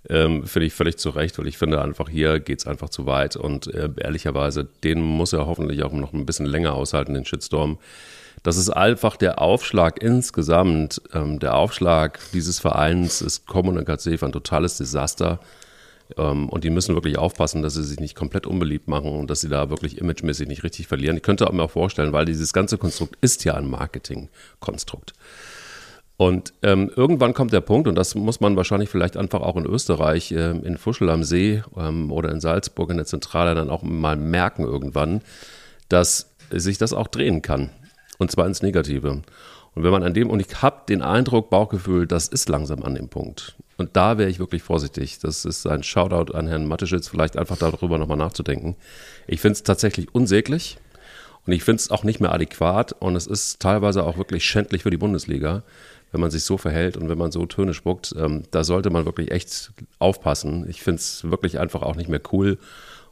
ähm, 0.09 0.46
finde 0.46 0.66
ich 0.66 0.72
völlig 0.72 0.96
zu 0.96 1.11
Recht, 1.11 1.38
weil 1.38 1.46
ich 1.46 1.59
finde 1.59 1.83
einfach 1.83 2.09
hier 2.09 2.40
geht's 2.40 2.66
einfach 2.66 2.88
zu 2.88 3.05
weit 3.05 3.37
und 3.37 3.66
äh, 3.66 3.90
ehrlicherweise, 3.98 4.66
den 4.83 5.03
muss 5.03 5.35
er 5.35 5.46
hoffentlich 5.46 5.83
auch 5.83 5.92
noch 5.92 6.14
ein 6.14 6.24
bisschen 6.24 6.46
länger 6.46 6.72
aushalten, 6.72 7.12
den 7.12 7.26
Shitstorm. 7.26 7.79
Das 8.42 8.57
ist 8.57 8.70
einfach 8.70 9.16
der 9.16 9.40
Aufschlag 9.40 10.03
insgesamt. 10.03 11.03
Ähm, 11.12 11.38
der 11.38 11.55
Aufschlag 11.55 12.18
dieses 12.33 12.59
Vereins 12.59 13.20
ist 13.20 13.46
kommunikativ 13.46 14.22
ein 14.22 14.33
totales 14.33 14.79
Desaster. 14.79 15.40
Ähm, 16.16 16.48
und 16.48 16.64
die 16.64 16.70
müssen 16.70 16.94
wirklich 16.94 17.18
aufpassen, 17.18 17.62
dass 17.62 17.74
sie 17.74 17.85
sich 17.85 18.00
nicht 18.00 18.16
komplett 18.16 18.46
unbeliebt 18.46 18.88
machen 18.88 19.11
und 19.11 19.31
dass 19.31 19.40
sie 19.40 19.48
da 19.48 19.70
wirklich 19.70 19.98
imagemäßig 19.98 20.48
nicht 20.48 20.64
richtig 20.64 20.87
verlieren. 20.87 21.16
Ich 21.16 21.22
könnte 21.22 21.50
mir 21.53 21.62
auch 21.62 21.70
vorstellen, 21.70 22.12
weil 22.12 22.24
dieses 22.24 22.53
ganze 22.53 22.79
Konstrukt 22.79 23.16
ist 23.20 23.44
ja 23.44 23.55
ein 23.55 23.68
Marketingkonstrukt. 23.68 25.12
Und 26.16 26.53
ähm, 26.62 26.90
irgendwann 26.94 27.33
kommt 27.33 27.53
der 27.53 27.62
Punkt, 27.62 27.88
und 27.88 27.94
das 27.94 28.14
muss 28.14 28.40
man 28.40 28.55
wahrscheinlich 28.55 28.90
vielleicht 28.90 29.16
einfach 29.16 29.40
auch 29.40 29.57
in 29.57 29.64
Österreich, 29.64 30.33
ähm, 30.33 30.64
in 30.64 30.76
Fuschel 30.76 31.09
am 31.09 31.24
See 31.24 31.62
ähm, 31.76 32.12
oder 32.12 32.31
in 32.31 32.40
Salzburg 32.40 32.90
in 32.90 32.98
der 32.98 33.07
Zentrale 33.07 33.55
dann 33.55 33.70
auch 33.70 33.83
mal 33.83 34.16
merken 34.16 34.64
irgendwann, 34.64 35.22
dass 35.88 36.35
sich 36.50 36.76
das 36.76 36.92
auch 36.92 37.09
drehen 37.09 37.40
kann. 37.40 37.70
Und 38.20 38.30
zwar 38.30 38.46
ins 38.46 38.61
Negative. 38.61 39.22
Und 39.74 39.83
wenn 39.83 39.90
man 39.90 40.02
an 40.02 40.12
dem, 40.12 40.28
und 40.28 40.40
ich 40.40 40.61
habe 40.61 40.83
den 40.87 41.00
Eindruck, 41.00 41.48
Bauchgefühl, 41.48 42.06
das 42.06 42.28
ist 42.28 42.50
langsam 42.50 42.83
an 42.83 42.94
dem 42.94 43.09
Punkt. 43.09 43.56
Und 43.78 43.96
da 43.96 44.18
wäre 44.18 44.28
ich 44.28 44.38
wirklich 44.38 44.62
vorsichtig. 44.62 45.20
Das 45.20 45.46
ist 45.46 45.66
ein 45.66 45.83
Shoutout 45.83 46.35
an 46.35 46.46
Herrn 46.46 46.66
Mateschitz, 46.66 47.09
vielleicht 47.09 47.38
einfach 47.38 47.56
darüber 47.56 47.96
nochmal 47.96 48.18
nachzudenken. 48.18 48.76
Ich 49.26 49.40
finde 49.40 49.54
es 49.54 49.62
tatsächlich 49.62 50.14
unsäglich 50.14 50.76
und 51.46 51.54
ich 51.54 51.64
finde 51.64 51.80
es 51.80 51.90
auch 51.90 52.04
nicht 52.04 52.20
mehr 52.20 52.35
adäquat 52.35 52.92
und 52.92 53.16
es 53.16 53.26
ist 53.26 53.61
teilweise 53.61 54.04
auch 54.04 54.18
wirklich 54.18 54.44
schändlich 54.44 54.83
für 54.83 54.90
die 54.90 54.98
Bundesliga, 54.98 55.62
wenn 56.12 56.20
man 56.20 56.30
sich 56.30 56.42
so 56.42 56.59
verhält 56.59 56.98
und 56.98 57.09
wenn 57.09 57.16
man 57.16 57.33
so 57.33 57.46
Töne 57.46 57.72
spuckt. 57.72 58.14
Ähm, 58.18 58.42
da 58.50 58.64
sollte 58.64 58.90
man 58.90 59.06
wirklich 59.06 59.30
echt 59.30 59.72
aufpassen. 59.98 60.68
Ich 60.68 60.83
finde 60.83 60.98
es 60.98 61.30
wirklich 61.30 61.59
einfach 61.59 61.80
auch 61.80 61.96
nicht 61.96 62.11
mehr 62.11 62.20
cool. 62.33 62.59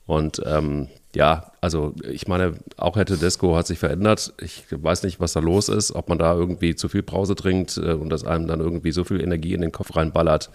Und 0.05 0.43
ähm, 0.45 0.89
ja, 1.15 1.53
also 1.61 1.95
ich 2.11 2.29
meine, 2.29 2.55
auch 2.77 2.97
Herr 2.97 3.07
Tedesco 3.07 3.57
hat 3.57 3.67
sich 3.67 3.79
verändert. 3.79 4.35
Ich 4.43 4.65
weiß 4.71 5.03
nicht, 5.05 5.21
was 5.21 5.33
da 5.33 5.41
los 5.41 5.69
ist, 5.69 5.93
ob 5.93 6.09
man 6.09 6.19
da 6.19 6.35
irgendwie 6.35 6.75
zu 6.75 6.89
viel 6.89 7.03
Brause 7.03 7.35
trinkt 7.35 7.79
äh, 7.79 7.93
und 7.93 8.11
das 8.11 8.25
einem 8.25 8.47
dann 8.47 8.61
irgendwie 8.61 8.93
so 8.93 9.05
viel 9.05 9.21
Energie 9.21 9.55
in 9.55 9.63
den 9.63 9.73
Kopf 9.73 9.97
reinballert. 9.97 10.51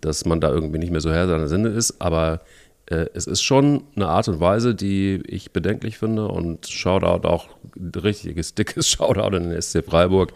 dass 0.00 0.24
man 0.24 0.40
da 0.40 0.50
irgendwie 0.50 0.78
nicht 0.78 0.90
mehr 0.90 1.00
so 1.00 1.12
Herr 1.12 1.28
seiner 1.28 1.46
Sinne 1.46 1.68
ist, 1.68 2.00
aber 2.00 2.40
äh, 2.86 3.06
es 3.14 3.26
ist 3.26 3.42
schon 3.42 3.84
eine 3.96 4.08
Art 4.08 4.28
und 4.28 4.40
Weise, 4.40 4.74
die 4.74 5.22
ich 5.26 5.52
bedenklich 5.52 5.98
finde 5.98 6.26
und 6.28 6.66
Shoutout 6.66 7.26
auch, 7.26 7.48
richtiges, 7.96 8.54
dickes 8.54 8.88
Shoutout 8.90 9.36
an 9.36 9.50
den 9.50 9.62
SC 9.62 9.84
Freiburg 9.84 10.32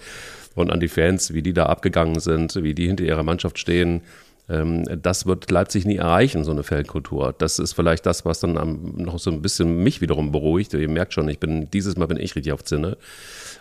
und 0.54 0.70
an 0.70 0.80
die 0.80 0.88
Fans, 0.88 1.34
wie 1.34 1.42
die 1.42 1.52
da 1.52 1.66
abgegangen 1.66 2.20
sind, 2.20 2.54
wie 2.62 2.74
die 2.74 2.86
hinter 2.86 3.04
ihrer 3.04 3.22
Mannschaft 3.22 3.58
stehen. 3.58 4.02
Ähm, 4.48 4.84
das 5.02 5.26
wird 5.26 5.50
Leipzig 5.50 5.84
nie 5.86 5.96
erreichen, 5.96 6.44
so 6.44 6.52
eine 6.52 6.62
Feldkultur. 6.62 7.34
Das 7.36 7.58
ist 7.58 7.72
vielleicht 7.72 8.06
das, 8.06 8.24
was 8.24 8.40
dann 8.40 8.54
noch 8.96 9.18
so 9.18 9.30
ein 9.30 9.42
bisschen 9.42 9.82
mich 9.82 10.00
wiederum 10.00 10.32
beruhigt. 10.32 10.74
Ihr 10.74 10.88
merkt 10.88 11.14
schon, 11.14 11.28
ich 11.28 11.40
bin, 11.40 11.70
dieses 11.70 11.96
Mal 11.96 12.06
bin 12.06 12.18
ich 12.18 12.36
richtig 12.36 12.52
auf 12.52 12.64
Zinne. 12.64 12.96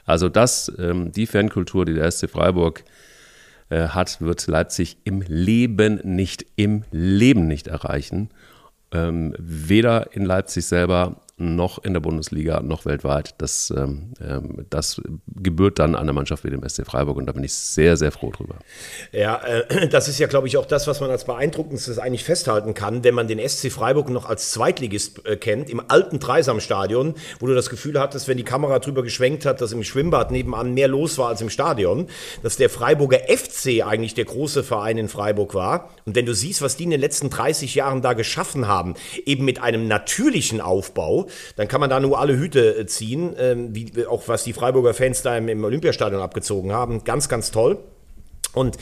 Also 0.05 0.29
das, 0.29 0.71
ähm, 0.77 1.11
die 1.11 1.25
Fankultur, 1.25 1.85
die 1.85 1.93
der 1.95 2.09
SC 2.11 2.29
Freiburg 2.29 2.83
äh, 3.69 3.87
hat, 3.87 4.21
wird 4.21 4.45
Leipzig 4.47 4.97
im 5.03 5.21
Leben 5.21 5.99
nicht, 6.03 6.45
im 6.55 6.83
Leben 6.91 7.47
nicht 7.47 7.67
erreichen. 7.67 8.29
Ähm, 8.91 9.33
weder 9.39 10.13
in 10.13 10.23
Leipzig 10.25 10.65
selber 10.65 11.21
noch 11.37 11.83
in 11.83 11.93
der 11.93 11.99
Bundesliga, 11.99 12.61
noch 12.61 12.85
weltweit. 12.85 13.35
Das, 13.39 13.73
ähm, 13.75 14.13
ähm, 14.21 14.65
das 14.69 15.01
gebührt 15.27 15.79
dann 15.79 15.95
einer 15.95 16.13
Mannschaft 16.13 16.45
wie 16.45 16.49
dem 16.49 16.67
SC 16.67 16.85
Freiburg 16.85 17.17
und 17.17 17.25
da 17.25 17.33
bin 17.33 17.43
ich 17.43 17.53
sehr, 17.53 17.97
sehr 17.97 18.13
froh 18.13 18.31
drüber. 18.31 18.55
Ja, 19.11 19.41
äh, 19.43 19.87
das 19.89 20.07
ist 20.07 20.17
ja, 20.19 20.27
glaube 20.27 20.47
ich, 20.47 20.55
auch 20.55 20.65
das, 20.65 20.87
was 20.87 21.01
man 21.01 21.09
als 21.09 21.25
beeindruckendstes 21.25 21.99
eigentlich 21.99 22.23
festhalten 22.23 22.73
kann, 22.73 23.03
wenn 23.03 23.13
man 23.13 23.27
den 23.27 23.45
SC 23.45 23.69
Freiburg 23.69 24.09
noch 24.09 24.29
als 24.29 24.51
Zweitligist 24.51 25.25
äh, 25.25 25.35
kennt, 25.35 25.69
im 25.69 25.81
alten 25.85 26.19
Dreisamstadion, 26.19 27.15
wo 27.39 27.47
du 27.47 27.53
das 27.53 27.69
Gefühl 27.69 27.99
hattest, 27.99 28.29
wenn 28.29 28.37
die 28.37 28.43
Kamera 28.43 28.79
drüber 28.79 29.03
geschwenkt 29.03 29.45
hat, 29.45 29.59
dass 29.59 29.73
im 29.73 29.83
Schwimmbad 29.83 30.31
nebenan 30.31 30.73
mehr 30.73 30.87
los 30.87 31.17
war 31.17 31.29
als 31.29 31.41
im 31.41 31.49
Stadion, 31.49 32.07
dass 32.43 32.55
der 32.55 32.69
Freiburger 32.69 33.19
FC 33.27 33.85
eigentlich 33.85 34.13
der 34.13 34.25
große 34.25 34.63
Verein 34.63 34.97
in 34.97 35.09
Freiburg 35.09 35.53
war. 35.53 35.89
Und 36.05 36.15
wenn 36.15 36.25
du 36.25 36.33
siehst, 36.33 36.61
was 36.61 36.77
die 36.77 36.85
in 36.85 36.91
den 36.91 37.01
letzten 37.01 37.29
30 37.29 37.75
Jahren 37.75 38.01
da 38.01 38.13
geschaffen 38.13 38.69
haben, 38.69 38.93
eben 39.25 39.43
mit 39.43 39.61
einem 39.61 39.89
natürlichen 39.89 40.61
Aufbau, 40.61 41.24
dann 41.55 41.67
kann 41.67 41.81
man 41.81 41.89
da 41.89 41.99
nur 41.99 42.19
alle 42.19 42.37
Hüte 42.37 42.77
äh, 42.77 42.85
ziehen, 42.85 43.35
ähm, 43.37 43.73
wie 43.75 44.05
auch 44.05 44.27
was 44.27 44.43
die 44.43 44.53
Freiburger 44.53 44.93
Fans 44.93 45.21
da 45.21 45.37
im, 45.37 45.47
im 45.47 45.63
Olympiastadion 45.63 46.21
abgezogen 46.21 46.71
haben. 46.71 47.03
Ganz, 47.03 47.29
ganz 47.29 47.51
toll. 47.51 47.79
Und 48.55 48.77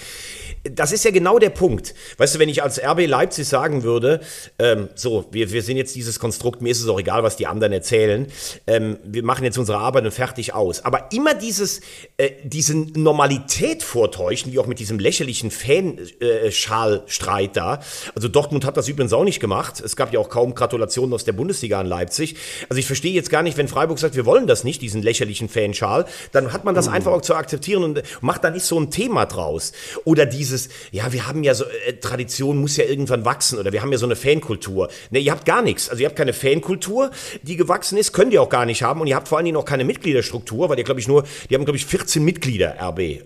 das 0.64 0.94
ist 0.94 1.04
ja 1.04 1.12
genau 1.12 1.40
der 1.40 1.50
Punkt. 1.50 1.94
Weißt 2.18 2.36
du, 2.36 2.40
wenn 2.40 2.48
ich 2.48 2.64
als 2.64 2.82
RB 2.82 3.06
Leipzig 3.06 3.48
sagen 3.48 3.84
würde, 3.84 4.22
ähm, 4.60 4.88
so, 4.96 5.26
wir, 5.32 5.52
wir 5.52 5.62
sind 5.62 5.76
jetzt 5.76 5.94
dieses 5.96 6.20
Konstrukt, 6.20 6.62
mir 6.62 6.70
ist 6.70 6.80
es 6.80 6.88
auch 6.88 7.00
egal, 7.00 7.22
was 7.22 7.36
die 7.36 7.48
anderen 7.48 7.74
erzählen, 7.74 8.28
ähm, 8.66 8.98
wir 9.04 9.24
machen 9.24 9.44
jetzt 9.44 9.58
unsere 9.58 9.80
Arbeit 9.80 10.06
und 10.06 10.12
fertig 10.12 10.54
aus. 10.54 10.86
Aber 10.86 11.10
immer 11.12 11.34
dieses, 11.34 11.82
äh, 12.16 12.32
diese 12.46 12.78
Normalität 12.78 13.84
vortäuschen, 13.84 14.54
wie 14.54 14.60
auch 14.60 14.66
mit 14.66 14.80
diesem 14.80 15.00
lächerlichen 15.00 15.52
Fanschalstreit 15.52 17.50
äh, 17.50 17.54
da. 17.54 17.82
Also 18.16 18.30
Dortmund 18.30 18.64
hat 18.64 18.78
das 18.78 18.88
übrigens 18.88 19.12
auch 19.12 19.26
nicht 19.26 19.42
gemacht. 19.42 19.82
Es 19.82 19.98
gab 19.98 20.14
ja 20.14 20.20
auch 20.20 20.30
kaum 20.30 20.56
Gratulationen 20.56 21.14
aus 21.14 21.26
der 21.26 21.34
Bundesliga 21.34 21.80
an 21.80 21.88
Leipzig. 21.88 22.36
Also 22.70 22.80
ich 22.80 22.86
verstehe 22.86 23.14
jetzt 23.14 23.30
gar 23.30 23.44
nicht, 23.44 23.58
wenn 23.58 23.68
Freiburg 23.68 24.00
sagt, 24.00 24.16
wir 24.16 24.26
wollen 24.26 24.48
das 24.48 24.64
nicht, 24.64 24.82
diesen 24.82 25.02
lächerlichen 25.02 25.50
Fanschal, 25.50 26.06
dann 26.32 26.54
hat 26.54 26.64
man 26.64 26.74
das 26.74 26.88
mhm. 26.88 26.94
einfach 26.94 27.12
auch 27.12 27.22
zu 27.22 27.36
akzeptieren 27.36 27.84
und 27.84 28.04
macht 28.22 28.44
da 28.44 28.50
nicht 28.50 28.66
so 28.66 28.80
ein 28.80 28.92
Thema 28.92 29.26
draus. 29.26 29.63
Oder 30.04 30.26
diese 30.26 30.44
dieses, 30.44 30.70
ja, 30.92 31.12
wir 31.14 31.28
haben 31.28 31.44
ja 31.44 31.54
so, 31.54 31.64
äh, 31.64 31.94
Tradition 31.94 32.58
muss 32.58 32.76
ja 32.78 32.84
irgendwann 32.84 33.24
wachsen 33.24 33.58
oder 33.58 33.72
wir 33.72 33.82
haben 33.82 33.92
ja 33.92 33.98
so 33.98 34.06
eine 34.06 34.16
Fankultur. 34.16 34.90
Ne, 35.10 35.20
ihr 35.20 35.32
habt 35.32 35.46
gar 35.46 35.62
nichts. 35.62 35.90
Also 35.90 36.02
ihr 36.02 36.08
habt 36.08 36.18
keine 36.18 36.34
Fankultur, 36.34 37.12
die 37.42 37.56
gewachsen 37.56 37.98
ist, 37.98 38.12
könnt 38.14 38.34
ihr 38.34 38.42
auch 38.42 38.50
gar 38.50 38.66
nicht 38.66 38.84
haben 38.84 39.00
und 39.02 39.08
ihr 39.08 39.16
habt 39.16 39.28
vor 39.28 39.38
allen 39.38 39.46
Dingen 39.46 39.58
auch 39.58 39.66
keine 39.66 39.86
Mitgliederstruktur, 39.86 40.70
weil 40.70 40.78
ihr, 40.78 40.84
glaube 40.84 41.00
ich, 41.00 41.08
nur, 41.08 41.24
die 41.50 41.56
haben, 41.56 41.64
glaube 41.64 41.78
ich, 41.78 41.86
14 41.86 42.24
Mitglieder, 42.24 42.76
RB, 42.80 43.00
äh, 43.00 43.22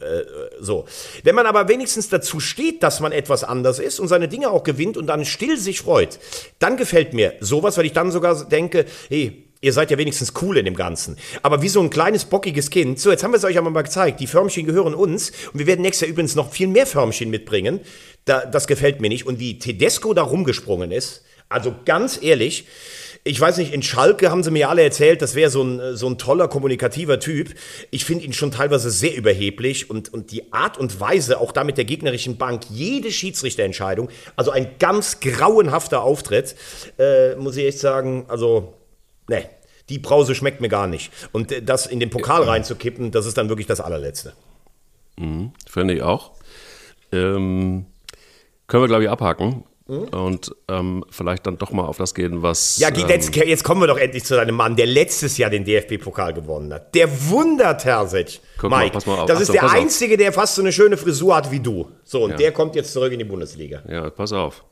so. 0.60 0.86
Wenn 1.24 1.36
man 1.36 1.48
aber 1.48 1.68
wenigstens 1.68 2.10
dazu 2.10 2.40
steht, 2.40 2.84
dass 2.84 3.00
man 3.00 3.12
etwas 3.12 3.44
anders 3.44 3.80
ist 3.80 4.00
und 4.00 4.08
seine 4.08 4.28
Dinge 4.28 4.52
auch 4.52 4.64
gewinnt 4.64 4.96
und 4.96 5.08
dann 5.08 5.26
still 5.26 5.58
sich 5.58 5.82
freut, 5.82 6.20
dann 6.60 6.78
gefällt 6.78 7.14
mir 7.14 7.34
sowas, 7.40 7.78
weil 7.78 7.86
ich 7.86 7.94
dann 7.94 8.12
sogar 8.12 8.46
denke, 8.46 8.86
hey, 9.10 9.47
Ihr 9.62 9.74
seid 9.74 9.90
ja 9.90 9.98
wenigstens 9.98 10.34
cool 10.42 10.58
in 10.58 10.66
dem 10.66 10.76
Ganzen. 10.76 11.18
Aber 11.42 11.62
wie 11.62 11.70
so 11.70 11.82
ein 11.82 11.90
kleines, 11.90 12.26
bockiges 12.26 12.70
Kind. 12.70 13.00
So, 13.00 13.10
jetzt 13.10 13.24
haben 13.24 13.32
wir 13.32 13.38
es 13.38 13.44
euch 13.44 13.58
aber 13.58 13.70
mal 13.70 13.82
gezeigt. 13.82 14.20
Die 14.20 14.28
Förmchen 14.28 14.66
gehören 14.66 14.94
uns. 14.94 15.32
Und 15.52 15.60
wir 15.60 15.68
werden 15.68 15.82
nächstes 15.82 16.08
Jahr 16.08 16.12
übrigens 16.12 16.36
noch 16.36 16.52
viel 16.52 16.68
mehr 16.68 16.86
Förmchen 16.86 17.30
mitbringen. 17.30 17.80
Da, 18.26 18.46
das 18.46 18.68
gefällt 18.68 19.02
mir 19.02 19.10
nicht. 19.10 19.26
Und 19.26 19.40
wie 19.40 19.58
Tedesco 19.58 20.14
da 20.14 20.22
rumgesprungen 20.22 20.92
ist. 20.92 21.24
Also 21.50 21.74
ganz 21.86 22.22
ehrlich. 22.22 22.66
Ich 23.24 23.42
weiß 23.42 23.58
nicht, 23.58 23.74
in 23.74 23.84
Schalke 23.84 24.32
haben 24.32 24.44
sie 24.44 24.52
mir 24.52 24.70
alle 24.70 24.84
erzählt, 24.84 25.22
das 25.22 25.36
wäre 25.36 25.50
so 25.50 25.62
ein, 25.62 25.98
so 25.98 26.08
ein 26.08 26.18
toller, 26.18 26.48
kommunikativer 26.48 27.20
Typ. 27.20 27.54
Ich 27.92 28.06
finde 28.06 28.24
ihn 28.24 28.32
schon 28.32 28.52
teilweise 28.52 28.90
sehr 28.90 29.16
überheblich 29.18 29.90
und, 29.90 30.14
und 30.14 30.32
die 30.32 30.54
Art 30.54 30.78
und 30.78 31.02
Weise, 31.02 31.42
auch 31.42 31.52
da 31.52 31.66
mit 31.66 31.78
der 31.78 31.84
gegnerischen 31.84 32.38
Bank, 32.38 32.64
jede 32.70 33.12
Schiedsrichterentscheidung, 33.12 34.10
also 34.38 34.52
ein 34.52 34.70
ganz 34.80 35.20
grauenhafter 35.20 36.04
Auftritt, 36.04 36.56
äh, 37.00 37.36
muss 37.36 37.58
ich 37.58 37.66
echt 37.66 37.80
sagen. 37.80 38.26
Also 38.30 38.74
nee, 39.28 39.46
die 39.90 40.00
Brause 40.00 40.36
schmeckt 40.36 40.62
mir 40.62 40.70
gar 40.70 40.88
nicht. 40.88 41.12
Und 41.32 41.52
äh, 41.52 41.62
das 41.62 41.86
in 41.86 42.00
den 42.00 42.10
Pokal 42.10 42.44
reinzukippen, 42.44 43.12
das 43.12 43.26
ist 43.26 43.38
dann 43.38 43.50
wirklich 43.50 43.68
das 43.68 43.82
allerletzte. 43.82 44.34
Mhm, 45.18 45.52
Finde 45.68 45.96
ich 45.96 46.02
auch. 46.02 46.32
Ähm, 47.12 47.86
können 48.68 48.84
wir, 48.84 48.88
glaube 48.88 49.04
ich, 49.04 49.10
abhaken. 49.10 49.64
Mhm. 49.88 50.04
Und 50.10 50.56
ähm, 50.68 51.06
vielleicht 51.10 51.48
dann 51.48 51.58
doch 51.58 51.72
mal 51.72 51.86
auf 51.86 51.98
das 51.98 52.14
gehen, 52.14 52.42
was. 52.42 52.78
Ja, 52.78 52.90
jetzt, 52.90 53.36
ähm, 53.38 53.48
jetzt, 53.48 53.64
kommen 53.64 53.82
wir 53.82 53.88
doch 53.88 53.98
endlich 53.98 54.26
zu 54.26 54.36
deinem 54.36 54.56
Mann, 54.56 54.76
der 54.76 54.86
letztes 54.86 55.38
Jahr 55.38 55.50
den 55.50 55.64
DFB-Pokal 55.64 56.34
gewonnen 56.34 56.74
hat. 56.74 56.94
Der 56.94 57.30
Wunder 57.30 57.78
Terzic. 57.78 58.42
Mike, 58.58 58.68
mal, 58.68 58.92
pass 58.92 59.06
mal 59.06 59.20
auf. 59.20 59.26
das 59.28 59.38
Achtung, 59.38 59.56
ist 59.56 59.62
der 59.62 59.72
Einzige, 59.72 60.16
auf. 60.16 60.20
der 60.20 60.34
fast 60.34 60.56
so 60.56 60.62
eine 60.62 60.74
schöne 60.74 60.98
Frisur 60.98 61.36
hat 61.36 61.52
wie 61.52 61.62
du. 61.62 61.90
So, 62.04 62.26
und 62.26 62.32
ja. 62.32 62.38
der 62.38 62.52
kommt 62.52 62.76
jetzt 62.76 62.92
zurück 62.92 63.14
in 63.14 63.20
die 63.20 63.26
Bundesliga. 63.26 63.82
Ja, 63.88 64.10
pass 64.10 64.34
auf. 64.34 64.66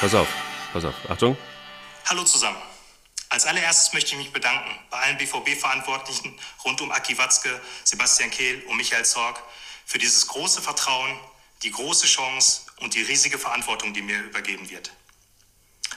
Pass 0.00 0.14
auf. 0.14 0.28
Pass 0.72 0.84
auf. 0.84 0.94
Achtung. 1.08 1.36
Hallo 2.08 2.22
zusammen. 2.22 2.67
Als 3.30 3.44
allererstes 3.44 3.92
möchte 3.92 4.12
ich 4.12 4.18
mich 4.18 4.32
bedanken 4.32 4.70
bei 4.90 4.98
allen 4.98 5.18
BVB-Verantwortlichen 5.18 6.38
rund 6.64 6.80
um 6.80 6.90
Aki 6.90 7.18
Watzke, 7.18 7.60
Sebastian 7.84 8.30
Kehl 8.30 8.62
und 8.64 8.76
Michael 8.76 9.04
Zorg 9.04 9.42
für 9.84 9.98
dieses 9.98 10.26
große 10.28 10.62
Vertrauen, 10.62 11.18
die 11.62 11.70
große 11.70 12.06
Chance 12.06 12.62
und 12.80 12.94
die 12.94 13.02
riesige 13.02 13.38
Verantwortung, 13.38 13.92
die 13.92 14.02
mir 14.02 14.20
übergeben 14.22 14.70
wird. 14.70 14.92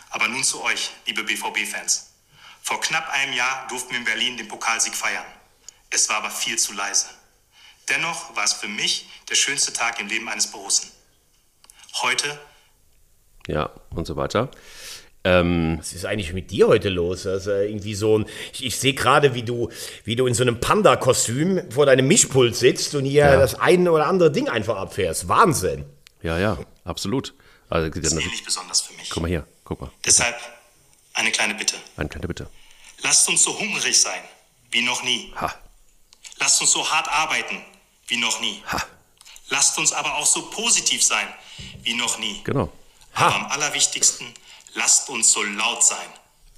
Aber 0.10 0.28
nun 0.28 0.44
zu 0.44 0.62
euch, 0.62 0.91
liebe 1.06 1.24
BVB-Fans. 1.24 2.12
Vor 2.62 2.82
knapp 2.82 3.10
einem 3.10 3.34
Jahr 3.34 3.67
durften 3.67 3.91
wir 3.91 3.98
in 3.98 4.04
Berlin 4.04 4.38
den 4.38 4.48
Pokalsieg 4.48 4.94
feiern. 4.94 5.26
Es 5.89 6.10
war 6.10 6.17
aber 6.17 6.32
viel 6.32 6.60
zu 6.60 6.74
leise. 6.74 7.08
Dennoch 7.89 8.36
war 8.36 8.44
es 8.44 8.54
für 8.54 8.67
mich 8.67 9.10
der 9.30 9.36
schönste 9.36 9.74
Tag 9.74 10.00
im 10.00 10.08
Leben 10.08 10.30
eines 10.30 10.48
Borussen. 10.52 10.91
Heute. 12.02 12.39
Ja, 13.48 13.70
und 13.89 14.06
so 14.06 14.15
weiter. 14.15 14.52
Ähm, 15.23 15.77
Was 15.79 15.93
ist 15.93 16.05
eigentlich 16.05 16.34
mit 16.34 16.49
dir 16.49 16.67
heute 16.67 16.89
los? 16.89 17.27
Also 17.27 17.51
irgendwie 17.51 17.93
so 17.93 18.19
ein, 18.19 18.25
ich, 18.53 18.65
ich 18.65 18.77
sehe 18.77 18.93
gerade, 18.93 19.36
wie 19.36 19.43
du, 19.43 19.69
wie 20.03 20.15
du 20.15 20.25
in 20.25 20.34
so 20.34 20.41
einem 20.41 20.60
Panda-Kostüm 20.60 21.71
vor 21.71 21.86
deinem 21.86 22.07
Mischpult 22.07 22.55
sitzt 22.55 22.95
und 22.95 23.05
hier 23.05 23.25
ja. 23.25 23.36
das 23.38 23.60
eine 23.60 23.91
oder 23.91 24.07
andere 24.07 24.31
Ding 24.31 24.49
einfach 24.49 24.77
abfährst. 24.77 25.27
Wahnsinn. 25.27 25.86
Ja, 26.23 26.39
ja, 26.39 26.57
absolut. 26.86 27.34
Also, 27.69 27.89
das 27.89 28.13
ist 28.13 28.19
eh 28.19 28.25
nicht 28.25 28.45
besonders 28.45 28.81
für 28.81 28.93
mich. 28.93 29.10
Guck 29.10 29.21
mal 29.21 29.29
hier, 29.29 29.47
guck 29.63 29.79
mal. 29.79 29.91
Deshalb 30.05 30.36
eine 31.13 31.31
kleine 31.31 31.53
Bitte. 31.55 31.75
Eine 31.97 32.10
kleine 32.10 32.27
Bitte. 32.27 32.47
Lasst 33.03 33.27
uns 33.29 33.43
so 33.43 33.57
hungrig 33.57 33.99
sein 33.99 34.21
wie 34.71 34.81
noch 34.81 35.03
nie. 35.03 35.31
Ha. 35.36 35.53
Lasst 36.39 36.62
uns 36.62 36.71
so 36.71 36.89
hart 36.89 37.07
arbeiten 37.10 37.62
wie 38.07 38.17
noch 38.17 38.39
nie. 38.41 38.63
Ha. 38.71 38.81
Lasst 39.49 39.77
uns 39.77 39.91
aber 39.91 40.15
auch 40.15 40.25
so 40.25 40.49
positiv 40.49 41.03
sein 41.03 41.27
wie 41.84 41.93
noch 41.93 42.17
nie. 42.19 42.41
Genau. 42.43 42.71
Ha. 43.15 43.27
Aber 43.27 43.36
am 43.36 43.45
allerwichtigsten 43.47 44.27
Lasst 44.75 45.10
uns 45.10 45.34
so 45.34 45.41
laut 45.43 45.84
sein 45.84 46.07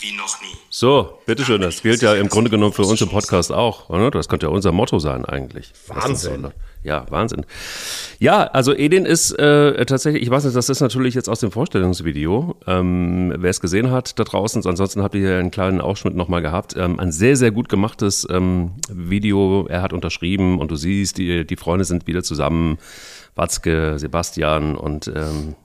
wie 0.03 0.15
noch 0.15 0.41
nie. 0.41 0.55
So, 0.69 1.19
bitteschön, 1.25 1.61
das 1.61 1.81
gilt 1.81 2.01
ja 2.01 2.13
im 2.13 2.27
Grunde 2.27 2.49
genommen 2.49 2.73
für 2.73 2.83
uns 2.83 3.01
im 3.01 3.09
Podcast 3.09 3.51
auch. 3.51 3.89
Oder? 3.89 4.11
Das 4.11 4.27
könnte 4.27 4.47
ja 4.47 4.51
unser 4.51 4.71
Motto 4.71 4.99
sein 4.99 5.23
eigentlich. 5.25 5.71
Wahnsinn. 5.87 6.51
Ja, 6.83 7.05
Wahnsinn. 7.09 7.45
Ja, 8.19 8.43
also 8.43 8.75
Edin 8.75 9.05
ist 9.05 9.31
äh, 9.39 9.85
tatsächlich, 9.85 10.21
ich 10.21 10.29
weiß 10.29 10.43
nicht, 10.43 10.57
das 10.57 10.67
ist 10.67 10.81
natürlich 10.81 11.13
jetzt 11.13 11.29
aus 11.29 11.39
dem 11.39 11.51
Vorstellungsvideo. 11.51 12.57
Ähm, 12.67 13.33
wer 13.37 13.49
es 13.49 13.61
gesehen 13.61 13.91
hat 13.91 14.19
da 14.19 14.25
draußen, 14.25 14.61
ansonsten 14.65 15.01
habt 15.01 15.15
ihr 15.15 15.21
hier 15.21 15.37
einen 15.39 15.51
kleinen 15.51 15.79
Ausschnitt 15.79 16.15
nochmal 16.15 16.41
gehabt. 16.41 16.75
Ähm, 16.75 16.99
ein 16.99 17.13
sehr, 17.13 17.37
sehr 17.37 17.51
gut 17.51 17.69
gemachtes 17.69 18.27
ähm, 18.29 18.73
Video. 18.89 19.65
Er 19.67 19.81
hat 19.81 19.93
unterschrieben 19.93 20.59
und 20.59 20.71
du 20.71 20.75
siehst, 20.75 21.17
die, 21.17 21.47
die 21.47 21.55
Freunde 21.55 21.85
sind 21.85 22.07
wieder 22.07 22.23
zusammen. 22.23 22.77
Watzke, 23.35 23.97
Sebastian 23.97 24.75
und, 24.75 25.07
ähm, 25.07 25.55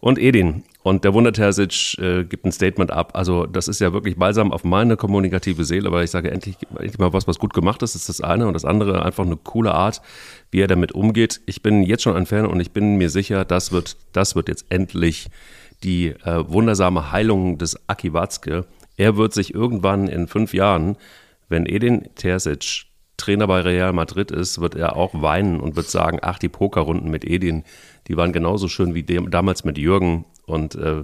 und 0.00 0.18
Edin. 0.18 0.64
Und 0.82 1.04
der 1.04 1.14
Wunder 1.14 1.32
Terzic 1.32 1.96
äh, 1.98 2.24
gibt 2.24 2.44
ein 2.44 2.52
Statement 2.52 2.90
ab. 2.90 3.12
Also 3.14 3.46
das 3.46 3.68
ist 3.68 3.80
ja 3.80 3.92
wirklich 3.92 4.16
balsam 4.16 4.52
auf 4.52 4.64
meine 4.64 4.96
kommunikative 4.96 5.64
Seele, 5.64 5.92
weil 5.92 6.04
ich 6.04 6.10
sage, 6.10 6.30
endlich, 6.30 6.56
endlich 6.70 6.98
mal 6.98 7.12
was, 7.12 7.28
was 7.28 7.38
gut 7.38 7.54
gemacht 7.54 7.82
ist, 7.82 7.94
ist 7.94 8.08
das 8.08 8.20
eine. 8.20 8.48
Und 8.48 8.54
das 8.54 8.64
andere 8.64 9.04
einfach 9.04 9.24
eine 9.24 9.36
coole 9.36 9.72
Art, 9.72 10.02
wie 10.50 10.60
er 10.60 10.66
damit 10.66 10.92
umgeht. 10.92 11.40
Ich 11.46 11.62
bin 11.62 11.82
jetzt 11.82 12.02
schon 12.02 12.16
ein 12.16 12.26
Fan 12.26 12.46
und 12.46 12.58
ich 12.58 12.72
bin 12.72 12.96
mir 12.96 13.10
sicher, 13.10 13.44
das 13.44 13.70
wird, 13.70 13.96
das 14.12 14.34
wird 14.34 14.48
jetzt 14.48 14.66
endlich 14.70 15.28
die 15.84 16.08
äh, 16.08 16.48
wundersame 16.48 17.12
Heilung 17.12 17.58
des 17.58 17.88
Aki 17.88 18.12
Watzke. 18.12 18.66
Er 18.96 19.16
wird 19.16 19.32
sich 19.32 19.54
irgendwann 19.54 20.08
in 20.08 20.26
fünf 20.26 20.52
Jahren, 20.52 20.96
wenn 21.48 21.66
Edin 21.66 22.08
Terzic 22.16 22.86
Trainer 23.16 23.46
bei 23.46 23.60
Real 23.60 23.92
Madrid 23.92 24.30
ist, 24.30 24.60
wird 24.60 24.74
er 24.74 24.96
auch 24.96 25.22
weinen 25.22 25.60
und 25.60 25.76
wird 25.76 25.88
sagen, 25.88 26.18
ach, 26.22 26.38
die 26.38 26.48
Pokerrunden 26.48 27.10
mit 27.10 27.24
Edin, 27.24 27.62
die 28.08 28.16
waren 28.16 28.32
genauso 28.32 28.68
schön 28.68 28.94
wie 28.94 29.04
damals 29.04 29.64
mit 29.64 29.78
Jürgen. 29.78 30.24
Und 30.46 30.74
äh, 30.74 31.02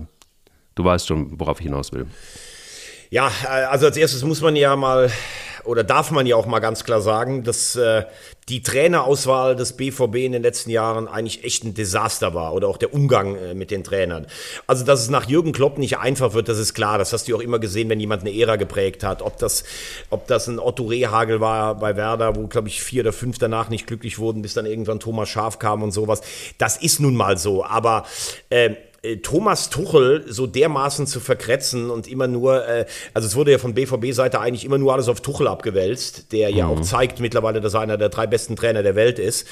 du 0.75 0.85
weißt 0.85 1.07
schon, 1.07 1.39
worauf 1.39 1.61
ich 1.61 1.67
hinaus 1.67 1.93
will. 1.93 2.07
Ja, 3.11 3.31
äh, 3.45 3.65
also 3.65 3.87
als 3.87 3.97
erstes 3.97 4.23
muss 4.25 4.41
man 4.41 4.57
ja 4.57 4.77
mal 4.77 5.11
oder 5.69 5.85
darf 5.85 6.11
man 6.11 6.27
ja 6.27 6.35
auch 6.35 6.47
mal 6.47 6.61
ganz 6.61 6.83
klar 6.85 7.03
sagen, 7.03 7.45
dass 7.45 7.77
äh, 7.77 8.05
die 8.49 8.63
Trainerauswahl 8.63 9.55
des 9.55 9.75
BVB 9.75 10.15
in 10.17 10.33
den 10.33 10.43
letzten 10.43 10.71
Jahren 10.71 11.07
eigentlich 11.07 11.45
echt 11.45 11.63
ein 11.63 11.75
Desaster 11.75 12.33
war 12.33 12.55
oder 12.55 12.69
auch 12.69 12.79
der 12.79 12.95
Umgang 12.95 13.37
äh, 13.37 13.55
mit 13.55 13.71
den 13.71 13.85
Trainern. 13.85 14.27
Also, 14.67 14.87
dass 14.87 15.01
es 15.01 15.11
nach 15.11 15.29
Jürgen 15.29 15.53
Klopp 15.53 15.77
nicht 15.77 15.99
einfach 15.99 16.33
wird, 16.33 16.49
das 16.49 16.59
ist 16.59 16.73
klar. 16.73 16.97
Das 16.97 17.13
hast 17.13 17.29
du 17.29 17.37
auch 17.37 17.41
immer 17.41 17.59
gesehen, 17.59 17.91
wenn 17.91 18.01
jemand 18.01 18.23
eine 18.23 18.35
Ära 18.35 18.57
geprägt 18.57 19.05
hat. 19.05 19.21
Ob 19.21 19.37
das, 19.37 19.65
ob 20.09 20.27
das 20.27 20.47
ein 20.47 20.59
Otto 20.59 20.87
Rehagel 20.87 21.41
war 21.41 21.75
bei 21.75 21.97
Werder, 21.97 22.35
wo, 22.37 22.47
glaube 22.47 22.69
ich, 22.69 22.83
vier 22.83 23.03
oder 23.03 23.13
fünf 23.13 23.39
danach 23.39 23.69
nicht 23.69 23.87
glücklich 23.87 24.19
wurden, 24.19 24.41
bis 24.41 24.55
dann 24.55 24.65
irgendwann 24.65 25.01
Thomas 25.01 25.29
Schaf 25.29 25.59
kam 25.59 25.83
und 25.83 25.91
sowas. 25.91 26.23
Das 26.57 26.79
ist 26.79 26.99
nun 26.99 27.15
mal 27.15 27.37
so. 27.37 27.63
Aber 27.63 28.07
äh, 28.49 28.71
Thomas 29.23 29.71
Tuchel 29.71 30.25
so 30.27 30.49
dermaßen 30.49 31.07
zu 31.07 31.21
verkretzen 31.21 31.89
und 31.89 32.09
immer 32.09 32.27
nur, 32.27 32.67
äh, 32.67 32.85
also 33.15 33.29
es 33.29 33.37
wurde 33.37 33.53
ja 33.53 33.59
von 33.59 33.73
BVB-Seite 33.73 34.41
eigentlich 34.41 34.65
immer 34.65 34.77
nur 34.79 34.93
alles 34.93 35.09
auf 35.09 35.21
Tuchel 35.21 35.47
abgewälzt, 35.47 36.33
der 36.33 36.51
ja 36.51 36.67
auch 36.67 36.81
zeigt 36.81 37.21
mittlerweile, 37.21 37.61
dass 37.61 37.75
er 37.75 37.81
einer 37.81 37.97
der 37.97 38.09
drei 38.09 38.27
besten 38.27 38.57
Trainer 38.57 38.83
der 38.83 38.97
Welt 38.97 39.21
ist. 39.21 39.47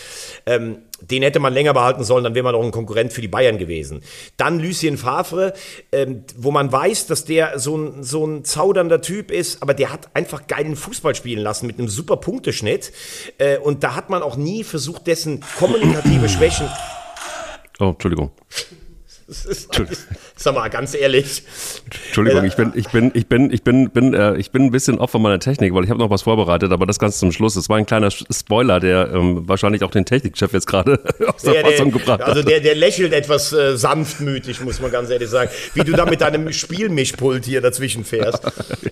Ähm, 0.47 0.79
den 1.01 1.23
hätte 1.23 1.39
man 1.39 1.53
länger 1.53 1.75
behalten 1.75 2.03
sollen, 2.03 2.25
dann 2.25 2.35
wäre 2.35 2.43
man 2.43 2.55
doch 2.55 2.63
ein 2.63 2.73
Konkurrent 2.73 3.13
für 3.13 3.21
die 3.21 3.29
Bayern 3.29 3.57
gewesen. 3.59 4.03
Dann 4.37 4.59
Lucien 4.59 4.99
Favre, 4.99 5.53
ähm, 5.93 6.25
wo 6.37 6.51
man 6.51 6.73
weiß, 6.73 7.07
dass 7.07 7.25
der 7.25 7.61
so 7.61 7.77
ein, 7.77 8.03
so 8.03 8.27
ein 8.27 8.45
zaudernder 8.45 9.01
Typ 9.01 9.31
ist, 9.31 9.63
aber 9.63 9.75
der 9.75 9.93
hat 9.93 10.09
einfach 10.15 10.49
geilen 10.49 10.75
Fußball 10.75 11.15
spielen 11.15 11.43
lassen 11.43 11.69
mit 11.69 11.79
einem 11.79 11.89
super 11.89 12.17
Punkteschnitt. 12.17 12.93
Äh, 13.39 13.59
und 13.59 13.85
da 13.85 13.95
hat 13.95 14.11
man 14.11 14.23
auch 14.23 14.37
nie 14.37 14.65
versucht, 14.65 15.07
dessen 15.07 15.45
kommunikative 15.57 16.29
Schwächen. 16.29 16.69
Oh, 17.79 17.91
Entschuldigung. 17.91 18.33
Das 19.27 19.45
ist, 19.45 19.69
sag 20.37 20.55
mal, 20.55 20.69
ganz 20.69 20.95
ehrlich. 20.95 21.43
Entschuldigung, 22.07 22.45
ich 22.45 22.57
bin, 22.57 22.73
ich 22.75 22.89
bin, 22.89 23.11
ich 23.15 23.27
bin, 23.27 23.51
ich 23.51 23.63
bin, 23.63 23.91
bin, 23.91 24.15
äh, 24.15 24.37
ich 24.37 24.51
bin 24.51 24.65
ein 24.65 24.71
bisschen 24.71 24.99
Opfer 24.99 25.19
meiner 25.19 25.39
Technik, 25.39 25.73
weil 25.75 25.85
ich 25.85 25.91
habe 25.91 25.99
noch 25.99 26.11
was 26.11 26.23
vorbereitet, 26.23 26.73
aber 26.73 26.87
das 26.87 26.99
ganz 26.99 27.19
zum 27.19 27.33
Schluss. 27.33 27.55
Das 27.55 27.69
war 27.69 27.79
ein 27.79 27.87
kleiner 27.87 28.11
Spoiler, 28.11 28.79
der 28.79 29.13
ähm, 29.13 29.49
wahrscheinlich 29.49 29.83
auch 29.83 29.91
den 29.91 30.05
Technikchef 30.05 30.53
jetzt 30.53 30.67
gerade 30.67 31.01
aus 31.35 31.43
der, 31.43 31.55
der 31.55 31.73
Fassung 31.73 31.91
der, 31.91 31.99
gebracht 32.01 32.21
hat. 32.21 32.29
Also 32.29 32.43
der, 32.43 32.61
der 32.61 32.75
lächelt 32.75 33.15
etwas 33.15 33.53
äh, 33.53 33.77
sanftmütig, 33.77 34.61
muss 34.61 34.81
man 34.81 34.91
ganz 34.91 35.09
ehrlich 35.09 35.31
sagen, 35.31 35.51
wie 35.75 35.85
du 35.85 35.93
da 35.93 36.05
mit 36.05 36.21
deinem 36.21 36.53
Spielmischpult 36.53 37.47
hier 37.47 37.63
dazwischen 37.63 38.05
fährst. 38.05 38.43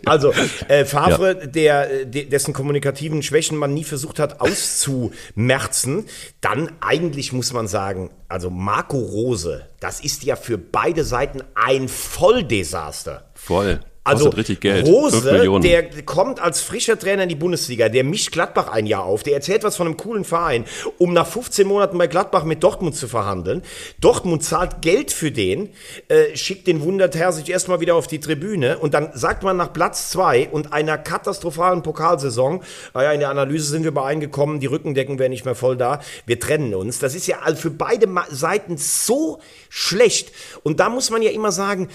Also 0.07 0.33
äh, 0.69 0.87
Favre, 0.87 1.41
ja. 1.43 1.47
der, 1.47 2.05
dessen 2.07 2.55
kommunikativen 2.55 3.23
Schwächen 3.23 3.59
man 3.59 3.75
nie 3.75 3.85
versucht 3.85 4.19
hat 4.19 4.41
auszumerzen, 4.41 6.07
dann 6.41 6.71
eigentlich 6.81 7.33
muss 7.33 7.53
man 7.53 7.69
sagen, 7.69 8.11
also 8.29 8.51
Marco 8.51 8.99
Rose, 8.99 9.67
das 9.81 10.01
ist 10.01 10.25
ja 10.25 10.35
für 10.37 10.59
beide 10.59 11.05
Seiten 11.05 11.34
ein 11.55 11.89
Volldesaster. 11.89 13.31
Voll. 13.35 13.81
Also 14.05 14.29
richtig 14.29 14.61
Geld. 14.61 14.87
Rose, 14.87 15.23
der 15.63 16.03
kommt 16.03 16.39
als 16.39 16.61
frischer 16.61 16.99
Trainer 16.99 17.23
in 17.23 17.31
die 17.31 17.35
Bundesliga, 17.35 17.89
der 17.89 18.05
mischt 18.05 18.33
Gladbach 18.33 18.69
ein 18.69 18.85
Jahr 18.85 19.05
auf, 19.05 19.23
der 19.23 19.33
erzählt 19.33 19.65
was 19.65 19.77
von 19.77 19.87
einem 19.87 19.97
coolen 19.97 20.25
Verein, 20.25 20.67
um 20.99 21.15
nach 21.15 21.27
15 21.27 21.67
Monaten 21.67 21.97
bei 21.97 22.07
Gladbach 22.07 22.45
mit 22.45 22.63
Dortmund 22.63 22.95
zu 22.97 23.09
verhandeln. 23.09 23.63
Dortmund 24.01 24.45
zahlt 24.45 24.83
Geld 24.83 25.11
für 25.11 25.33
den, 25.33 25.71
äh, 26.09 26.37
schickt 26.37 26.67
den 26.67 26.83
Wunderterr 26.83 27.33
sich 27.33 27.49
erstmal 27.49 27.81
wieder 27.81 27.95
auf 27.95 28.07
die 28.07 28.21
Tribüne 28.21 28.77
und 28.79 28.93
dann 28.93 29.09
sagt 29.15 29.43
man 29.43 29.57
nach 29.57 29.73
Platz 29.73 30.11
zwei 30.11 30.49
und 30.51 30.75
einer 30.75 30.99
katastrophalen 30.99 31.83
Pokalsaison, 31.83 32.63
naja, 32.93 33.13
in 33.13 33.21
der 33.21 33.31
Analyse 33.31 33.71
sind 33.71 33.85
wir 33.85 33.91
übereingekommen, 33.91 34.61
die 34.61 34.67
Rückendecken 34.67 35.19
wären 35.19 35.31
nicht 35.31 35.47
mehr 35.47 35.55
voll 35.55 35.79
da, 35.79 36.01
wir 36.27 36.39
trennen 36.39 36.75
uns. 36.75 36.99
Das 36.99 37.15
ist 37.15 37.27
ja 37.27 37.39
für 37.55 37.71
beide 37.71 38.07
Seiten 38.31 38.77
so 38.77 39.41
schlecht. 39.71 40.31
Und 40.63 40.79
da 40.79 40.91
muss 40.91 41.11
man 41.11 41.23
ja 41.23 41.31
immer 41.31 41.53
sagen, 41.53 41.89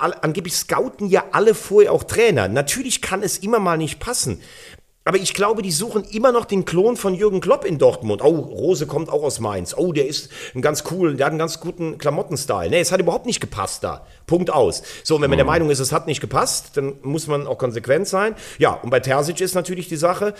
angeblich 0.00 0.54
scouten 0.54 1.08
ja 1.08 1.24
alle 1.32 1.54
vorher 1.54 1.92
auch 1.92 2.04
Trainer. 2.04 2.48
Natürlich 2.48 3.02
kann 3.02 3.22
es 3.22 3.38
immer 3.38 3.58
mal 3.58 3.76
nicht 3.78 4.00
passen. 4.00 4.40
Aber 5.04 5.16
ich 5.16 5.32
glaube, 5.32 5.62
die 5.62 5.72
suchen 5.72 6.04
immer 6.04 6.30
noch 6.30 6.44
den 6.44 6.66
Klon 6.66 6.96
von 6.96 7.14
Jürgen 7.14 7.40
Klopp 7.40 7.64
in 7.64 7.78
Dortmund. 7.78 8.22
Oh, 8.22 8.38
Rose 8.38 8.86
kommt 8.86 9.08
auch 9.08 9.22
aus 9.22 9.40
Mainz. 9.40 9.74
Oh, 9.76 9.92
der 9.92 10.06
ist 10.06 10.28
ein 10.54 10.60
ganz 10.60 10.84
cool, 10.90 11.16
der 11.16 11.26
hat 11.26 11.32
einen 11.32 11.38
ganz 11.38 11.58
guten 11.58 11.96
Klamottenstyle. 11.96 12.68
Nee, 12.68 12.80
es 12.80 12.92
hat 12.92 13.00
überhaupt 13.00 13.24
nicht 13.26 13.40
gepasst 13.40 13.82
da. 13.82 14.06
Punkt 14.30 14.50
aus. 14.50 14.82
So, 15.02 15.16
und 15.16 15.22
wenn 15.22 15.28
man 15.28 15.38
der 15.38 15.44
mhm. 15.44 15.50
Meinung 15.50 15.70
ist, 15.70 15.80
es 15.80 15.92
hat 15.92 16.06
nicht 16.06 16.20
gepasst, 16.20 16.76
dann 16.76 16.94
muss 17.02 17.26
man 17.26 17.48
auch 17.48 17.58
konsequent 17.58 18.06
sein. 18.06 18.36
Ja, 18.58 18.74
und 18.74 18.90
bei 18.90 19.00
Terzic 19.00 19.40
ist 19.40 19.54
natürlich 19.54 19.88
die 19.88 19.96
Sache, 19.96 20.34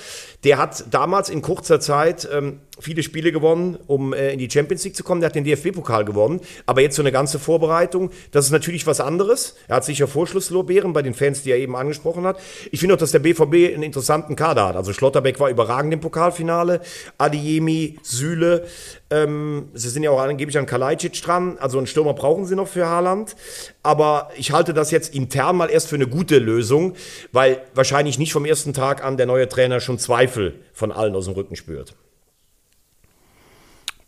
der 0.44 0.58
hat 0.58 0.84
damals 0.92 1.28
in 1.28 1.42
kurzer 1.42 1.80
Zeit 1.80 2.28
ähm, 2.32 2.60
viele 2.78 3.02
Spiele 3.02 3.32
gewonnen, 3.32 3.76
um 3.88 4.14
äh, 4.14 4.32
in 4.32 4.38
die 4.38 4.48
Champions 4.48 4.84
League 4.84 4.94
zu 4.94 5.02
kommen. 5.02 5.20
Der 5.20 5.28
hat 5.28 5.34
den 5.34 5.42
DFB-Pokal 5.44 6.04
gewonnen. 6.04 6.40
Aber 6.66 6.82
jetzt 6.82 6.94
so 6.94 7.02
eine 7.02 7.10
ganze 7.10 7.40
Vorbereitung, 7.40 8.10
das 8.30 8.46
ist 8.46 8.52
natürlich 8.52 8.86
was 8.86 9.00
anderes. 9.00 9.56
Er 9.66 9.76
hat 9.76 9.84
sicher 9.84 10.06
Vorschlusslorbeeren 10.06 10.92
bei 10.92 11.02
den 11.02 11.14
Fans, 11.14 11.42
die 11.42 11.50
er 11.50 11.58
eben 11.58 11.74
angesprochen 11.74 12.24
hat. 12.24 12.38
Ich 12.70 12.78
finde 12.78 12.94
auch, 12.94 12.98
dass 12.98 13.10
der 13.10 13.18
BVB 13.18 13.74
einen 13.74 13.82
interessanten 13.82 14.36
Kader 14.36 14.68
hat. 14.68 14.76
Also 14.76 14.92
Schlotterbeck 14.92 15.40
war 15.40 15.50
überragend 15.50 15.92
im 15.92 16.00
Pokalfinale. 16.00 16.80
Adiemi, 17.18 17.98
Süle. 18.02 18.66
Ähm, 19.10 19.68
sie 19.74 19.88
sind 19.88 20.04
ja 20.04 20.10
auch 20.10 20.20
angeblich 20.20 20.56
an 20.56 20.66
Kalajdzic 20.66 21.20
dran. 21.20 21.58
Also 21.58 21.78
einen 21.78 21.88
Stürmer 21.88 22.14
brauchen 22.14 22.46
sie 22.46 22.54
noch 22.54 22.68
für 22.68 22.86
Haaland. 22.86 23.34
Aber 23.82 24.30
ich 24.36 24.52
halte 24.52 24.72
das 24.72 24.90
jetzt 24.90 25.14
intern 25.14 25.56
mal 25.56 25.68
erst 25.68 25.88
für 25.88 25.96
eine 25.96 26.06
gute 26.06 26.38
Lösung, 26.38 26.94
weil 27.32 27.62
wahrscheinlich 27.74 28.18
nicht 28.18 28.32
vom 28.32 28.44
ersten 28.44 28.72
Tag 28.72 29.04
an 29.04 29.16
der 29.16 29.26
neue 29.26 29.48
Trainer 29.48 29.80
schon 29.80 29.98
Zweifel 29.98 30.60
von 30.72 30.92
allen 30.92 31.14
aus 31.16 31.24
dem 31.24 31.34
Rücken 31.34 31.56
spürt. 31.56 31.94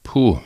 Puh, 0.05 0.39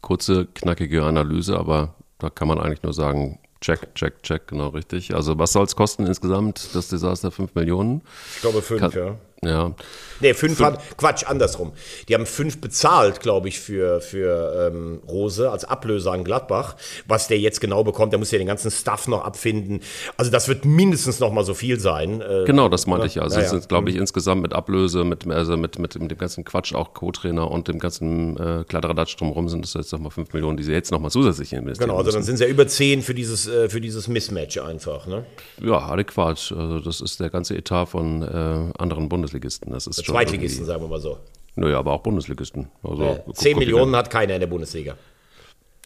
kurze, 0.00 0.46
knackige 0.46 1.04
Analyse, 1.04 1.56
aber 1.56 1.94
da 2.18 2.30
kann 2.30 2.48
man 2.48 2.58
eigentlich 2.58 2.82
nur 2.82 2.92
sagen, 2.92 3.38
check, 3.60 3.94
check, 3.94 4.22
check, 4.22 4.48
genau 4.48 4.68
richtig. 4.68 5.14
Also 5.14 5.38
was 5.38 5.52
soll 5.52 5.64
es 5.64 5.76
kosten 5.76 6.06
insgesamt, 6.06 6.74
das 6.74 6.88
Desaster? 6.88 7.30
5 7.30 7.54
Millionen? 7.54 8.02
Ich 8.34 8.40
glaube 8.40 8.62
5, 8.62 8.94
ja. 8.94 9.16
Ja. 9.44 9.72
Nee, 10.20 10.34
fünf, 10.34 10.56
fünf. 10.56 10.68
Hat, 10.68 10.96
Quatsch, 10.96 11.24
andersrum. 11.24 11.72
Die 12.08 12.14
haben 12.14 12.26
fünf 12.26 12.60
bezahlt, 12.60 13.20
glaube 13.20 13.48
ich, 13.48 13.60
für, 13.60 14.00
für 14.00 14.70
ähm, 14.72 15.00
Rose 15.08 15.50
als 15.50 15.64
Ablöser 15.64 16.12
an 16.12 16.24
Gladbach. 16.24 16.74
Was 17.06 17.28
der 17.28 17.38
jetzt 17.38 17.60
genau 17.60 17.84
bekommt, 17.84 18.12
der 18.12 18.18
muss 18.18 18.32
ja 18.32 18.38
den 18.38 18.48
ganzen 18.48 18.70
Stuff 18.72 19.06
noch 19.06 19.24
abfinden. 19.24 19.80
Also 20.16 20.32
das 20.32 20.48
wird 20.48 20.64
mindestens 20.64 21.20
noch 21.20 21.32
mal 21.32 21.44
so 21.44 21.54
viel 21.54 21.78
sein. 21.78 22.20
Äh, 22.20 22.44
genau, 22.46 22.68
das 22.68 22.88
meinte 22.88 23.06
ich. 23.06 23.22
Also 23.22 23.38
ja, 23.38 23.44
es 23.44 23.50
sind, 23.50 23.68
glaube 23.68 23.90
ich, 23.90 23.94
mhm. 23.94 24.02
insgesamt 24.02 24.42
mit 24.42 24.54
Ablöse, 24.54 25.04
mit, 25.04 25.26
also 25.30 25.56
mit, 25.56 25.78
mit, 25.78 26.00
mit 26.00 26.10
dem 26.10 26.18
ganzen 26.18 26.44
Quatsch, 26.44 26.74
auch 26.74 26.94
Co-Trainer 26.94 27.48
und 27.48 27.68
dem 27.68 27.78
ganzen 27.78 28.36
äh, 28.36 28.64
Kladderadatsch 28.64 29.16
drumherum 29.16 29.48
sind 29.48 29.64
das 29.64 29.74
jetzt 29.74 29.92
noch 29.92 30.00
mal 30.00 30.10
fünf 30.10 30.32
Millionen, 30.32 30.56
die 30.56 30.64
sie 30.64 30.72
jetzt 30.72 30.90
noch 30.90 31.00
mal 31.00 31.10
zusätzlich 31.10 31.52
investieren 31.52 31.88
Genau, 31.88 31.98
also 31.98 32.10
dann 32.10 32.24
sind 32.24 32.34
es 32.34 32.40
ja 32.40 32.48
über 32.48 32.66
zehn 32.66 33.02
für 33.02 33.14
dieses, 33.14 33.46
äh, 33.46 33.68
für 33.68 33.80
dieses 33.80 34.08
Mismatch 34.08 34.58
einfach. 34.58 35.06
Ne? 35.06 35.24
Ja, 35.62 35.78
adäquat. 35.78 36.52
Also 36.56 36.80
das 36.80 37.00
ist 37.00 37.20
der 37.20 37.30
ganze 37.30 37.56
Etat 37.56 37.86
von 37.86 38.22
äh, 38.22 38.72
anderen 38.78 39.08
Bundesländern. 39.08 39.27
Zweitligisten. 39.28 39.72
Das 39.72 39.86
ist 39.86 40.04
Zweitligisten, 40.04 40.64
sagen 40.64 40.82
wir 40.82 40.88
mal 40.88 41.00
so. 41.00 41.18
Naja, 41.54 41.78
aber 41.78 41.92
auch 41.92 42.02
Bundesligisten. 42.02 42.68
Also, 42.82 43.02
ja, 43.02 43.34
10 43.34 43.58
Millionen 43.58 43.94
hat 43.96 44.10
keiner 44.10 44.34
in 44.34 44.40
der 44.40 44.46
Bundesliga. 44.46 44.96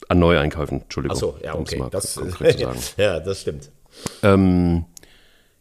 An 0.09 0.19
Neueinkäufen, 0.19 0.83
Entschuldigung. 0.83 1.17
Achso, 1.17 1.37
ja, 1.43 1.55
okay. 1.55 1.83
Das, 1.91 2.21
ja, 2.97 3.21
das 3.21 3.41
stimmt. 3.41 3.71
Ähm, 4.23 4.85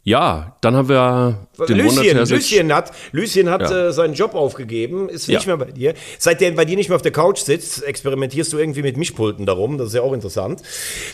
ja, 0.03 0.57
dann 0.61 0.75
haben 0.75 0.89
wir 0.89 1.47
den 1.67 1.77
Lucien, 1.77 2.17
Lucien 2.17 2.73
hat, 2.73 2.91
Lucien 3.11 3.49
hat 3.51 3.61
ja. 3.61 3.89
äh, 3.89 3.93
seinen 3.93 4.15
Job 4.15 4.33
aufgegeben, 4.33 5.09
ist 5.09 5.27
nicht 5.27 5.45
ja. 5.45 5.55
mehr 5.55 5.63
bei 5.63 5.71
dir. 5.71 5.93
Seit 6.17 6.41
der 6.41 6.51
bei 6.51 6.65
dir 6.65 6.75
nicht 6.75 6.89
mehr 6.89 6.95
auf 6.95 7.03
der 7.03 7.11
Couch 7.11 7.37
sitzt, 7.37 7.83
experimentierst 7.83 8.51
du 8.51 8.57
irgendwie 8.57 8.81
mit 8.81 8.97
Mischpulten 8.97 9.45
darum. 9.45 9.77
Das 9.77 9.89
ist 9.89 9.93
ja 9.93 10.01
auch 10.01 10.13
interessant. 10.13 10.63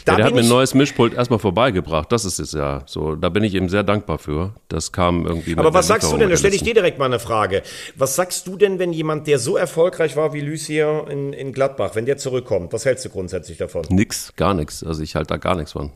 Da 0.05 0.13
ja, 0.13 0.17
der 0.17 0.25
hat 0.27 0.33
mir 0.33 0.39
ein 0.39 0.47
neues 0.47 0.73
Mischpult 0.73 1.13
erstmal 1.13 1.39
vorbeigebracht. 1.39 2.09
Das 2.13 2.23
ist 2.23 2.39
es 2.39 2.53
ja 2.53 2.83
so. 2.85 3.15
Da 3.15 3.27
bin 3.27 3.43
ich 3.43 3.55
ihm 3.55 3.67
sehr 3.67 3.83
dankbar 3.83 4.19
für. 4.19 4.53
Das 4.69 4.93
kam 4.93 5.27
irgendwie. 5.27 5.57
Aber 5.57 5.73
was 5.73 5.87
sagst 5.87 6.09
du 6.09 6.17
denn? 6.17 6.29
Da 6.29 6.37
stelle 6.37 6.55
ich 6.55 6.63
dir 6.63 6.73
direkt 6.73 6.97
mal 6.97 7.05
eine 7.05 7.19
Frage. 7.19 7.63
Was 7.95 8.15
sagst 8.15 8.47
du 8.47 8.55
denn, 8.55 8.79
wenn 8.79 8.93
jemand, 8.93 9.27
der 9.27 9.39
so 9.39 9.57
erfolgreich 9.57 10.15
war 10.15 10.31
wie 10.31 10.39
Lucien 10.39 11.07
in, 11.07 11.33
in 11.33 11.51
Gladbach, 11.51 11.91
wenn 11.95 12.05
der 12.05 12.15
zurückkommt? 12.15 12.71
Was 12.71 12.85
hältst 12.85 13.03
du 13.03 13.09
grundsätzlich 13.09 13.57
davon? 13.57 13.83
Nix, 13.89 14.31
gar 14.37 14.53
nichts. 14.53 14.81
Also 14.81 15.03
ich 15.03 15.15
halte 15.15 15.33
da 15.33 15.37
gar 15.37 15.55
nichts 15.55 15.73
von. 15.73 15.91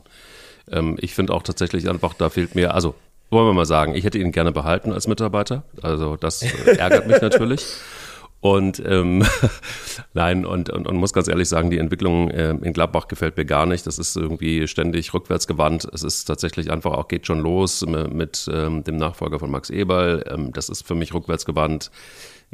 Ähm, 0.72 0.96
ich 1.00 1.14
finde 1.14 1.32
auch 1.32 1.42
tatsächlich 1.42 1.88
einfach, 1.88 2.14
da 2.14 2.30
fehlt 2.30 2.54
mir, 2.54 2.74
also 2.74 2.94
wollen 3.30 3.46
wir 3.46 3.54
mal 3.54 3.66
sagen, 3.66 3.94
ich 3.94 4.04
hätte 4.04 4.18
ihn 4.18 4.32
gerne 4.32 4.52
behalten 4.52 4.92
als 4.92 5.08
Mitarbeiter. 5.08 5.64
Also 5.80 6.16
das 6.16 6.42
äh, 6.42 6.76
ärgert 6.76 7.06
mich 7.06 7.20
natürlich. 7.22 7.64
Und 8.40 8.82
ähm, 8.84 9.24
nein, 10.14 10.44
und, 10.44 10.68
und, 10.68 10.88
und 10.88 10.96
muss 10.96 11.12
ganz 11.12 11.28
ehrlich 11.28 11.48
sagen, 11.48 11.70
die 11.70 11.78
Entwicklung 11.78 12.28
äh, 12.28 12.50
in 12.50 12.72
Gladbach 12.72 13.06
gefällt 13.06 13.36
mir 13.36 13.44
gar 13.44 13.66
nicht. 13.66 13.86
Das 13.86 14.00
ist 14.00 14.16
irgendwie 14.16 14.66
ständig 14.66 15.14
rückwärtsgewandt. 15.14 15.88
Es 15.92 16.02
ist 16.02 16.24
tatsächlich 16.24 16.70
einfach 16.70 16.90
auch, 16.92 17.06
geht 17.06 17.26
schon 17.26 17.38
los 17.38 17.86
mit, 17.86 18.12
mit 18.12 18.50
ähm, 18.52 18.82
dem 18.82 18.96
Nachfolger 18.96 19.38
von 19.38 19.50
Max 19.50 19.70
Eberl. 19.70 20.24
Ähm, 20.28 20.52
das 20.52 20.68
ist 20.68 20.86
für 20.86 20.96
mich 20.96 21.14
rückwärtsgewandt. 21.14 21.92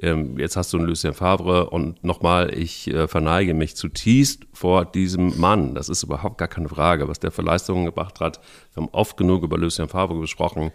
Ähm, 0.01 0.39
jetzt 0.39 0.57
hast 0.57 0.73
du 0.73 0.79
einen 0.79 0.87
Lucien 0.87 1.15
Favre 1.15 1.71
und 1.71 2.05
nochmal, 2.05 2.55
ich 2.55 2.89
äh, 2.89 3.09
verneige 3.09 3.53
mich 3.55 3.75
zutiefst 3.75 4.47
vor 4.53 4.85
diesem 4.85 5.39
Mann. 5.41 5.75
Das 5.75 5.89
ist 5.89 6.05
überhaupt 6.05 6.39
gar 6.39 6.49
keine 6.49 6.69
Frage, 6.69 7.09
was 7.09 7.19
der 7.19 7.33
für 7.33 7.43
Leistungen 7.43 7.85
gebracht 7.85 8.21
hat. 8.21 8.41
Wir 8.75 8.83
haben 8.83 8.91
oft 8.93 9.17
genug 9.17 9.43
über 9.43 9.59
Lucien 9.59 9.89
Favre 9.89 10.21
gesprochen. 10.21 10.71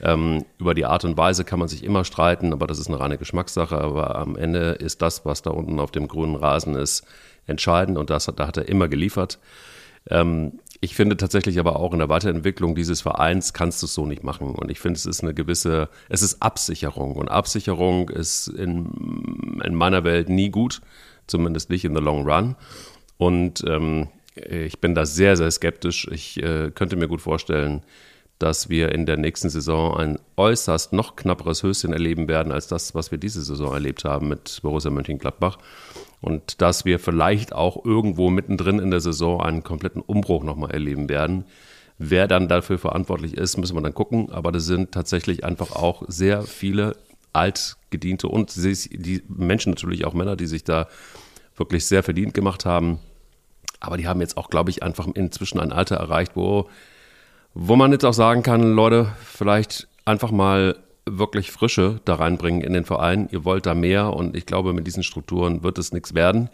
Ähm, 0.00 0.44
über 0.58 0.74
die 0.74 0.86
Art 0.86 1.04
und 1.04 1.16
Weise 1.16 1.44
kann 1.44 1.60
man 1.60 1.68
sich 1.68 1.84
immer 1.84 2.04
streiten, 2.04 2.52
aber 2.52 2.66
das 2.66 2.80
ist 2.80 2.88
eine 2.88 2.98
reine 2.98 3.16
Geschmackssache. 3.16 3.78
Aber 3.78 4.16
am 4.16 4.36
Ende 4.36 4.72
ist 4.72 5.02
das, 5.02 5.24
was 5.24 5.42
da 5.42 5.50
unten 5.50 5.78
auf 5.78 5.92
dem 5.92 6.08
grünen 6.08 6.34
Rasen 6.34 6.74
ist, 6.74 7.06
entscheidend 7.46 7.96
und 7.96 8.10
das, 8.10 8.26
da 8.34 8.46
hat 8.46 8.56
er 8.56 8.68
immer 8.68 8.88
geliefert. 8.88 9.38
Ähm, 10.10 10.58
ich 10.84 10.94
finde 10.94 11.16
tatsächlich 11.16 11.58
aber 11.58 11.76
auch 11.76 11.94
in 11.94 11.98
der 11.98 12.10
Weiterentwicklung 12.10 12.74
dieses 12.74 13.00
Vereins 13.00 13.54
kannst 13.54 13.80
du 13.80 13.86
es 13.86 13.94
so 13.94 14.04
nicht 14.04 14.22
machen. 14.22 14.50
Und 14.50 14.70
ich 14.70 14.80
finde, 14.80 14.98
es 14.98 15.06
ist 15.06 15.22
eine 15.22 15.32
gewisse, 15.32 15.88
es 16.10 16.20
ist 16.20 16.42
Absicherung. 16.42 17.16
Und 17.16 17.28
Absicherung 17.30 18.10
ist 18.10 18.48
in, 18.48 19.60
in 19.64 19.74
meiner 19.74 20.04
Welt 20.04 20.28
nie 20.28 20.50
gut, 20.50 20.82
zumindest 21.26 21.70
nicht 21.70 21.86
in 21.86 21.94
the 21.94 22.02
long 22.02 22.28
run. 22.28 22.54
Und 23.16 23.64
ähm, 23.66 24.08
ich 24.34 24.78
bin 24.80 24.94
da 24.94 25.06
sehr, 25.06 25.38
sehr 25.38 25.50
skeptisch. 25.50 26.06
Ich 26.10 26.42
äh, 26.42 26.70
könnte 26.70 26.96
mir 26.96 27.08
gut 27.08 27.22
vorstellen, 27.22 27.82
dass 28.38 28.68
wir 28.68 28.92
in 28.92 29.06
der 29.06 29.16
nächsten 29.16 29.48
Saison 29.48 29.96
ein 29.96 30.18
äußerst 30.36 30.92
noch 30.92 31.16
knapperes 31.16 31.62
Höschen 31.62 31.94
erleben 31.94 32.28
werden 32.28 32.52
als 32.52 32.66
das, 32.66 32.94
was 32.94 33.10
wir 33.10 33.16
diese 33.16 33.42
Saison 33.42 33.72
erlebt 33.72 34.04
haben 34.04 34.28
mit 34.28 34.60
Borussia 34.62 34.90
Mönchengladbach. 34.90 35.56
Und 36.24 36.62
dass 36.62 36.86
wir 36.86 36.98
vielleicht 36.98 37.52
auch 37.52 37.84
irgendwo 37.84 38.30
mittendrin 38.30 38.78
in 38.78 38.90
der 38.90 39.00
Saison 39.00 39.42
einen 39.42 39.62
kompletten 39.62 40.00
Umbruch 40.00 40.42
nochmal 40.42 40.70
erleben 40.70 41.10
werden. 41.10 41.44
Wer 41.98 42.26
dann 42.26 42.48
dafür 42.48 42.78
verantwortlich 42.78 43.36
ist, 43.36 43.58
müssen 43.58 43.76
wir 43.76 43.82
dann 43.82 43.92
gucken. 43.92 44.32
Aber 44.32 44.50
das 44.50 44.64
sind 44.64 44.92
tatsächlich 44.92 45.44
einfach 45.44 45.72
auch 45.72 46.02
sehr 46.08 46.40
viele 46.40 46.96
altgediente 47.34 48.28
und 48.28 48.56
die 48.56 49.22
Menschen 49.28 49.72
natürlich 49.72 50.06
auch 50.06 50.14
Männer, 50.14 50.34
die 50.34 50.46
sich 50.46 50.64
da 50.64 50.88
wirklich 51.56 51.84
sehr 51.84 52.02
verdient 52.02 52.32
gemacht 52.32 52.64
haben. 52.64 53.00
Aber 53.78 53.98
die 53.98 54.08
haben 54.08 54.22
jetzt 54.22 54.38
auch, 54.38 54.48
glaube 54.48 54.70
ich, 54.70 54.82
einfach 54.82 55.06
inzwischen 55.14 55.60
ein 55.60 55.72
Alter 55.72 55.96
erreicht, 55.96 56.32
wo, 56.36 56.70
wo 57.52 57.76
man 57.76 57.92
jetzt 57.92 58.06
auch 58.06 58.14
sagen 58.14 58.42
kann, 58.42 58.72
Leute, 58.72 59.12
vielleicht 59.22 59.88
einfach 60.06 60.30
mal 60.30 60.76
wirklich 61.06 61.50
Frische 61.50 62.00
da 62.04 62.14
reinbringen 62.14 62.62
in 62.62 62.72
den 62.72 62.84
Verein. 62.84 63.28
Ihr 63.30 63.44
wollt 63.44 63.66
da 63.66 63.74
mehr 63.74 64.12
und 64.14 64.36
ich 64.36 64.46
glaube, 64.46 64.72
mit 64.72 64.86
diesen 64.86 65.02
Strukturen 65.02 65.62
wird 65.62 65.78
es 65.78 65.92
nichts 65.92 66.14
werden. 66.14 66.48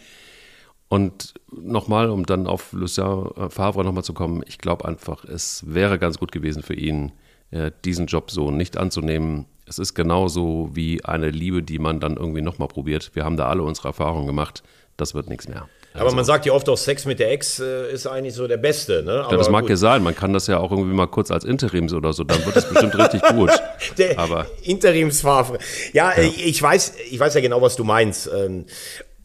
Und 0.89 1.35
nochmal, 1.53 2.11
um 2.11 2.27
dann 2.27 2.49
auf 2.49 2.73
Lucien 2.73 3.29
Favre 3.49 3.85
nochmal 3.85 4.03
zu 4.03 4.13
kommen, 4.13 4.43
ich 4.47 4.59
glaube 4.59 4.87
einfach, 4.87 5.25
es 5.25 5.65
wäre 5.73 6.01
ganz 6.01 6.19
gut 6.19 6.33
gewesen 6.33 6.65
für 6.65 6.75
ihn, 6.75 7.13
äh, 7.53 7.71
diesen 7.85 8.07
Job 8.07 8.31
so 8.31 8.51
nicht 8.51 8.77
anzunehmen. 8.77 9.47
Es 9.67 9.79
ist 9.79 9.95
genauso 9.95 10.71
wie 10.73 11.05
eine 11.05 11.31
Liebe, 11.31 11.63
die 11.63 11.79
man 11.79 12.01
dann 12.01 12.17
irgendwie 12.17 12.43
nochmal 12.43 12.67
probiert. 12.67 13.13
Wir 13.15 13.25
haben 13.25 13.37
da 13.37 13.47
alle 13.49 13.63
unsere 13.63 13.89
Erfahrungen 13.89 14.27
gemacht. 14.27 14.65
Das 14.97 15.15
wird 15.15 15.29
nichts 15.29 15.47
mehr. 15.47 15.69
Aber 15.93 16.05
also. 16.05 16.17
man 16.17 16.25
sagt 16.25 16.47
ja 16.47 16.53
oft 16.53 16.69
auch, 16.69 16.77
Sex 16.77 17.05
mit 17.05 17.19
der 17.19 17.33
Ex 17.33 17.59
äh, 17.59 17.93
ist 17.93 18.07
eigentlich 18.07 18.35
so 18.35 18.47
der 18.47 18.59
Beste. 18.59 19.03
Ne? 19.03 19.27
ja, 19.29 19.37
das 19.37 19.51
mag 19.51 19.63
gut. 19.63 19.71
ja 19.71 19.77
sein. 19.77 20.03
Man 20.03 20.15
kann 20.15 20.33
das 20.33 20.47
ja 20.47 20.59
auch 20.59 20.71
irgendwie 20.71 20.95
mal 20.95 21.07
kurz 21.07 21.31
als 21.31 21.45
Interims 21.45 21.93
oder 21.93 22.13
so. 22.13 22.23
Dann 22.23 22.45
wird 22.47 22.57
es 22.57 22.69
bestimmt 22.69 22.97
richtig 22.97 23.23
gut. 23.23 23.51
Der 23.99 24.19
Aber 24.19 24.47
Interimsfarbe. 24.63 25.59
Ja, 25.93 26.13
ja, 26.17 26.23
ich 26.23 26.63
weiß, 26.63 26.95
ich 27.11 27.19
weiß 27.19 27.35
ja 27.35 27.41
genau, 27.41 27.61
was 27.61 27.75
du 27.75 27.83
meinst. 27.83 28.31
Ähm, 28.33 28.67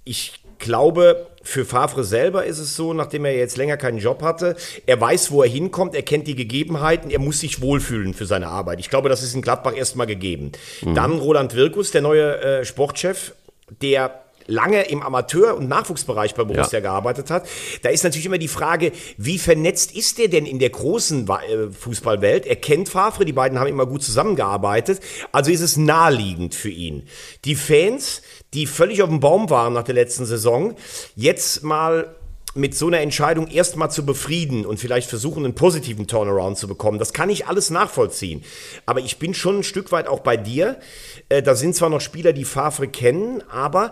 ich 0.05 0.33
glaube, 0.57 1.27
für 1.43 1.65
Favre 1.65 2.03
selber 2.03 2.45
ist 2.45 2.57
es 2.57 2.75
so, 2.75 2.93
nachdem 2.93 3.25
er 3.25 3.35
jetzt 3.35 3.57
länger 3.57 3.77
keinen 3.77 3.99
Job 3.99 4.23
hatte, 4.23 4.55
er 4.87 4.99
weiß, 4.99 5.29
wo 5.29 5.43
er 5.43 5.49
hinkommt, 5.49 5.93
er 5.93 6.01
kennt 6.01 6.27
die 6.27 6.35
Gegebenheiten, 6.35 7.11
er 7.11 7.19
muss 7.19 7.39
sich 7.39 7.61
wohlfühlen 7.61 8.15
für 8.15 8.25
seine 8.25 8.47
Arbeit. 8.47 8.79
Ich 8.79 8.89
glaube, 8.89 9.09
das 9.09 9.21
ist 9.21 9.35
in 9.35 9.43
Gladbach 9.43 9.75
erstmal 9.75 10.07
gegeben. 10.07 10.51
Mhm. 10.81 10.95
Dann 10.95 11.19
Roland 11.19 11.53
Wirkus, 11.53 11.91
der 11.91 12.01
neue 12.01 12.41
äh, 12.41 12.65
Sportchef, 12.65 13.33
der 13.81 14.24
lange 14.47 14.83
im 14.83 15.01
Amateur- 15.01 15.55
und 15.55 15.67
Nachwuchsbereich 15.67 16.35
bei 16.35 16.43
Borussia 16.43 16.79
ja. 16.79 16.81
gearbeitet 16.81 17.29
hat. 17.29 17.47
Da 17.81 17.89
ist 17.89 18.03
natürlich 18.03 18.25
immer 18.25 18.37
die 18.37 18.47
Frage, 18.47 18.91
wie 19.17 19.39
vernetzt 19.39 19.95
ist 19.95 20.17
der 20.17 20.27
denn 20.27 20.45
in 20.45 20.59
der 20.59 20.69
großen 20.69 21.27
äh, 21.27 21.71
Fußballwelt? 21.71 22.45
Er 22.45 22.55
kennt 22.55 22.89
Favre, 22.89 23.25
die 23.25 23.33
beiden 23.33 23.59
haben 23.59 23.67
immer 23.67 23.85
gut 23.85 24.03
zusammengearbeitet. 24.03 24.99
Also 25.31 25.51
ist 25.51 25.61
es 25.61 25.77
naheliegend 25.77 26.55
für 26.55 26.69
ihn. 26.69 27.07
Die 27.45 27.55
Fans, 27.55 28.21
die 28.53 28.67
völlig 28.67 29.01
auf 29.01 29.09
dem 29.09 29.19
Baum 29.19 29.49
waren 29.49 29.73
nach 29.73 29.83
der 29.83 29.95
letzten 29.95 30.25
Saison, 30.25 30.75
jetzt 31.15 31.63
mal 31.63 32.15
mit 32.55 32.73
so 32.73 32.87
einer 32.87 33.01
Entscheidung 33.01 33.47
erstmal 33.47 33.91
zu 33.91 34.05
befrieden 34.05 34.65
und 34.65 34.79
vielleicht 34.79 35.09
versuchen, 35.09 35.43
einen 35.43 35.55
positiven 35.55 36.07
Turnaround 36.07 36.57
zu 36.57 36.69
bekommen. 36.69 36.99
Das 36.99 37.11
kann 37.11 37.29
ich 37.29 37.47
alles 37.47 37.69
nachvollziehen. 37.69 38.43
Aber 38.85 39.01
ich 39.01 39.19
bin 39.19 39.33
schon 39.33 39.57
ein 39.57 39.63
Stück 39.63 39.91
weit 39.91 40.07
auch 40.07 40.21
bei 40.21 40.37
dir. 40.37 40.79
Äh, 41.27 41.43
da 41.43 41.55
sind 41.55 41.75
zwar 41.75 41.89
noch 41.89 41.99
Spieler, 41.99 42.31
die 42.31 42.45
Favre 42.45 42.87
kennen, 42.87 43.43
aber 43.49 43.91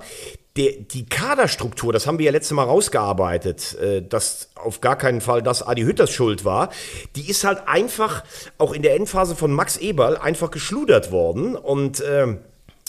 der, 0.58 0.74
die 0.74 1.06
Kaderstruktur, 1.06 1.92
das 1.94 2.06
haben 2.06 2.20
wir 2.20 2.26
ja 2.28 2.32
letztes 2.32 2.52
Mal 2.52 2.64
rausgearbeitet, 2.64 3.76
äh, 3.80 4.02
dass 4.02 4.50
auf 4.56 4.82
gar 4.82 4.98
keinen 4.98 5.22
Fall 5.22 5.42
das 5.42 5.66
Adi 5.66 5.82
Hütters 5.84 6.12
Schuld 6.12 6.46
war, 6.46 6.70
die 7.16 7.30
ist 7.30 7.44
halt 7.44 7.68
einfach 7.68 8.24
auch 8.58 8.74
in 8.74 8.84
der 8.84 8.96
Endphase 8.96 9.36
von 9.36 9.52
Max 9.52 9.78
Eberl 9.78 10.18
einfach 10.18 10.52
geschludert 10.52 11.12
worden 11.12 11.56
und 11.56 12.02
äh, 12.02 12.38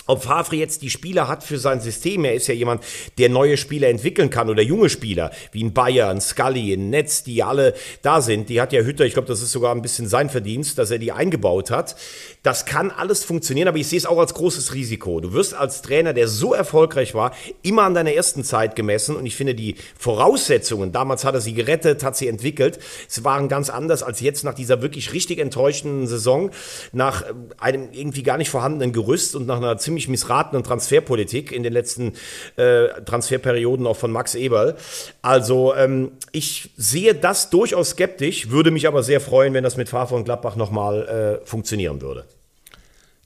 ob 0.06 0.24
Favre 0.24 0.56
jetzt 0.56 0.82
die 0.82 0.90
Spieler 0.90 1.28
hat 1.28 1.42
für 1.42 1.58
sein 1.58 1.80
System, 1.80 2.24
er 2.24 2.34
ist 2.34 2.46
ja 2.46 2.54
jemand, 2.54 2.82
der 3.18 3.28
neue 3.28 3.56
Spieler 3.56 3.88
entwickeln 3.88 4.30
kann 4.30 4.50
oder 4.50 4.62
junge 4.62 4.90
Spieler, 4.90 5.30
wie 5.52 5.60
in 5.60 5.72
Bayern, 5.72 6.20
Scully, 6.20 6.72
in 6.72 6.90
Netz, 6.90 7.22
die 7.24 7.42
alle 7.42 7.74
da 8.02 8.20
sind. 8.20 8.48
Die 8.48 8.60
hat 8.60 8.72
ja 8.72 8.82
Hütter, 8.82 9.04
ich 9.04 9.14
glaube, 9.14 9.28
das 9.28 9.42
ist 9.42 9.52
sogar 9.52 9.74
ein 9.74 9.82
bisschen 9.82 10.08
sein 10.08 10.30
Verdienst, 10.30 10.78
dass 10.78 10.90
er 10.90 10.98
die 10.98 11.12
eingebaut 11.12 11.70
hat. 11.70 11.96
Das 12.42 12.66
kann 12.66 12.90
alles 12.90 13.24
funktionieren, 13.24 13.68
aber 13.68 13.78
ich 13.78 13.88
sehe 13.88 13.98
es 13.98 14.06
auch 14.06 14.18
als 14.18 14.34
großes 14.34 14.74
Risiko. 14.74 15.20
Du 15.20 15.32
wirst 15.32 15.54
als 15.54 15.80
Trainer, 15.80 16.12
der 16.12 16.28
so 16.28 16.52
erfolgreich 16.52 17.14
war, 17.14 17.32
immer 17.62 17.82
an 17.82 17.94
deiner 17.94 18.12
ersten 18.12 18.44
Zeit 18.44 18.76
gemessen 18.76 19.16
und 19.16 19.24
ich 19.24 19.36
finde 19.36 19.54
die 19.54 19.76
Voraussetzungen, 19.98 20.92
damals 20.92 21.24
hat 21.24 21.34
er 21.34 21.40
sie 21.40 21.54
gerettet, 21.54 22.04
hat 22.04 22.16
sie 22.16 22.28
entwickelt, 22.28 22.78
es 23.08 23.24
waren 23.24 23.48
ganz 23.48 23.70
anders 23.70 24.02
als 24.02 24.20
jetzt 24.20 24.44
nach 24.44 24.54
dieser 24.54 24.82
wirklich 24.82 25.12
richtig 25.12 25.38
enttäuschenden 25.38 26.06
Saison, 26.06 26.50
nach 26.92 27.22
äh, 27.22 27.32
einem 27.58 27.88
irgendwie 27.92 28.22
gar 28.22 28.36
nicht 28.36 28.50
vorhandenen 28.50 28.92
Gerüst 28.92 29.34
und 29.34 29.46
nach 29.46 29.56
einer 29.56 29.78
ziemlich 29.78 29.93
ziemlich 29.94 30.08
missratenen 30.08 30.64
Transferpolitik 30.64 31.52
in 31.52 31.62
den 31.62 31.72
letzten 31.72 32.14
äh, 32.56 32.88
Transferperioden 33.04 33.86
auch 33.86 33.96
von 33.96 34.10
Max 34.10 34.34
Eberl. 34.34 34.76
Also 35.22 35.74
ähm, 35.74 36.12
ich 36.32 36.70
sehe 36.76 37.14
das 37.14 37.50
durchaus 37.50 37.90
skeptisch, 37.90 38.50
würde 38.50 38.72
mich 38.72 38.88
aber 38.88 39.04
sehr 39.04 39.20
freuen, 39.20 39.54
wenn 39.54 39.62
das 39.62 39.76
mit 39.76 39.88
Favre 39.88 40.16
und 40.16 40.24
Gladbach 40.24 40.56
nochmal 40.56 41.40
äh, 41.42 41.46
funktionieren 41.46 42.00
würde. 42.00 42.24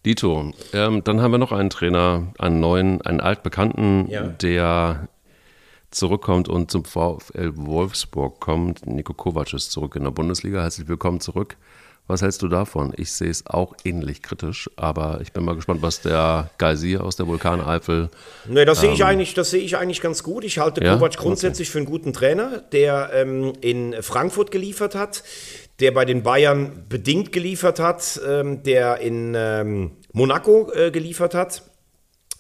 Dito, 0.05 0.53
ähm, 0.75 1.03
dann 1.05 1.23
haben 1.23 1.33
wir 1.33 1.39
noch 1.39 1.53
einen 1.53 1.71
Trainer, 1.71 2.29
einen 2.39 2.61
neuen, 2.61 3.01
einen 3.03 3.21
altbekannten, 3.21 4.09
ja. 4.11 4.23
der 4.23 5.09
zurückkommt 5.91 6.49
und 6.49 6.71
zum 6.71 6.85
VfL 6.85 7.53
Wolfsburg 7.55 8.41
kommt. 8.41 8.87
Nico 8.87 9.15
Kovac 9.15 9.55
ist 9.55 9.73
zurück 9.73 9.97
in 9.97 10.05
der 10.05 10.11
Bundesliga. 10.11 10.61
Herzlich 10.61 10.87
willkommen 10.87 11.21
zurück. 11.21 11.57
Was 12.09 12.23
hältst 12.23 12.41
du 12.41 12.49
davon? 12.49 12.95
Ich 12.97 13.13
sehe 13.13 13.29
es 13.29 13.45
auch 13.47 13.75
ähnlich 13.85 14.23
kritisch, 14.23 14.71
aber 14.77 15.21
ich 15.21 15.33
bin 15.33 15.45
mal 15.45 15.55
gespannt, 15.55 15.83
was 15.83 16.01
der 16.01 16.51
Geysir 16.57 17.05
aus 17.05 17.17
der 17.17 17.27
Vulkaneifel. 17.27 18.09
Nee, 18.47 18.65
das 18.65 18.79
ähm, 18.79 18.87
sehe 18.87 18.93
ich 18.95 19.05
eigentlich, 19.05 19.35
das 19.35 19.51
sehe 19.51 19.61
ich 19.61 19.77
eigentlich 19.77 20.01
ganz 20.01 20.23
gut. 20.23 20.43
Ich 20.45 20.59
halte 20.59 20.83
ja? 20.83 20.95
Kovac 20.95 21.19
grundsätzlich 21.19 21.69
okay. 21.69 21.73
für 21.73 21.79
einen 21.79 21.87
guten 21.87 22.15
Trainer, 22.15 22.63
der 22.73 23.11
ähm, 23.13 23.53
in 23.61 23.95
Frankfurt 24.03 24.51
geliefert 24.51 24.95
hat, 24.95 25.23
der 25.81 25.93
bei 25.93 26.07
den 26.07 26.23
Bayern 26.23 26.87
bedingt 26.89 27.31
geliefert 27.31 27.79
hat, 27.79 28.19
ähm, 28.27 28.63
der 28.63 29.01
in 29.01 29.35
ähm, 29.37 29.91
Monaco 30.13 30.73
äh, 30.73 30.91
geliefert 30.91 31.35
hat. 31.35 31.63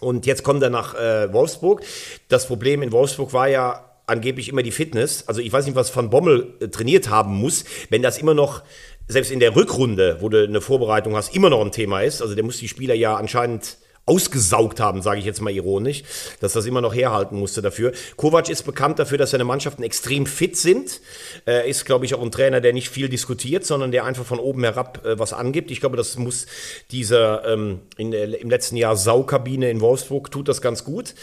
Und 0.00 0.24
jetzt 0.24 0.44
kommt 0.44 0.62
er 0.62 0.70
nach 0.70 0.94
äh, 0.94 1.30
Wolfsburg. 1.30 1.82
Das 2.28 2.46
Problem 2.46 2.82
in 2.82 2.90
Wolfsburg 2.90 3.34
war 3.34 3.48
ja 3.48 3.84
angeblich 4.06 4.48
immer 4.48 4.62
die 4.62 4.70
Fitness. 4.70 5.28
Also 5.28 5.42
ich 5.42 5.52
weiß 5.52 5.66
nicht, 5.66 5.74
was 5.74 5.94
Van 5.94 6.08
Bommel 6.08 6.54
äh, 6.60 6.68
trainiert 6.68 7.10
haben 7.10 7.34
muss, 7.34 7.64
wenn 7.90 8.00
das 8.00 8.16
immer 8.16 8.32
noch 8.32 8.62
selbst 9.09 9.30
in 9.30 9.40
der 9.40 9.56
Rückrunde, 9.56 10.18
wo 10.20 10.28
du 10.28 10.44
eine 10.44 10.61
Vorbereitung 10.61 11.16
hast, 11.16 11.34
immer 11.34 11.50
noch 11.50 11.62
ein 11.62 11.72
Thema 11.72 12.02
ist. 12.02 12.22
Also 12.22 12.34
der 12.34 12.44
muss 12.44 12.59
die 12.59 12.68
Spieler 12.68 12.94
ja 12.94 13.16
anscheinend 13.16 13.78
ausgesaugt 14.09 14.80
haben, 14.80 15.02
sage 15.02 15.20
ich 15.20 15.26
jetzt 15.26 15.40
mal 15.40 15.52
ironisch, 15.52 16.02
dass 16.40 16.54
das 16.54 16.66
immer 16.66 16.80
noch 16.80 16.94
herhalten 16.94 17.38
musste 17.38 17.62
dafür. 17.62 17.92
Kovac 18.16 18.48
ist 18.48 18.62
bekannt 18.62 18.98
dafür, 18.98 19.18
dass 19.18 19.30
seine 19.30 19.44
Mannschaften 19.44 19.82
extrem 19.82 20.26
fit 20.26 20.56
sind. 20.56 21.00
Er 21.44 21.64
ist, 21.64 21.84
glaube 21.84 22.04
ich, 22.04 22.14
auch 22.14 22.22
ein 22.22 22.30
Trainer, 22.30 22.61
der 22.61 22.72
nicht 22.72 22.88
viel 22.88 23.09
diskutiert, 23.09 23.64
sondern 23.64 23.92
der 23.92 24.04
einfach 24.04 24.24
von 24.24 24.38
oben 24.38 24.64
herab 24.64 25.04
äh, 25.04 25.18
was 25.18 25.32
angibt. 25.32 25.70
Ich 25.70 25.80
glaube, 25.80 25.96
das 25.96 26.16
muss 26.16 26.46
dieser 26.90 27.46
ähm, 27.46 27.80
in, 27.96 28.12
äh, 28.12 28.24
im 28.24 28.50
letzten 28.50 28.76
Jahr 28.76 28.96
Saukabine 28.96 29.70
in 29.70 29.80
Wolfsburg 29.80 30.30
tut 30.30 30.48
das 30.48 30.61
ganz 30.61 30.84
gut. 30.84 31.14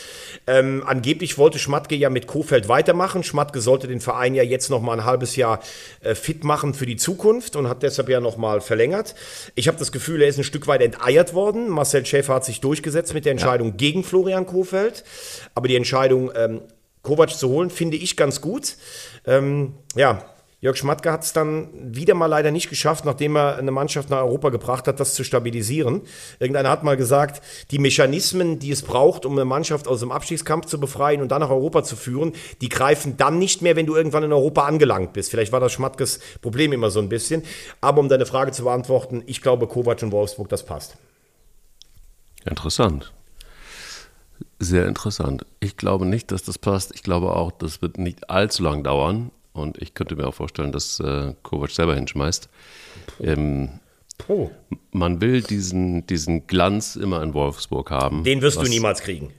Ähm, 0.48 0.84
angeblich 0.86 1.38
wollte 1.38 1.60
Schmatke 1.60 1.96
ja 1.96 2.10
mit 2.10 2.28
Kofeld 2.28 2.68
weitermachen. 2.68 3.24
Schmatke 3.24 3.62
sollte 3.62 3.88
den 3.88 4.00
Verein 4.00 4.36
ja 4.36 4.44
jetzt 4.44 4.70
noch 4.70 4.82
mal 4.82 4.94
ein 4.94 5.06
halbes 5.06 5.36
Jahr 5.36 5.60
äh, 6.02 6.16
fit 6.16 6.44
machen 6.44 6.74
für 6.74 6.86
die 6.86 6.98
Zukunft 6.98 7.56
und 7.56 7.68
hat 7.68 7.84
deshalb 7.84 8.10
ja 8.10 8.20
noch 8.20 8.38
mal 8.38 8.62
verlängert. 8.62 9.16
Ich 9.56 9.68
habe 9.68 9.78
das 9.78 9.92
Gefühl, 9.92 10.22
er 10.22 10.28
ist 10.28 10.38
ein 10.38 10.44
Stück 10.44 10.68
weit 10.68 10.82
enteiert 10.82 11.34
worden. 11.34 11.70
Marcel 11.70 12.06
Schäfer 12.06 12.36
hat 12.36 12.46
sich 12.46 12.62
durch 12.62 12.75
durchgesetzt 12.76 13.14
mit 13.14 13.26
der 13.26 13.32
Entscheidung 13.32 13.70
ja. 13.70 13.76
gegen 13.76 14.04
Florian 14.04 14.46
Kofeld. 14.46 15.04
Aber 15.54 15.68
die 15.68 15.76
Entscheidung, 15.76 16.32
ähm, 16.36 16.62
Kovac 17.02 17.30
zu 17.30 17.50
holen, 17.50 17.70
finde 17.70 17.98
ich 17.98 18.18
ganz 18.18 18.42
gut. 18.42 18.76
Ähm, 19.26 19.76
ja, 19.96 20.26
Jörg 20.66 20.78
Schmatke 20.78 21.12
hat 21.12 21.24
es 21.24 21.32
dann 21.32 21.70
wieder 21.76 22.16
mal 22.16 22.26
leider 22.26 22.50
nicht 22.50 22.70
geschafft, 22.70 23.06
nachdem 23.06 23.36
er 23.38 23.58
eine 23.58 23.70
Mannschaft 23.70 24.10
nach 24.10 24.24
Europa 24.24 24.50
gebracht 24.50 24.88
hat, 24.88 25.00
das 25.00 25.14
zu 25.14 25.24
stabilisieren. 25.24 26.02
Irgendeiner 26.40 26.72
hat 26.72 26.84
mal 26.84 26.98
gesagt, 26.98 27.44
die 27.70 27.78
Mechanismen, 27.78 28.58
die 28.58 28.72
es 28.72 28.82
braucht, 28.82 29.28
um 29.28 29.34
eine 29.34 29.46
Mannschaft 29.46 29.88
aus 29.88 30.00
dem 30.00 30.12
Abstiegskampf 30.12 30.66
zu 30.66 30.80
befreien 30.80 31.22
und 31.22 31.30
dann 31.30 31.42
nach 31.42 31.52
Europa 31.52 31.84
zu 31.84 31.96
führen, 31.96 32.34
die 32.62 32.70
greifen 32.70 33.16
dann 33.16 33.38
nicht 33.38 33.62
mehr, 33.62 33.76
wenn 33.76 33.86
du 33.86 33.96
irgendwann 33.96 34.24
in 34.24 34.34
Europa 34.34 34.66
angelangt 34.66 35.14
bist. 35.14 35.30
Vielleicht 35.30 35.52
war 35.52 35.60
das 35.60 35.72
Schmatkes 35.72 36.20
Problem 36.42 36.74
immer 36.74 36.90
so 36.90 37.00
ein 37.00 37.10
bisschen. 37.10 37.44
Aber 37.80 38.00
um 38.00 38.10
deine 38.10 38.26
Frage 38.26 38.52
zu 38.52 38.64
beantworten, 38.64 39.22
ich 39.28 39.44
glaube, 39.44 39.68
Kovac 39.68 40.02
und 40.02 40.12
Wolfsburg, 40.12 40.50
das 40.50 40.66
passt. 40.66 40.98
Interessant. 42.46 43.14
Sehr 44.60 44.88
interessant. 44.88 45.46
Ich 45.60 45.78
glaube 45.78 46.06
nicht, 46.06 46.32
dass 46.32 46.44
das 46.44 46.58
passt. 46.58 46.94
Ich 46.96 47.04
glaube 47.04 47.36
auch, 47.36 47.52
das 47.52 47.82
wird 47.82 47.98
nicht 47.98 48.30
allzu 48.30 48.64
lang 48.64 48.84
dauern. 48.84 49.32
Und 49.54 49.82
ich 49.82 49.94
könnte 49.94 50.16
mir 50.16 50.28
auch 50.28 50.34
vorstellen, 50.34 50.72
dass 50.72 51.00
äh, 51.00 51.34
Kovac 51.44 51.72
selber 51.72 51.96
hinschmeißt. 51.96 52.50
Ähm, 53.22 53.80
oh. 54.28 54.52
Man 54.92 55.22
will 55.22 55.42
diesen, 55.42 56.06
diesen 56.08 56.46
Glanz 56.48 56.96
immer 56.96 57.24
in 57.24 57.34
Wolfsburg 57.34 57.90
haben. 57.92 58.24
Den 58.24 58.42
wirst 58.42 58.62
du 58.62 58.64
niemals 58.64 59.02
kriegen 59.02 59.32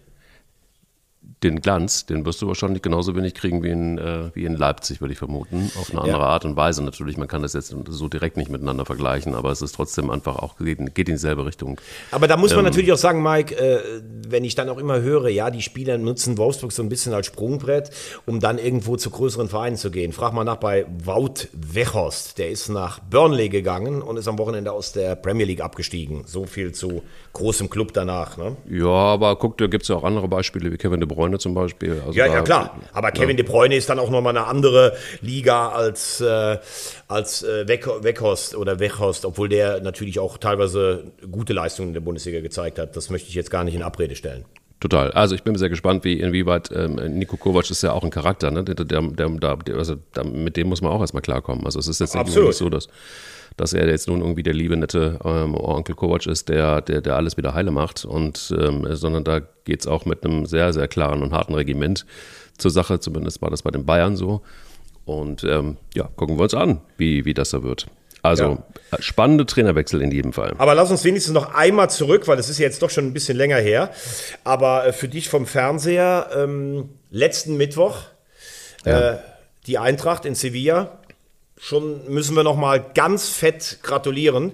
den 1.47 1.61
Glanz, 1.61 2.07
den 2.07 2.27
wirst 2.27 2.43
du 2.43 2.49
wahrscheinlich 2.49 2.83
genauso 2.83 3.15
wenig 3.15 3.35
kriegen 3.35 3.63
wie 3.63 3.71
in, 3.71 3.99
äh, 3.99 4.31
wie 4.35 4.45
in 4.45 4.55
Leipzig, 4.55 5.01
würde 5.01 5.13
ich 5.13 5.19
vermuten. 5.19 5.71
Auf 5.79 5.91
eine 5.91 6.01
andere 6.01 6.21
ja. 6.21 6.27
Art 6.27 6.45
und 6.45 6.57
Weise 6.57 6.83
natürlich. 6.83 7.17
Man 7.17 7.29
kann 7.29 7.43
das 7.43 7.53
jetzt 7.53 7.75
so 7.89 8.09
direkt 8.09 8.37
nicht 8.37 8.51
miteinander 8.51 8.85
vergleichen, 8.85 9.35
aber 9.35 9.51
es 9.51 9.63
ist 9.63 9.75
trotzdem 9.75 10.11
einfach 10.11 10.37
auch, 10.37 10.59
geht, 10.59 10.79
geht 10.95 11.09
in 11.09 11.15
dieselbe 11.15 11.47
Richtung. 11.47 11.81
Aber 12.11 12.29
da 12.29 12.37
muss 12.37 12.51
man 12.51 12.61
ähm, 12.61 12.65
natürlich 12.67 12.93
auch 12.93 12.99
sagen, 12.99 13.23
Mike, 13.23 13.55
äh, 13.55 14.03
wenn 14.29 14.45
ich 14.45 14.55
dann 14.55 14.69
auch 14.69 14.79
immer 14.79 15.01
höre, 15.01 15.29
ja, 15.29 15.51
die 15.51 15.63
Spieler 15.63 15.99
nutzen 15.99 16.39
Wolfsburg 16.39 16.73
so 16.73 16.83
ein 16.83 16.89
bisschen 16.89 17.15
als 17.15 17.27
Sprungbrett, 17.27 17.91
um 18.27 18.41
dann 18.41 18.59
irgendwo 18.59 18.97
zu 18.97 19.11
größeren 19.11 19.49
Vereinen 19.49 19.77
zu 19.77 19.91
gehen. 19.91 20.13
Frag 20.13 20.33
mal 20.33 20.45
nach 20.45 20.57
bei 20.57 20.87
Wout 21.05 21.49
Weghorst. 21.53 22.39
Der 22.39 22.51
ist 22.51 22.69
nach 22.69 22.99
Burnley 22.99 23.49
gegangen 23.49 24.03
und 24.03 24.17
ist 24.17 24.29
am 24.29 24.39
Wochenende 24.39 24.73
aus 24.73 24.93
der 24.93 25.15
Premier 25.15 25.47
League 25.47 25.61
abgestiegen. 25.61 26.25
So 26.27 26.47
viel 26.47 26.73
zu 26.73 27.03
großem 27.33 27.71
Club 27.71 27.93
danach. 27.93 28.37
Ne? 28.37 28.57
Ja, 28.69 28.89
aber 28.89 29.37
guck, 29.37 29.59
da 29.59 29.67
gibt 29.67 29.83
es 29.83 29.89
ja 29.89 29.97
auch 29.97 30.05
andere 30.05 30.29
Beispiele 30.29 30.73
wie 30.73 30.77
Kevin 30.77 31.01
De 31.01 31.09
Bruyne 31.09 31.36
zum 31.39 31.55
Beispiel. 31.55 32.01
Also 32.05 32.13
ja, 32.13 32.27
ja, 32.27 32.43
klar. 32.43 32.79
Aber 32.93 33.11
Kevin 33.11 33.37
ja. 33.37 33.43
De 33.43 33.47
Bruyne 33.47 33.77
ist 33.77 33.89
dann 33.89 33.99
auch 33.99 34.11
nochmal 34.11 34.37
eine 34.37 34.47
andere 34.47 34.97
Liga 35.21 35.69
als, 35.69 36.21
äh, 36.21 36.59
als 37.09 37.43
äh, 37.43 37.67
Weghorst 37.69 38.55
oder 38.57 38.79
Weghorst, 38.79 39.25
obwohl 39.25 39.49
der 39.49 39.81
natürlich 39.81 40.19
auch 40.19 40.39
teilweise 40.39 41.13
gute 41.31 41.53
Leistungen 41.53 41.89
in 41.89 41.95
der 41.95 42.01
Bundesliga 42.01 42.41
gezeigt 42.41 42.79
hat. 42.79 42.97
Das 42.97 43.11
möchte 43.11 43.29
ich 43.29 43.35
jetzt 43.35 43.51
gar 43.51 43.65
nicht 43.65 43.75
in 43.75 43.83
Abrede 43.83 44.17
stellen. 44.17 44.45
Total. 44.79 45.11
Also 45.13 45.35
ich 45.35 45.43
bin 45.43 45.57
sehr 45.57 45.71
gespannt, 45.71 46.05
wie 46.05 46.21
inwieweit 46.21 46.71
ähm, 46.71 46.97
Nico 47.19 47.37
Kovac 47.37 47.71
ist 47.71 47.83
ja 47.83 47.93
auch 47.93 48.05
ein 48.05 48.11
Charakter, 48.11 48.51
ne? 48.51 48.63
Der, 48.63 48.75
der, 48.75 49.01
der, 49.01 49.77
also 49.77 49.97
mit 50.25 50.57
dem 50.57 50.69
muss 50.69 50.83
man 50.83 50.93
auch 50.93 51.01
erstmal 51.01 51.23
klarkommen. 51.23 51.65
Also 51.65 51.79
es 51.79 51.89
ist 51.89 52.01
jetzt 52.01 52.15
nicht 52.15 52.55
so, 52.57 52.69
dass 52.69 52.89
dass 53.57 53.73
er 53.73 53.89
jetzt 53.89 54.09
nun 54.09 54.21
irgendwie 54.21 54.43
der 54.43 54.55
liebe, 54.55 54.77
nette 54.77 55.19
ähm, 55.25 55.55
Onkel 55.55 55.95
Kovac 55.95 56.27
ist, 56.27 56.49
der, 56.49 56.83
der, 56.83 57.01
der 57.01 57.17
alles 57.17 57.37
wieder 57.37 57.55
heile 57.55 57.71
macht, 57.71 58.05
und, 58.05 58.55
ähm, 58.59 58.87
sondern 58.91 59.25
da 59.25 59.41
geht 59.65 59.81
es 59.81 59.87
auch 59.87 60.05
mit 60.05 60.25
einem 60.25 60.47
sehr, 60.47 60.73
sehr 60.73 60.89
klaren 60.89 61.23
und 61.23 61.33
harten 61.33 61.55
Regiment 61.55 62.05
zur 62.59 62.71
Sache. 62.71 63.01
Zumindest 63.01 63.41
war 63.43 63.51
das 63.51 63.63
bei 63.63 63.71
den 63.71 63.87
Bayern 63.87 64.17
so. 64.17 64.43
Und 65.05 65.45
ähm, 65.45 65.77
ja, 65.95 66.09
gucken 66.17 66.37
wir 66.37 66.43
uns 66.43 66.55
an, 66.55 66.81
wie, 66.99 67.25
wie 67.25 67.35
das 67.35 67.51
da 67.51 67.63
wird. 67.63 67.87
Also 68.27 68.59
ja. 68.93 68.99
spannende 69.01 69.47
Trainerwechsel 69.47 70.03
in 70.03 70.11
jedem 70.11 70.33
Fall. 70.33 70.55
Aber 70.59 70.75
lass 70.75 70.91
uns 70.91 71.05
wenigstens 71.05 71.35
noch 71.35 71.55
einmal 71.55 71.91
zurück, 71.91 72.29
weil 72.29 72.37
das 72.37 72.49
ist 72.49 72.59
ja 72.59 72.65
jetzt 72.65 72.83
doch 72.83 72.91
schon 72.91 73.07
ein 73.07 73.13
bisschen 73.13 73.37
länger 73.37 73.59
her. 73.59 73.91
Aber 74.45 74.87
äh, 74.87 74.93
für 74.93 75.09
dich 75.09 75.29
vom 75.29 75.47
Fernseher, 75.47 76.31
ähm, 76.35 76.91
letzten 77.11 77.57
Mittwoch, 77.57 77.99
ja. 78.85 79.13
äh, 79.13 79.19
die 79.67 79.79
Eintracht 79.79 80.25
in 80.25 80.35
Sevilla 80.35 80.99
schon 81.59 82.07
müssen 82.13 82.37
wir 82.37 82.45
noch 82.45 82.57
mal 82.57 82.85
ganz 82.95 83.29
fett 83.29 83.79
gratulieren 83.83 84.53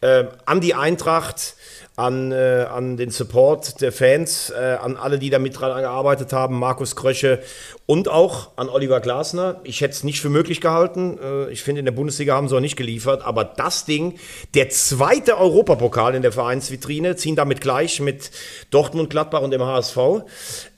äh, 0.00 0.24
an 0.44 0.60
die 0.60 0.74
Eintracht, 0.74 1.54
an, 1.96 2.32
äh, 2.32 2.66
an 2.70 2.96
den 2.96 3.10
Support 3.10 3.82
der 3.82 3.92
Fans, 3.92 4.50
äh, 4.50 4.76
an 4.80 4.96
alle, 4.96 5.18
die 5.18 5.28
da 5.28 5.38
mit 5.38 5.60
dran 5.60 5.82
gearbeitet 5.82 6.32
haben, 6.32 6.58
Markus 6.58 6.96
Krösche 6.96 7.40
und 7.84 8.08
auch 8.08 8.52
an 8.56 8.70
Oliver 8.70 9.00
Glasner. 9.00 9.60
Ich 9.64 9.82
hätte 9.82 9.92
es 9.92 10.02
nicht 10.02 10.20
für 10.22 10.30
möglich 10.30 10.62
gehalten. 10.62 11.18
Äh, 11.22 11.50
ich 11.50 11.62
finde, 11.62 11.80
in 11.80 11.84
der 11.84 11.92
Bundesliga 11.92 12.34
haben 12.34 12.48
sie 12.48 12.56
auch 12.56 12.60
nicht 12.60 12.76
geliefert. 12.76 13.22
Aber 13.26 13.44
das 13.44 13.84
Ding, 13.84 14.18
der 14.54 14.70
zweite 14.70 15.36
Europapokal 15.36 16.14
in 16.14 16.22
der 16.22 16.32
Vereinsvitrine, 16.32 17.16
ziehen 17.16 17.36
damit 17.36 17.60
gleich 17.60 18.00
mit 18.00 18.30
Dortmund, 18.70 19.10
Gladbach 19.10 19.42
und 19.42 19.50
dem 19.50 19.62
HSV. 19.62 19.98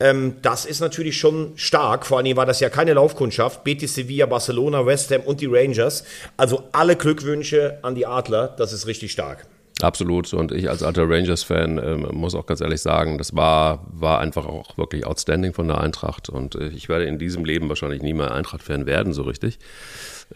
Ähm, 0.01 0.37
das 0.43 0.65
ist 0.65 0.81
natürlich 0.81 1.17
schon 1.17 1.53
stark. 1.55 2.07
Vor 2.07 2.19
allem 2.19 2.37
war 2.37 2.47
das 2.47 2.59
ja 2.59 2.71
keine 2.71 2.95
Laufkundschaft. 2.95 3.63
Betis 3.63 3.95
Sevilla, 3.95 4.27
Barcelona, 4.27 4.85
West 4.85 5.13
Ham 5.13 5.21
und 5.21 5.41
die 5.41 5.47
Rangers. 5.47 6.05
Also 6.37 6.65
alle 6.73 6.97
Glückwünsche 6.97 7.79
an 7.83 7.95
die 7.95 8.07
Adler. 8.07 8.49
Das 8.49 8.73
ist 8.73 8.89
richtig 8.89 9.13
stark. 9.13 9.47
Absolut. 9.81 10.33
Und 10.35 10.53
ich 10.53 10.71
als 10.71 10.83
alter 10.83 11.09
Rangers-Fan 11.09 11.79
äh, 11.79 11.97
muss 11.97 12.35
auch 12.35 12.47
ganz 12.47 12.61
ehrlich 12.61 12.81
sagen, 12.81 13.19
das 13.19 13.35
war, 13.35 13.85
war 13.93 14.21
einfach 14.21 14.47
auch 14.47 14.79
wirklich 14.79 15.05
outstanding 15.05 15.53
von 15.53 15.67
der 15.67 15.81
Eintracht. 15.81 16.29
Und 16.29 16.55
äh, 16.55 16.69
ich 16.69 16.89
werde 16.89 17.07
in 17.07 17.19
diesem 17.19 17.45
Leben 17.45 17.69
wahrscheinlich 17.69 18.03
nie 18.03 18.13
mehr 18.13 18.33
Eintracht-Fan 18.33 18.87
werden, 18.87 19.13
so 19.13 19.23
richtig. 19.23 19.59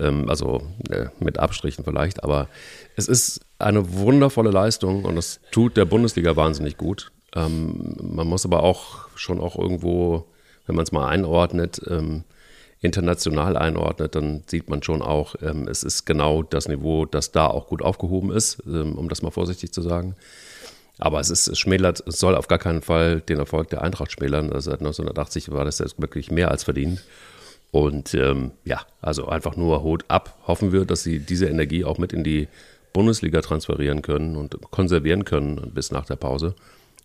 Ähm, 0.00 0.28
also 0.28 0.62
äh, 0.90 1.06
mit 1.20 1.38
Abstrichen 1.38 1.84
vielleicht. 1.84 2.24
Aber 2.24 2.48
es 2.96 3.06
ist 3.06 3.40
eine 3.58 3.94
wundervolle 3.94 4.50
Leistung 4.50 5.04
und 5.04 5.14
das 5.14 5.40
tut 5.52 5.76
der 5.76 5.84
Bundesliga 5.84 6.34
wahnsinnig 6.34 6.76
gut. 6.76 7.12
Ähm, 7.36 7.96
man 8.02 8.26
muss 8.26 8.44
aber 8.44 8.64
auch 8.64 9.08
schon 9.14 9.40
auch 9.40 9.56
irgendwo, 9.56 10.26
wenn 10.66 10.74
man 10.74 10.82
es 10.82 10.92
mal 10.92 11.06
einordnet, 11.08 11.80
ähm, 11.88 12.24
international 12.80 13.56
einordnet, 13.56 14.14
dann 14.14 14.44
sieht 14.46 14.70
man 14.70 14.82
schon 14.82 15.02
auch, 15.02 15.34
ähm, 15.42 15.66
es 15.68 15.82
ist 15.82 16.06
genau 16.06 16.42
das 16.42 16.68
Niveau, 16.68 17.06
das 17.06 17.32
da 17.32 17.46
auch 17.46 17.66
gut 17.66 17.82
aufgehoben 17.82 18.30
ist, 18.30 18.62
ähm, 18.66 18.94
um 18.96 19.08
das 19.08 19.22
mal 19.22 19.30
vorsichtig 19.30 19.72
zu 19.72 19.82
sagen. 19.82 20.14
Aber 20.98 21.20
es, 21.20 21.30
ist, 21.30 21.46
es 21.46 21.58
schmälert, 21.58 22.02
es 22.06 22.18
soll 22.18 22.34
auf 22.34 22.48
gar 22.48 22.58
keinen 22.58 22.82
Fall 22.82 23.20
den 23.20 23.38
Erfolg 23.38 23.70
der 23.70 23.82
Eintracht 23.82 24.12
schmälern. 24.12 24.52
Also 24.52 24.70
seit 24.70 24.80
1980 24.80 25.50
war 25.52 25.64
das 25.64 25.78
jetzt 25.78 26.00
wirklich 26.00 26.30
mehr 26.30 26.50
als 26.50 26.64
verdient. 26.64 27.04
Und 27.70 28.14
ähm, 28.14 28.52
ja, 28.64 28.80
also 29.00 29.28
einfach 29.28 29.56
nur 29.56 29.82
Hut 29.82 30.04
ab. 30.08 30.36
Hoffen 30.46 30.72
wir, 30.72 30.84
dass 30.84 31.02
sie 31.02 31.20
diese 31.20 31.46
Energie 31.46 31.84
auch 31.84 31.98
mit 31.98 32.12
in 32.12 32.24
die 32.24 32.48
Bundesliga 32.92 33.40
transferieren 33.42 34.02
können 34.02 34.36
und 34.36 34.60
konservieren 34.70 35.24
können 35.24 35.70
bis 35.72 35.92
nach 35.92 36.06
der 36.06 36.16
Pause. 36.16 36.54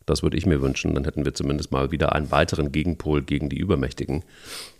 Das 0.06 0.24
würde 0.24 0.38
ich 0.38 0.46
mir 0.46 0.62
wünschen. 0.62 0.96
Dann 0.96 1.06
hätten 1.06 1.26
wir 1.26 1.34
zumindest 1.34 1.72
mal 1.72 1.92
wieder 1.92 2.14
einen 2.14 2.32
weiteren 2.32 2.72
Gegenpol 2.72 3.22
gegen 3.22 3.50
die 3.50 3.58
Übermächtigen. 3.58 4.24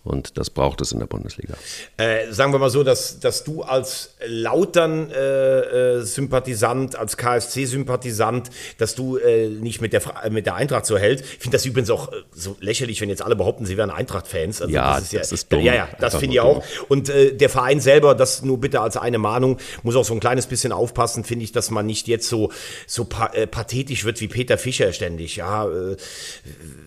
Und 0.04 0.38
das 0.38 0.50
braucht 0.50 0.82
es 0.82 0.92
in 0.92 1.00
der 1.00 1.06
Bundesliga. 1.06 1.54
Äh, 1.96 2.30
sagen 2.32 2.52
wir 2.52 2.60
mal 2.60 2.70
so, 2.70 2.84
dass, 2.84 3.22
dass 3.22 3.46
du 3.46 3.64
als 3.64 4.16
Lautern-Sympathisant, 4.26 6.94
äh, 6.94 6.98
als 6.98 7.16
KSC-Sympathisant, 7.16 8.50
dass 8.78 8.96
du 8.96 9.16
äh, 9.18 9.48
nicht 9.48 9.80
mit 9.80 9.94
der, 9.94 10.02
mit 10.30 10.46
der 10.46 10.56
Eintracht 10.56 10.86
so 10.86 10.98
hältst. 10.98 11.24
Ich 11.24 11.40
finde 11.40 11.56
das 11.56 11.66
übrigens 11.66 11.90
auch 11.90 12.12
äh, 12.12 12.18
so 12.34 12.58
lächerlich, 12.60 13.00
wenn 13.00 13.08
jetzt 13.08 13.22
alle 13.22 13.38
behaupten, 13.38 13.66
sie 13.66 13.78
wären 13.78 13.92
Eintracht-Fans. 13.92 14.62
Also 14.62 14.74
ja, 14.74 14.96
das 14.96 15.04
ist, 15.04 15.14
ja, 15.14 15.20
das 15.20 15.32
ist 15.32 15.54
dumm. 15.54 15.62
Ja, 15.62 15.74
ja, 15.74 15.88
das 16.00 16.16
finde 16.16 16.36
ich 16.36 16.42
auch. 16.42 16.66
Und 16.90 17.08
äh, 17.08 17.32
der 17.34 17.50
Verein 17.50 17.80
selber, 17.80 18.14
das 18.14 18.42
nur 18.42 18.60
bitte 18.60 18.82
als 18.82 18.98
eine 18.98 19.20
Mahnung, 19.20 19.58
muss 19.84 19.96
auch 19.96 20.04
so 20.04 20.14
ein 20.14 20.20
kleines 20.20 20.48
bisschen 20.48 20.74
aufpassen, 20.74 21.24
finde 21.24 21.46
ich, 21.46 21.54
dass 21.54 21.72
man 21.72 21.86
nicht 21.86 22.10
jetzt 22.10 22.28
so, 22.28 22.52
so 22.88 23.06
pa 23.06 23.28
äh, 23.28 23.48
pathetisch 23.48 24.04
wird 24.04 24.20
wie 24.20 24.28
Peter 24.28 24.58
Fischer 24.58 24.92
ständig. 24.92 25.38
Ja, 25.38 25.66
äh, 25.66 25.96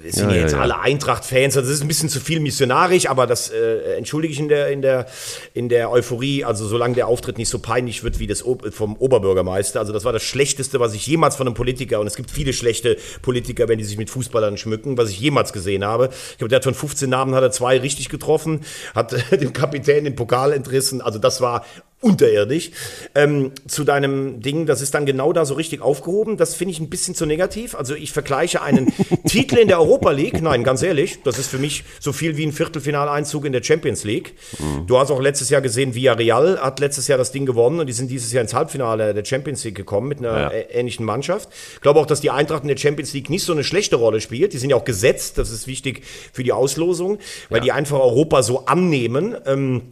sind 0.05 0.29
ja, 0.31 0.37
jetzt 0.37 0.53
alle 0.55 0.81
Eintracht-Fans. 0.81 1.57
Also 1.57 1.71
das 1.71 1.79
ist 1.79 1.83
ein 1.83 1.89
bisschen 1.89 2.11
zu 2.11 2.21
viel 2.21 2.41
missionarisch, 2.41 3.06
aber 3.09 3.27
das 3.27 3.51
äh, 3.51 3.97
entschuldige 3.97 4.33
ich 4.33 4.41
in 4.41 4.49
der, 4.49 4.69
in, 4.69 4.83
der, 4.83 5.07
in 5.55 5.69
der 5.69 5.91
Euphorie. 5.91 6.45
Also 6.45 6.67
solange 6.67 6.95
der 6.95 7.07
Auftritt 7.07 7.39
nicht 7.39 7.49
so 7.49 7.59
peinlich 7.59 8.05
wird 8.05 8.19
wie 8.19 8.27
das 8.27 8.45
vom 8.71 8.97
Oberbürgermeister. 8.97 9.81
Also 9.81 9.93
das 9.93 10.05
war 10.05 10.13
das 10.13 10.23
Schlechteste, 10.23 10.81
was 10.81 10.95
ich 10.95 11.07
jemals 11.07 11.37
von 11.37 11.47
einem 11.47 11.55
Politiker, 11.55 12.01
und 12.01 12.07
es 12.07 12.17
gibt 12.17 12.31
viele 12.31 12.53
schlechte 12.53 12.97
Politiker, 13.23 13.69
wenn 13.69 13.79
die 13.79 13.85
sich 13.85 13.99
mit 13.99 14.11
Fußballern 14.11 14.57
schmücken, 14.57 14.99
was 14.99 15.11
ich 15.11 15.21
jemals 15.21 15.53
gesehen 15.53 15.85
habe. 15.85 16.11
Ich 16.33 16.39
glaube, 16.39 16.49
der 16.49 16.57
hat 16.57 16.65
von 16.65 16.75
15 16.75 17.09
Namen 17.09 17.35
hat 17.35 17.43
er 17.43 17.51
zwei 17.51 17.79
richtig 17.79 18.09
getroffen, 18.09 18.61
hat 18.95 19.15
dem 19.41 19.53
Kapitän 19.53 20.05
den 20.05 20.17
Pokal 20.17 20.53
entrissen. 20.53 21.01
Also 21.01 21.19
das 21.19 21.41
war 21.41 21.65
unterirdisch. 22.01 22.71
Ähm, 23.15 23.53
zu 23.67 23.83
deinem 23.83 24.41
Ding, 24.41 24.67
das 24.67 24.83
ist 24.83 24.95
dann 24.95 25.07
genau 25.07 25.33
da 25.33 25.47
so 25.47 25.55
richtig 25.55 25.81
aufgehoben. 25.81 26.37
Das 26.37 26.55
finde 26.55 26.73
ich 26.73 26.81
ein 26.81 26.91
bisschen 26.91 27.15
zu 27.15 27.25
negativ. 27.25 27.75
Also 27.75 27.95
ich 27.95 28.13
vergleiche 28.13 28.61
einen 28.61 28.93
Titel 29.27 29.57
in 29.57 29.69
der 29.69 29.81
Europa 29.81 30.11
League, 30.11 30.43
nein, 30.43 30.63
ganz 30.63 30.83
ehrlich, 30.83 31.23
das 31.23 31.39
ist 31.39 31.49
für 31.49 31.59
mich 31.59 31.85
so 31.99 32.13
viel 32.13 32.37
wie 32.37 32.45
ein 32.45 32.53
Viertelfinaleinzug 32.53 33.47
in 33.47 33.53
der 33.53 33.63
Champions 33.63 34.05
League. 34.05 34.35
Mhm. 34.59 34.87
Du 34.87 34.99
hast 34.99 35.11
auch 35.11 35.21
letztes 35.21 35.49
Jahr 35.49 35.63
gesehen, 35.63 35.95
Villarreal 35.95 36.61
hat 36.61 36.81
letztes 36.81 37.09
Jahr 37.09 37.17
das 37.17 37.33
Ding 37.33 37.47
gewonnen 37.47 37.81
und 37.81 37.87
die 37.87 37.95
sind 37.95 38.11
dieses 38.11 38.31
Jahr 38.31 38.43
ins 38.43 38.53
Halbfinale 38.53 39.15
der 39.15 39.25
Champions 39.25 39.65
League 39.65 39.75
gekommen 39.75 40.09
mit 40.09 40.19
einer 40.19 40.53
ja. 40.55 40.69
ähnlichen 40.71 41.07
Mannschaft. 41.07 41.49
Ich 41.75 41.81
glaube 41.81 41.99
auch, 41.99 42.07
dass 42.07 42.21
die 42.21 42.31
Eintracht 42.31 42.63
in 42.63 42.69
der 42.69 42.77
Champions 42.77 43.15
League 43.15 43.31
nicht 43.31 43.45
so 43.45 43.53
eine 43.53 43.65
schlechte 43.65 43.97
Rolle 43.97 44.21
spielt. 44.21 44.53
Die 44.53 44.59
sind 44.59 44.69
ja 44.69 44.77
auch 44.77 44.85
gesetzt, 44.85 45.39
das 45.39 45.51
ist 45.51 45.67
wichtig 45.67 46.03
für 46.33 46.45
die 46.45 46.53
Auslosung, 46.53 47.19
weil 47.49 47.59
ja. 47.59 47.65
die 47.65 47.73
einfach 47.73 47.99
Europa 47.99 48.43
so 48.43 48.67
annehmen. 48.67 49.35
Ähm, 49.47 49.83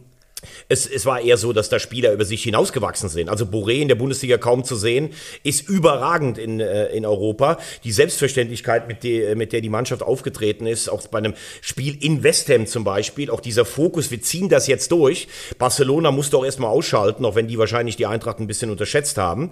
es, 0.69 0.85
es 0.85 1.05
war 1.05 1.21
eher 1.21 1.37
so, 1.37 1.53
dass 1.53 1.69
da 1.69 1.79
Spieler 1.79 2.11
über 2.13 2.25
sich 2.25 2.43
hinausgewachsen 2.43 3.09
sind. 3.09 3.29
Also 3.29 3.45
Boré 3.45 3.81
in 3.81 3.87
der 3.87 3.95
Bundesliga 3.95 4.37
kaum 4.37 4.63
zu 4.63 4.75
sehen, 4.75 5.11
ist 5.43 5.67
überragend 5.67 6.37
in, 6.37 6.59
äh, 6.59 6.87
in 6.87 7.05
Europa. 7.05 7.57
Die 7.83 7.91
Selbstverständlichkeit, 7.91 8.87
mit 8.87 9.03
der, 9.03 9.35
mit 9.35 9.53
der 9.53 9.61
die 9.61 9.69
Mannschaft 9.69 10.03
aufgetreten 10.03 10.67
ist, 10.67 10.89
auch 10.89 11.07
bei 11.07 11.19
einem 11.19 11.33
Spiel 11.61 11.97
in 12.03 12.23
West 12.23 12.49
Ham 12.49 12.67
zum 12.67 12.83
Beispiel, 12.83 13.29
auch 13.29 13.39
dieser 13.39 13.65
Fokus, 13.65 14.11
wir 14.11 14.21
ziehen 14.21 14.49
das 14.49 14.67
jetzt 14.67 14.91
durch. 14.91 15.27
Barcelona 15.57 16.11
musste 16.11 16.37
auch 16.37 16.45
erstmal 16.45 16.69
ausschalten, 16.69 17.25
auch 17.25 17.35
wenn 17.35 17.47
die 17.47 17.57
wahrscheinlich 17.57 17.95
die 17.95 18.05
Eintracht 18.05 18.39
ein 18.39 18.47
bisschen 18.47 18.71
unterschätzt 18.71 19.17
haben. 19.17 19.51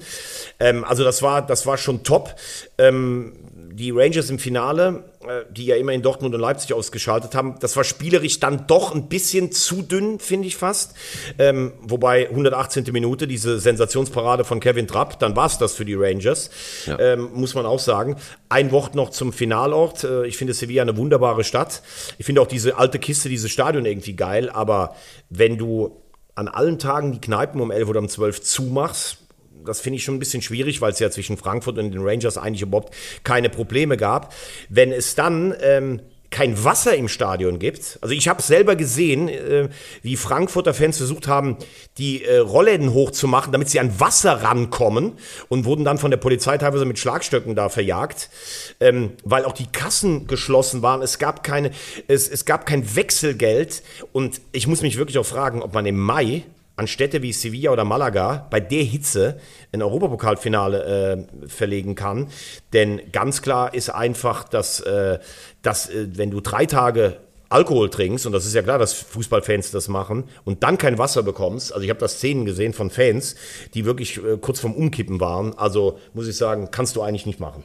Ähm, 0.59 0.83
also 0.83 1.03
das 1.03 1.21
war, 1.21 1.45
das 1.45 1.65
war 1.65 1.77
schon 1.77 2.03
top. 2.03 2.35
Ähm, 2.77 3.33
die 3.75 3.91
Rangers 3.91 4.29
im 4.29 4.39
Finale, 4.39 5.05
äh, 5.27 5.41
die 5.51 5.65
ja 5.65 5.75
immer 5.75 5.93
in 5.93 6.01
Dortmund 6.01 6.35
und 6.35 6.41
Leipzig 6.41 6.73
ausgeschaltet 6.73 7.33
haben, 7.33 7.55
das 7.59 7.75
war 7.75 7.83
spielerisch 7.83 8.39
dann 8.39 8.67
doch 8.67 8.93
ein 8.93 9.09
bisschen 9.09 9.51
zu 9.51 9.81
dünn, 9.81 10.19
finde 10.19 10.47
ich 10.47 10.57
fast. 10.57 10.93
Ähm, 11.39 11.73
wobei 11.81 12.29
118. 12.29 12.85
Minute, 12.91 13.27
diese 13.27 13.59
Sensationsparade 13.59 14.43
von 14.43 14.59
Kevin 14.59 14.87
Trapp, 14.87 15.19
dann 15.19 15.35
war 15.35 15.47
es 15.47 15.57
das 15.57 15.73
für 15.73 15.85
die 15.85 15.95
Rangers, 15.95 16.49
ja. 16.85 16.99
ähm, 16.99 17.29
muss 17.33 17.55
man 17.55 17.65
auch 17.65 17.79
sagen. 17.79 18.17
Ein 18.49 18.71
Wort 18.71 18.95
noch 18.95 19.09
zum 19.09 19.33
Finalort. 19.33 20.03
Äh, 20.03 20.27
ich 20.27 20.37
finde 20.37 20.53
Sevilla 20.53 20.83
eine 20.83 20.95
wunderbare 20.97 21.43
Stadt. 21.43 21.81
Ich 22.17 22.25
finde 22.25 22.41
auch 22.41 22.47
diese 22.47 22.77
alte 22.77 22.99
Kiste, 22.99 23.29
dieses 23.29 23.51
Stadion 23.51 23.85
irgendwie 23.85 24.15
geil, 24.15 24.49
aber 24.49 24.95
wenn 25.29 25.57
du 25.57 26.03
an 26.35 26.47
allen 26.47 26.79
Tagen 26.79 27.11
die 27.11 27.21
Kneipen 27.21 27.61
um 27.61 27.71
11 27.71 27.89
oder 27.89 27.99
um 27.99 28.09
12 28.09 28.41
zumachst, 28.41 29.17
das 29.65 29.81
finde 29.81 29.97
ich 29.97 30.03
schon 30.03 30.15
ein 30.15 30.19
bisschen 30.19 30.41
schwierig, 30.41 30.81
weil 30.81 30.91
es 30.91 30.99
ja 30.99 31.09
zwischen 31.09 31.37
Frankfurt 31.37 31.77
und 31.77 31.91
den 31.91 32.01
Rangers 32.03 32.37
eigentlich 32.37 32.61
überhaupt 32.61 32.93
keine 33.23 33.49
Probleme 33.49 33.97
gab. 33.97 34.33
Wenn 34.69 34.91
es 34.91 35.15
dann 35.15 35.55
ähm, 35.61 36.01
kein 36.33 36.63
Wasser 36.63 36.95
im 36.95 37.07
Stadion 37.07 37.59
gibt. 37.59 37.99
Also 38.01 38.15
ich 38.15 38.27
habe 38.27 38.41
selber 38.41 38.75
gesehen, 38.75 39.29
äh, 39.29 39.69
wie 40.01 40.17
Frankfurter 40.17 40.73
Fans 40.73 40.97
versucht 40.97 41.27
haben, 41.27 41.57
die 41.99 42.23
äh, 42.23 42.39
Rollläden 42.39 42.91
hochzumachen, 42.91 43.51
damit 43.51 43.69
sie 43.69 43.79
an 43.79 43.99
Wasser 43.99 44.41
rankommen 44.41 45.13
und 45.47 45.65
wurden 45.65 45.85
dann 45.85 45.99
von 45.99 46.09
der 46.09 46.17
Polizei 46.17 46.57
teilweise 46.57 46.85
mit 46.85 46.97
Schlagstöcken 46.97 47.55
da 47.55 47.69
verjagt, 47.69 48.31
ähm, 48.79 49.11
weil 49.23 49.45
auch 49.45 49.53
die 49.53 49.67
Kassen 49.67 50.25
geschlossen 50.25 50.81
waren. 50.81 51.03
Es 51.03 51.19
gab 51.19 51.43
keine, 51.43 51.69
es, 52.07 52.27
es 52.27 52.45
gab 52.45 52.65
kein 52.65 52.95
Wechselgeld 52.95 53.83
und 54.11 54.41
ich 54.53 54.65
muss 54.65 54.81
mich 54.81 54.97
wirklich 54.97 55.19
auch 55.19 55.25
fragen, 55.25 55.61
ob 55.61 55.75
man 55.75 55.85
im 55.85 55.99
Mai 55.99 56.45
an 56.75 56.87
Städte 56.87 57.21
wie 57.21 57.33
Sevilla 57.33 57.71
oder 57.71 57.85
Malaga 57.85 58.47
bei 58.49 58.59
der 58.59 58.83
Hitze 58.83 59.39
ein 59.71 59.81
Europapokalfinale 59.81 61.27
äh, 61.43 61.47
verlegen 61.47 61.95
kann. 61.95 62.27
Denn 62.73 63.01
ganz 63.11 63.41
klar 63.41 63.73
ist 63.73 63.89
einfach, 63.89 64.43
dass, 64.43 64.79
äh, 64.79 65.19
dass 65.61 65.89
äh, 65.89 66.07
wenn 66.17 66.31
du 66.31 66.41
drei 66.41 66.65
Tage 66.65 67.17
Alkohol 67.49 67.91
trinkst, 67.91 68.25
und 68.25 68.31
das 68.31 68.47
ist 68.47 68.55
ja 68.55 68.63
klar, 68.63 68.79
dass 68.79 68.93
Fußballfans 68.93 69.69
das 69.69 69.87
machen, 69.87 70.23
und 70.43 70.63
dann 70.63 70.79
kein 70.79 70.97
Wasser 70.97 71.21
bekommst, 71.21 71.71
also 71.71 71.83
ich 71.83 71.91
habe 71.91 71.99
da 71.99 72.07
Szenen 72.07 72.45
gesehen 72.45 72.73
von 72.73 72.89
Fans, 72.89 73.35
die 73.75 73.85
wirklich 73.85 74.17
äh, 74.17 74.37
kurz 74.41 74.59
vorm 74.59 74.73
Umkippen 74.73 75.19
waren, 75.19 75.55
also 75.55 75.99
muss 76.13 76.27
ich 76.27 76.35
sagen, 76.35 76.69
kannst 76.71 76.95
du 76.95 77.03
eigentlich 77.03 77.27
nicht 77.27 77.39
machen. 77.39 77.63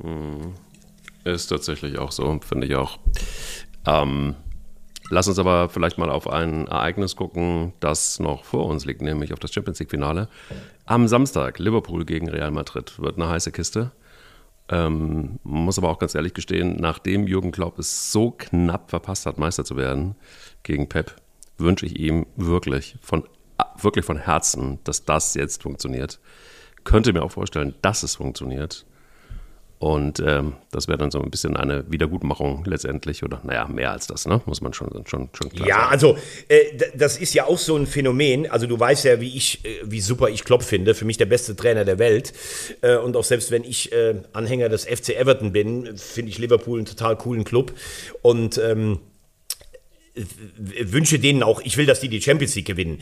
Hm. 0.00 0.54
Ist 1.24 1.48
tatsächlich 1.48 1.98
auch 1.98 2.12
so, 2.12 2.38
finde 2.46 2.66
ich 2.66 2.76
auch. 2.76 2.98
Ähm, 3.86 4.36
Lass 5.10 5.28
uns 5.28 5.38
aber 5.38 5.68
vielleicht 5.68 5.98
mal 5.98 6.10
auf 6.10 6.28
ein 6.28 6.66
Ereignis 6.66 7.14
gucken, 7.14 7.74
das 7.80 8.20
noch 8.20 8.44
vor 8.44 8.66
uns 8.66 8.84
liegt, 8.86 9.02
nämlich 9.02 9.32
auf 9.32 9.38
das 9.38 9.52
Champions 9.52 9.78
League-Finale. 9.78 10.28
Am 10.86 11.08
Samstag 11.08 11.58
Liverpool 11.58 12.04
gegen 12.04 12.28
Real 12.28 12.50
Madrid 12.50 12.98
wird 12.98 13.16
eine 13.16 13.28
heiße 13.28 13.52
Kiste. 13.52 13.92
Ähm, 14.70 15.38
muss 15.42 15.78
aber 15.78 15.90
auch 15.90 15.98
ganz 15.98 16.14
ehrlich 16.14 16.32
gestehen, 16.32 16.76
nachdem 16.80 17.26
Jürgen 17.26 17.52
Klopp 17.52 17.78
es 17.78 18.12
so 18.12 18.30
knapp 18.30 18.88
verpasst 18.88 19.26
hat, 19.26 19.36
Meister 19.36 19.64
zu 19.64 19.76
werden 19.76 20.16
gegen 20.62 20.88
Pep, 20.88 21.16
wünsche 21.58 21.84
ich 21.84 21.98
ihm 21.98 22.24
wirklich 22.36 22.96
von, 23.02 23.24
wirklich 23.78 24.06
von 24.06 24.16
Herzen, 24.16 24.78
dass 24.84 25.04
das 25.04 25.34
jetzt 25.34 25.62
funktioniert. 25.62 26.18
Könnte 26.84 27.12
mir 27.12 27.22
auch 27.22 27.32
vorstellen, 27.32 27.74
dass 27.82 28.02
es 28.02 28.16
funktioniert. 28.16 28.86
Und 29.84 30.18
ähm, 30.26 30.54
das 30.70 30.88
wäre 30.88 30.96
dann 30.96 31.10
so 31.10 31.20
ein 31.20 31.30
bisschen 31.30 31.58
eine 31.58 31.84
Wiedergutmachung 31.92 32.64
letztendlich. 32.64 33.22
Oder 33.22 33.42
naja, 33.44 33.68
mehr 33.68 33.90
als 33.90 34.06
das, 34.06 34.26
ne? 34.26 34.40
muss 34.46 34.62
man 34.62 34.72
schon, 34.72 34.88
schon, 35.04 35.28
schon 35.34 35.50
klar 35.50 35.68
Ja, 35.68 35.76
sagen. 35.76 35.90
also 35.90 36.16
äh, 36.48 36.78
das 36.96 37.18
ist 37.18 37.34
ja 37.34 37.44
auch 37.44 37.58
so 37.58 37.76
ein 37.76 37.86
Phänomen. 37.86 38.50
Also 38.50 38.66
du 38.66 38.80
weißt 38.80 39.04
ja, 39.04 39.20
wie 39.20 39.36
ich, 39.36 39.62
äh, 39.66 39.82
wie 39.84 40.00
super 40.00 40.30
ich 40.30 40.42
Klopp 40.42 40.62
finde. 40.62 40.94
Für 40.94 41.04
mich 41.04 41.18
der 41.18 41.26
beste 41.26 41.54
Trainer 41.54 41.84
der 41.84 41.98
Welt. 41.98 42.32
Äh, 42.80 42.96
und 42.96 43.14
auch 43.14 43.24
selbst 43.24 43.50
wenn 43.50 43.62
ich 43.62 43.92
äh, 43.92 44.14
Anhänger 44.32 44.70
des 44.70 44.86
FC 44.86 45.10
Everton 45.10 45.52
bin, 45.52 45.98
finde 45.98 46.30
ich 46.30 46.38
Liverpool 46.38 46.78
einen 46.78 46.86
total 46.86 47.18
coolen 47.18 47.44
Club. 47.44 47.74
Und 48.22 48.56
ähm, 48.56 49.00
wünsche 50.56 51.18
denen 51.18 51.42
auch, 51.42 51.60
ich 51.62 51.76
will, 51.76 51.86
dass 51.86 52.00
die 52.00 52.08
die 52.08 52.22
Champions 52.22 52.54
League 52.54 52.66
gewinnen. 52.66 53.00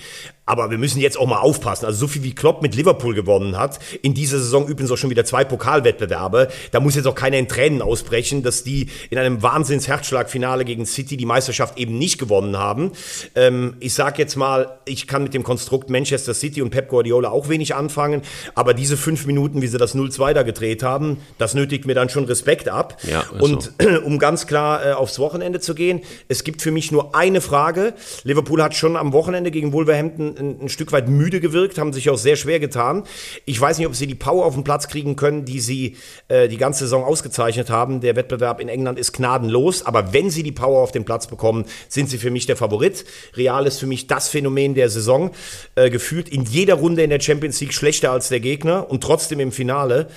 Aber 0.53 0.71
wir 0.71 0.79
müssen 0.79 1.01
jetzt 1.01 1.19
auch 1.19 1.27
mal 1.27 1.41
aufpassen. 1.41 1.87
Also 1.87 1.99
so 1.99 2.07
viel 2.07 2.23
wie 2.23 2.35
Klopp 2.35 2.63
mit 2.63 2.75
Liverpool 2.75 3.15
gewonnen 3.15 3.59
hat, 3.59 3.79
in 4.03 4.15
dieser 4.15 4.39
Saison 4.39 4.67
übrigens 4.67 4.91
auch 4.91 4.97
schon 4.97 5.11
wieder 5.11 5.25
zwei 5.25 5.45
Pokalwettbewerbe, 5.45 6.49
da 6.71 6.81
muss 6.81 6.95
jetzt 6.95 7.07
auch 7.07 7.15
keiner 7.15 7.39
in 7.39 7.49
Tränen 7.49 7.83
ausbrechen, 7.83 8.43
dass 8.43 8.65
die 8.65 8.89
in 9.11 9.19
einem 9.19 9.43
Wahnsinns-Herzschlagfinale 9.43 10.65
gegen 10.65 10.87
City 10.87 11.17
die 11.17 11.27
Meisterschaft 11.27 11.79
eben 11.79 11.99
nicht 11.99 12.19
gewonnen 12.19 12.57
haben. 12.57 12.93
Ähm, 13.35 13.77
ich 13.81 13.95
sage 13.95 14.21
jetzt 14.21 14.37
mal, 14.37 14.79
ich 14.87 15.07
kann 15.07 15.25
mit 15.25 15.35
dem 15.35 15.43
Konstrukt 15.43 15.91
Manchester 15.91 16.35
City 16.35 16.63
und 16.63 16.71
Pep 16.71 16.89
Guardiola 16.89 17.31
auch 17.31 17.49
wenig 17.49 17.75
anfangen, 17.75 18.23
aber 18.55 18.75
diese 18.75 18.97
fünf 18.97 19.27
Minuten, 19.27 19.63
wie 19.63 19.67
sie 19.67 19.79
das 19.79 19.95
0-2 19.95 20.33
da 20.33 20.43
gedreht 20.43 20.83
haben, 20.83 21.19
das 21.39 21.55
nötigt 21.55 21.87
mir 21.87 21.95
dann 21.95 22.09
schon 22.09 22.25
Respekt 22.25 22.69
ab. 22.69 22.99
Ja, 23.03 23.25
und 23.39 23.73
so. 23.81 23.89
um 24.05 24.19
ganz 24.19 24.47
klar 24.47 24.85
äh, 24.85 24.93
aufs 24.93 25.19
Wochenende 25.19 25.61
zu 25.61 25.75
gehen, 25.75 26.01
es 26.29 26.45
gibt 26.45 26.63
für 26.63 26.71
mich 26.71 26.91
nur 26.93 27.03
nur 27.03 27.15
eine 27.15 27.41
Frage. 27.41 27.95
Liverpool 28.25 28.63
hat 28.63 28.75
schon 28.75 28.97
am 28.97 29.13
Wochenende 29.13 29.51
gegen 29.51 29.73
Wolverhampton 29.73 30.37
ein, 30.43 30.61
ein, 30.63 30.69
Stück 30.69 30.93
weit 30.93 31.09
müde 31.09 31.41
gewirkt, 31.41 31.79
haben 31.79 31.93
sich 31.93 32.11
auch 32.11 32.19
sehr 32.19 32.37
schwer 32.37 32.61
getan. 32.61 33.05
Ich 33.47 33.61
weiß 33.61 33.79
nicht, 33.79 33.87
ob 33.87 33.95
sie 33.95 34.07
die 34.07 34.15
Power 34.15 34.45
auf 34.45 34.55
den 34.55 34.65
Platz 34.65 34.89
kriegen 34.89 35.17
können, 35.17 35.45
die 35.45 35.61
sie 35.61 35.97
äh, 36.29 36.49
die 36.49 36.59
ganze 36.59 36.81
Saison 36.81 37.05
ausgezeichnet 37.05 37.71
haben. 37.71 38.01
Der 38.01 38.17
Wettbewerb 38.17 38.61
in 38.61 38.69
England 38.69 38.99
ist 38.99 39.13
gnadenlos, 39.13 39.87
aber 39.87 40.13
wenn 40.13 40.31
sie 40.31 40.43
die 40.43 40.53
Power 40.53 40.83
auf 40.83 40.93
den 40.93 41.05
Platz 41.05 41.27
bekommen, 41.27 41.65
sind 41.89 42.11
sie 42.11 42.19
für 42.19 42.31
mich 42.31 42.47
der 42.47 42.57
Favorit. 42.57 43.05
Real 43.35 43.67
ist 43.67 43.79
für 43.79 43.87
mich 43.87 44.07
das 44.07 44.29
Phänomen 44.29 44.75
der 44.75 44.91
Saison. 44.91 45.31
Äh, 45.75 45.91
gefühlt 45.91 46.29
in 46.29 46.45
jeder 46.45 46.75
Runde 46.75 47.03
in 47.03 47.11
der 47.11 47.21
Champions 47.21 47.61
League 47.61 47.75
schlechter 47.75 48.11
als 48.11 48.29
der 48.29 48.41
Gegner 48.41 48.91
und 48.91 49.03
trotzdem 49.03 49.41
im 49.41 49.53
Finale. 49.53 50.09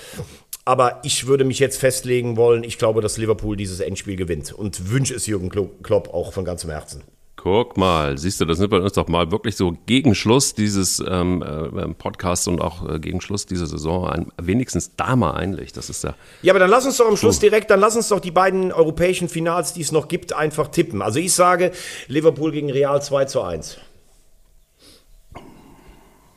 Aber 0.64 1.00
ich 1.04 1.28
würde 1.28 1.44
mich 1.44 1.60
jetzt 1.60 1.78
festlegen 1.78 2.36
wollen, 2.36 2.64
ich 2.64 2.76
glaube, 2.76 3.00
dass 3.00 3.18
Liverpool 3.18 3.56
dieses 3.56 3.78
Endspiel 3.78 4.16
gewinnt 4.16 4.52
und 4.52 4.90
wünsche 4.90 5.14
es 5.14 5.26
Jürgen 5.26 5.48
Klopp 5.48 6.12
auch 6.12 6.32
von 6.32 6.44
ganzem 6.44 6.70
Herzen. 6.70 7.04
Guck 7.46 7.76
mal, 7.76 8.18
siehst 8.18 8.40
du, 8.40 8.44
das 8.44 8.58
nimmt 8.58 8.72
bei 8.72 8.80
uns 8.80 8.94
doch 8.94 9.06
mal 9.06 9.30
wirklich 9.30 9.54
so 9.54 9.76
gegen 9.86 10.16
Schluss 10.16 10.54
dieses 10.54 10.98
ähm, 10.98 11.44
äh, 11.44 11.94
Podcasts 11.94 12.48
und 12.48 12.60
auch 12.60 12.88
äh, 12.88 12.98
gegen 12.98 13.20
Schluss 13.20 13.46
dieser 13.46 13.68
Saison 13.68 14.08
ein, 14.08 14.32
wenigstens 14.36 14.96
da 14.96 15.14
mal 15.14 15.30
einlegt. 15.30 15.76
Das 15.76 15.88
ist 15.88 16.02
ja. 16.02 16.16
Ja, 16.42 16.52
aber 16.52 16.58
dann 16.58 16.70
lass 16.70 16.86
uns 16.86 16.96
doch 16.96 17.06
am 17.06 17.16
Schluss 17.16 17.38
direkt, 17.38 17.70
dann 17.70 17.78
lass 17.78 17.94
uns 17.94 18.08
doch 18.08 18.18
die 18.18 18.32
beiden 18.32 18.72
europäischen 18.72 19.28
Finals, 19.28 19.72
die 19.74 19.82
es 19.82 19.92
noch 19.92 20.08
gibt, 20.08 20.32
einfach 20.32 20.66
tippen. 20.66 21.02
Also 21.02 21.20
ich 21.20 21.34
sage 21.34 21.70
Liverpool 22.08 22.50
gegen 22.50 22.68
Real 22.68 23.00
2 23.00 23.26
zu 23.26 23.42
1. 23.42 23.78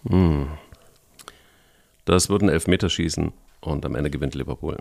Hm. 0.08 0.48
Das 2.06 2.30
wird 2.30 2.44
ein 2.44 2.50
Elfmeterschießen 2.50 3.32
und 3.62 3.84
am 3.84 3.96
Ende 3.96 4.12
gewinnt 4.12 4.36
Liverpool. 4.36 4.78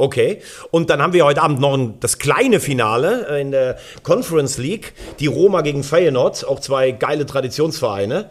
Okay, 0.00 0.38
und 0.70 0.90
dann 0.90 1.02
haben 1.02 1.12
wir 1.12 1.24
heute 1.24 1.42
Abend 1.42 1.58
noch 1.58 1.74
ein, 1.74 1.98
das 1.98 2.18
kleine 2.18 2.60
Finale 2.60 3.26
äh, 3.30 3.40
in 3.40 3.50
der 3.50 3.78
Conference 4.04 4.56
League, 4.56 4.92
die 5.18 5.26
Roma 5.26 5.62
gegen 5.62 5.82
Feyenoord, 5.82 6.46
auch 6.46 6.60
zwei 6.60 6.92
geile 6.92 7.26
Traditionsvereine. 7.26 8.30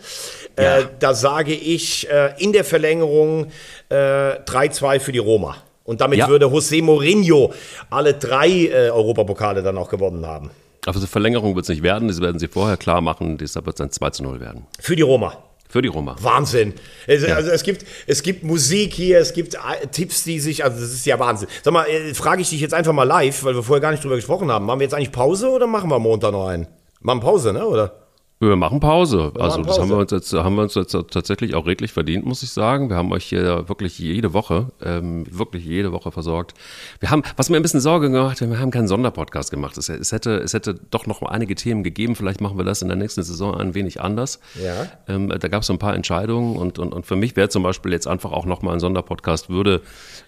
Äh, 0.56 0.64
ja. 0.64 0.78
Äh, 0.80 0.86
da 1.00 1.14
sage 1.14 1.54
ich 1.54 2.10
äh, 2.10 2.34
in 2.38 2.54
der 2.54 2.64
Verlängerung 2.64 3.48
äh, 3.90 3.96
3-2 3.96 5.02
für 5.02 5.12
die 5.12 5.20
Roma. 5.20 5.58
Und 5.84 6.00
damit 6.00 6.20
ja. 6.20 6.30
würde 6.30 6.46
José 6.46 6.82
Mourinho 6.82 7.54
alle 7.90 8.14
drei 8.14 8.48
äh, 8.48 8.90
Europapokale 8.90 9.62
dann 9.62 9.78
auch 9.78 9.90
gewonnen 9.90 10.26
haben. 10.26 10.52
Also 10.86 11.06
Verlängerung 11.06 11.54
wird 11.54 11.64
es 11.64 11.70
nicht 11.70 11.84
werden, 11.84 12.08
das 12.08 12.22
werden 12.22 12.40
sie 12.40 12.48
vorher 12.48 12.78
klar 12.78 13.02
machen, 13.02 13.38
deshalb 13.38 13.66
wird 13.66 13.78
es 13.78 13.82
ein 13.82 13.92
2 13.92 14.24
0 14.24 14.40
werden. 14.40 14.66
Für 14.80 14.96
die 14.96 15.02
Roma. 15.02 15.38
Für 15.70 15.82
die 15.82 15.90
Roma. 15.90 16.16
Wahnsinn. 16.22 16.74
Also, 17.08 17.28
ja. 17.28 17.36
also, 17.36 17.52
es, 17.52 17.64
gibt, 17.64 17.86
es 18.06 18.24
gibt 18.24 18.44
Musik 18.44 18.94
hier, 18.94 19.20
es 19.20 19.34
gibt 19.34 19.56
äh, 19.56 19.88
Tipps, 19.92 20.24
die 20.24 20.40
sich, 20.40 20.64
also 20.64 20.80
das 20.80 20.94
ist 20.94 21.06
ja 21.06 21.20
Wahnsinn. 21.20 21.50
Sag 21.62 21.74
mal, 21.74 21.88
äh, 21.88 22.14
frage 22.14 22.42
ich 22.42 22.50
dich 22.50 22.62
jetzt 22.62 22.74
einfach 22.74 22.94
mal 22.94 23.04
live, 23.04 23.44
weil 23.44 23.56
wir 23.56 23.64
vorher 23.64 23.82
gar 23.82 23.92
nicht 23.92 24.04
drüber 24.04 24.16
gesprochen 24.16 24.50
haben. 24.50 24.66
Machen 24.66 24.80
wir 24.80 24.86
jetzt 24.86 24.94
eigentlich 24.94 25.12
Pause 25.12 25.50
oder 25.50 25.68
machen 25.68 25.90
wir 25.90 26.00
Montag 26.00 26.32
noch 26.32 26.48
einen? 26.48 26.68
Machen 27.02 27.20
Pause, 27.20 27.52
ne, 27.52 27.66
oder? 27.66 28.07
Wir 28.40 28.56
machen 28.56 28.80
Pause. 28.80 29.32
Wir 29.34 29.42
also 29.42 29.58
machen 29.58 29.66
Pause. 29.66 29.68
das 29.68 29.80
haben 29.80 29.90
wir 29.90 29.98
uns 29.98 30.12
jetzt 30.12 30.34
haben 30.34 30.56
wir 30.56 30.62
uns 30.62 30.76
jetzt 30.76 30.96
tatsächlich 31.10 31.56
auch 31.56 31.66
redlich 31.66 31.92
verdient, 31.92 32.24
muss 32.24 32.44
ich 32.44 32.52
sagen. 32.52 32.88
Wir 32.90 32.96
haben 32.96 33.12
euch 33.12 33.26
hier 33.26 33.68
wirklich 33.68 33.98
jede 33.98 34.32
Woche, 34.34 34.72
ähm, 34.84 35.26
wirklich 35.32 35.66
jede 35.66 35.92
Woche 35.92 36.12
versorgt. 36.12 36.54
Wir 37.00 37.10
haben, 37.10 37.24
was 37.36 37.50
mir 37.50 37.56
ein 37.56 37.64
bisschen 37.64 37.80
Sorge 37.80 38.12
gemacht, 38.12 38.40
wir 38.40 38.60
haben 38.60 38.70
keinen 38.70 38.88
Sonderpodcast 38.88 39.50
gemacht. 39.50 39.76
Es, 39.78 39.90
es 39.90 40.12
hätte, 40.12 40.38
es 40.38 40.54
hätte 40.54 40.76
doch 40.92 41.08
noch 41.08 41.24
einige 41.24 41.56
Themen 41.56 41.84
gegeben. 41.84 42.16
Vielleicht 42.16 42.40
machen 42.40 42.60
wir 42.60 42.64
das 42.64 42.84
in 42.84 42.90
der 42.90 42.98
nächsten 42.98 43.24
Saison 43.24 43.56
ein 43.56 43.74
wenig 43.74 44.02
anders. 44.02 44.40
Ja. 44.64 44.86
Ähm, 45.08 45.30
da 45.30 45.48
gab 45.48 45.62
es 45.62 45.68
so 45.68 45.74
ein 45.74 45.80
paar 45.80 45.96
Entscheidungen 45.96 46.58
und, 46.58 46.78
und, 46.78 46.94
und 46.94 47.08
für 47.08 47.16
mich 47.16 47.36
wäre 47.36 47.50
zum 47.50 47.64
Beispiel 47.64 47.92
jetzt 47.92 48.08
einfach 48.08 48.32
auch 48.32 48.46
noch 48.46 48.62
mal 48.62 48.74
ein 48.74 48.80
Sonderpodcast 48.80 49.50
würde, 49.50 49.82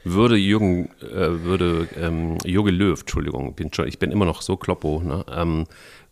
würde 0.04 0.36
Jürgen, 0.36 0.90
äh, 1.02 1.44
würde 1.44 1.88
ähm, 1.96 2.40
Jogi 2.44 2.72
Löw, 2.72 3.00
Entschuldigung, 3.00 3.54
bin 3.54 3.72
schon, 3.72 3.88
ich 3.88 4.00
bin 4.00 4.12
immer 4.12 4.26
noch 4.26 4.42
so 4.42 4.58
kloppo, 4.58 5.00
ne, 5.06 5.24
ähm, 5.32 5.66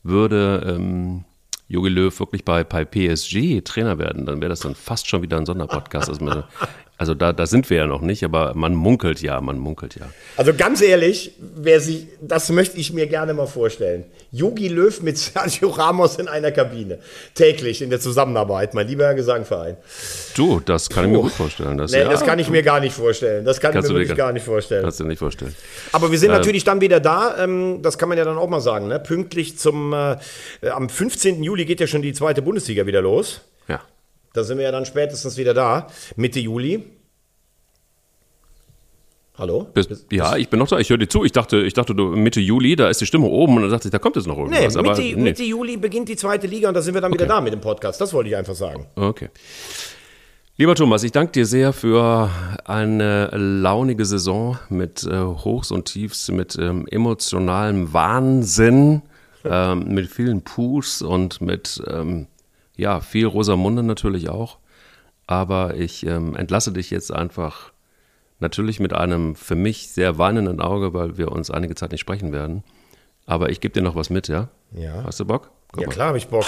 würde 0.03 0.75
ähm, 0.77 1.25
Jogi 1.67 1.89
Löw 1.89 2.17
wirklich 2.19 2.45
bei, 2.45 2.63
bei 2.63 2.85
PSG 2.85 3.61
Trainer 3.63 3.97
werden, 3.97 4.25
dann 4.25 4.39
wäre 4.41 4.49
das 4.49 4.61
dann 4.61 4.75
fast 4.75 5.07
schon 5.07 5.21
wieder 5.21 5.37
ein 5.37 5.45
Sonderpodcast. 5.45 6.09
Also, 6.09 6.43
also 6.99 7.13
da, 7.13 7.31
da 7.31 7.45
sind 7.45 7.69
wir 7.69 7.77
ja 7.77 7.85
noch 7.85 8.01
nicht, 8.01 8.23
aber 8.23 8.53
man 8.55 8.73
munkelt 8.73 9.21
ja, 9.21 9.39
man 9.39 9.59
munkelt 9.59 9.95
ja. 9.99 10.07
Also 10.35 10.51
ganz 10.55 10.81
ehrlich, 10.81 11.33
wer 11.39 11.79
sich, 11.79 12.07
das 12.21 12.49
möchte 12.49 12.77
ich 12.77 12.91
mir 12.91 13.05
gerne 13.05 13.35
mal 13.35 13.45
vorstellen. 13.45 14.05
Jogi 14.31 14.67
Löw 14.67 14.99
mit 15.03 15.17
Sergio 15.17 15.69
Ramos 15.69 16.15
in 16.15 16.27
einer 16.27 16.51
Kabine. 16.51 16.97
Täglich 17.35 17.83
in 17.83 17.91
der 17.91 17.99
Zusammenarbeit, 17.99 18.73
mein 18.73 18.87
lieber 18.87 19.05
Herr 19.05 19.13
Gesangverein. 19.13 19.77
Du, 20.35 20.59
das 20.59 20.89
kann 20.89 21.05
ich 21.05 21.11
mir 21.11 21.19
gut 21.19 21.33
vorstellen. 21.33 21.77
Das, 21.77 21.91
nee, 21.91 21.99
ja, 21.99 22.09
das 22.09 22.25
kann 22.25 22.39
ich 22.39 22.49
mir 22.49 22.63
gar 22.63 22.79
nicht 22.79 22.93
vorstellen. 22.93 23.45
Das 23.45 23.59
kann 23.59 23.77
ich 23.77 23.83
mir 23.83 23.89
wirklich 23.89 24.17
gar 24.17 24.33
nicht 24.33 24.43
vorstellen. 24.43 24.81
Kannst 24.81 24.99
du 24.99 25.03
nicht 25.03 25.19
vorstellen. 25.19 25.55
Aber 25.91 26.11
wir 26.11 26.17
sind 26.17 26.31
ähm, 26.31 26.37
natürlich 26.37 26.63
dann 26.63 26.81
wieder 26.81 26.99
da, 26.99 27.35
ähm, 27.37 27.83
das 27.83 27.99
kann 27.99 28.09
man 28.09 28.17
ja 28.17 28.25
dann 28.25 28.39
auch 28.39 28.49
mal 28.49 28.61
sagen, 28.61 28.87
ne? 28.87 28.99
pünktlich 28.99 29.59
zum, 29.59 29.93
äh, 29.93 30.17
am 30.67 30.89
15. 30.89 31.43
Juli 31.43 31.65
geht 31.65 31.79
ja 31.79 31.85
schon 31.85 32.01
die 32.01 32.13
zweite 32.13 32.41
Bundesliga 32.41 32.87
wieder 32.87 33.03
los. 33.03 33.41
Da 34.37 34.43
sind 34.43 34.59
wir 34.59 34.65
ja 34.65 34.71
dann 34.71 34.85
spätestens 34.85 35.35
wieder 35.37 35.55
da, 35.55 35.87
Mitte 36.15 36.39
Juli. 36.39 36.83
Hallo? 39.35 39.67
Bis, 39.73 39.87
ja, 40.11 40.35
ich 40.37 40.49
bin 40.49 40.59
noch 40.59 40.67
da. 40.67 40.77
Ich 40.77 40.91
höre 40.91 40.99
dir 40.99 41.09
zu. 41.09 41.23
Ich 41.23 41.31
dachte, 41.31 41.57
ich 41.57 41.73
dachte, 41.73 41.95
Mitte 41.95 42.39
Juli, 42.39 42.75
da 42.75 42.87
ist 42.87 43.01
die 43.01 43.07
Stimme 43.07 43.25
oben 43.25 43.55
und 43.55 43.63
dann 43.63 43.71
dachte 43.71 43.87
ich, 43.87 43.91
da 43.91 43.97
kommt 43.97 44.15
jetzt 44.15 44.27
noch 44.27 44.37
irgendwas. 44.37 44.75
Nee, 44.75 44.81
Mitte, 44.81 44.91
aber, 44.91 44.99
nee. 44.99 45.15
Mitte 45.15 45.43
Juli 45.43 45.77
beginnt 45.77 46.07
die 46.09 46.15
zweite 46.15 46.45
Liga 46.45 46.67
und 46.67 46.75
da 46.75 46.83
sind 46.83 46.93
wir 46.93 47.01
dann 47.01 47.11
okay. 47.11 47.23
wieder 47.23 47.33
da 47.33 47.41
mit 47.41 47.51
dem 47.51 47.61
Podcast. 47.61 47.99
Das 47.99 48.13
wollte 48.13 48.29
ich 48.29 48.35
einfach 48.35 48.53
sagen. 48.53 48.85
Okay. 48.95 49.29
Lieber 50.57 50.75
Thomas, 50.75 51.01
ich 51.01 51.11
danke 51.11 51.31
dir 51.31 51.47
sehr 51.47 51.73
für 51.73 52.29
eine 52.63 53.31
launige 53.35 54.05
Saison 54.05 54.59
mit 54.69 55.03
äh, 55.03 55.19
Hochs 55.19 55.71
und 55.71 55.85
Tiefs, 55.85 56.29
mit 56.29 56.55
ähm, 56.59 56.85
emotionalem 56.91 57.91
Wahnsinn, 57.91 59.01
ähm, 59.43 59.95
mit 59.95 60.11
vielen 60.11 60.43
Push 60.43 61.01
und 61.01 61.41
mit 61.41 61.81
ähm, 61.87 62.27
ja, 62.77 63.01
viel 63.01 63.25
Rosamunde 63.25 63.83
natürlich 63.83 64.29
auch. 64.29 64.57
Aber 65.25 65.75
ich 65.75 66.05
ähm, 66.05 66.35
entlasse 66.35 66.71
dich 66.71 66.89
jetzt 66.89 67.11
einfach 67.11 67.73
natürlich 68.39 68.79
mit 68.79 68.93
einem 68.93 69.35
für 69.35 69.55
mich 69.55 69.89
sehr 69.89 70.17
weinenden 70.17 70.61
Auge, 70.61 70.93
weil 70.93 71.17
wir 71.17 71.31
uns 71.31 71.51
einige 71.51 71.75
Zeit 71.75 71.91
nicht 71.91 72.01
sprechen 72.01 72.31
werden. 72.31 72.63
Aber 73.25 73.49
ich 73.49 73.59
gebe 73.59 73.73
dir 73.73 73.81
noch 73.81 73.95
was 73.95 74.09
mit, 74.09 74.29
ja? 74.29 74.47
Ja. 74.71 75.03
Hast 75.03 75.19
du 75.19 75.25
Bock? 75.25 75.51
Guck 75.71 75.81
ja, 75.81 75.87
mal. 75.87 75.93
klar 75.93 76.07
habe 76.09 76.17
ich 76.17 76.27
Bock. 76.27 76.45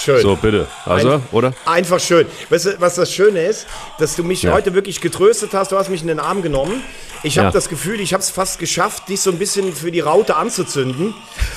Schön. 0.00 0.22
So, 0.22 0.36
bitte. 0.36 0.66
Also, 0.84 1.12
Ein, 1.14 1.22
oder? 1.32 1.52
Einfach 1.66 2.00
schön. 2.00 2.26
Weißt 2.48 2.66
du, 2.66 2.80
was 2.80 2.94
das 2.94 3.12
Schöne 3.12 3.42
ist? 3.42 3.66
Dass 3.98 4.16
du 4.16 4.24
mich 4.24 4.42
ja. 4.42 4.52
heute 4.52 4.74
wirklich 4.74 5.00
getröstet 5.00 5.52
hast. 5.54 5.72
Du 5.72 5.76
hast 5.76 5.88
mich 5.90 6.02
in 6.02 6.08
den 6.08 6.20
Arm 6.20 6.42
genommen. 6.42 6.82
Ich 7.22 7.38
habe 7.38 7.48
ja. 7.48 7.52
das 7.52 7.68
Gefühl, 7.68 8.00
ich 8.00 8.12
habe 8.12 8.22
es 8.22 8.30
fast 8.30 8.58
geschafft, 8.58 9.08
dich 9.08 9.20
so 9.20 9.30
ein 9.30 9.38
bisschen 9.38 9.74
für 9.74 9.90
die 9.90 10.00
Raute 10.00 10.36
anzuzünden. 10.36 11.14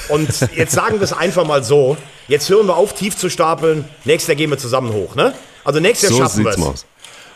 Und 0.09 0.29
jetzt 0.55 0.73
sagen 0.73 0.99
wir 0.99 1.03
es 1.03 1.13
einfach 1.13 1.45
mal 1.45 1.63
so. 1.63 1.97
Jetzt 2.27 2.49
hören 2.49 2.67
wir 2.67 2.75
auf, 2.75 2.93
tief 2.93 3.17
zu 3.17 3.29
stapeln. 3.29 3.85
Nächstes 4.05 4.27
Jahr 4.27 4.35
gehen 4.35 4.49
wir 4.49 4.57
zusammen 4.57 4.93
hoch, 4.93 5.15
ne? 5.15 5.33
Also 5.63 5.79
nächstes 5.79 6.09
Jahr 6.09 6.29
so 6.29 6.41
schaffen 6.41 6.61
wir 6.61 6.73
es. 6.73 6.85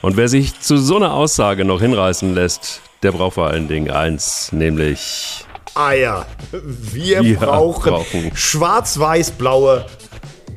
Und 0.01 0.17
wer 0.17 0.27
sich 0.27 0.59
zu 0.59 0.77
so 0.77 0.97
einer 0.97 1.13
Aussage 1.13 1.65
noch 1.65 1.81
hinreißen 1.81 2.33
lässt, 2.35 2.81
der 3.03 3.11
braucht 3.11 3.35
vor 3.35 3.47
allen 3.47 3.67
Dingen 3.67 3.89
eins, 3.89 4.51
nämlich 4.51 5.45
Eier. 5.77 6.25
Wir, 6.51 7.23
wir 7.23 7.37
brauchen, 7.37 7.91
brauchen. 7.91 8.31
schwarz-weiß-blaue 8.35 9.85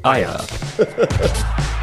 Eier. 0.02 0.40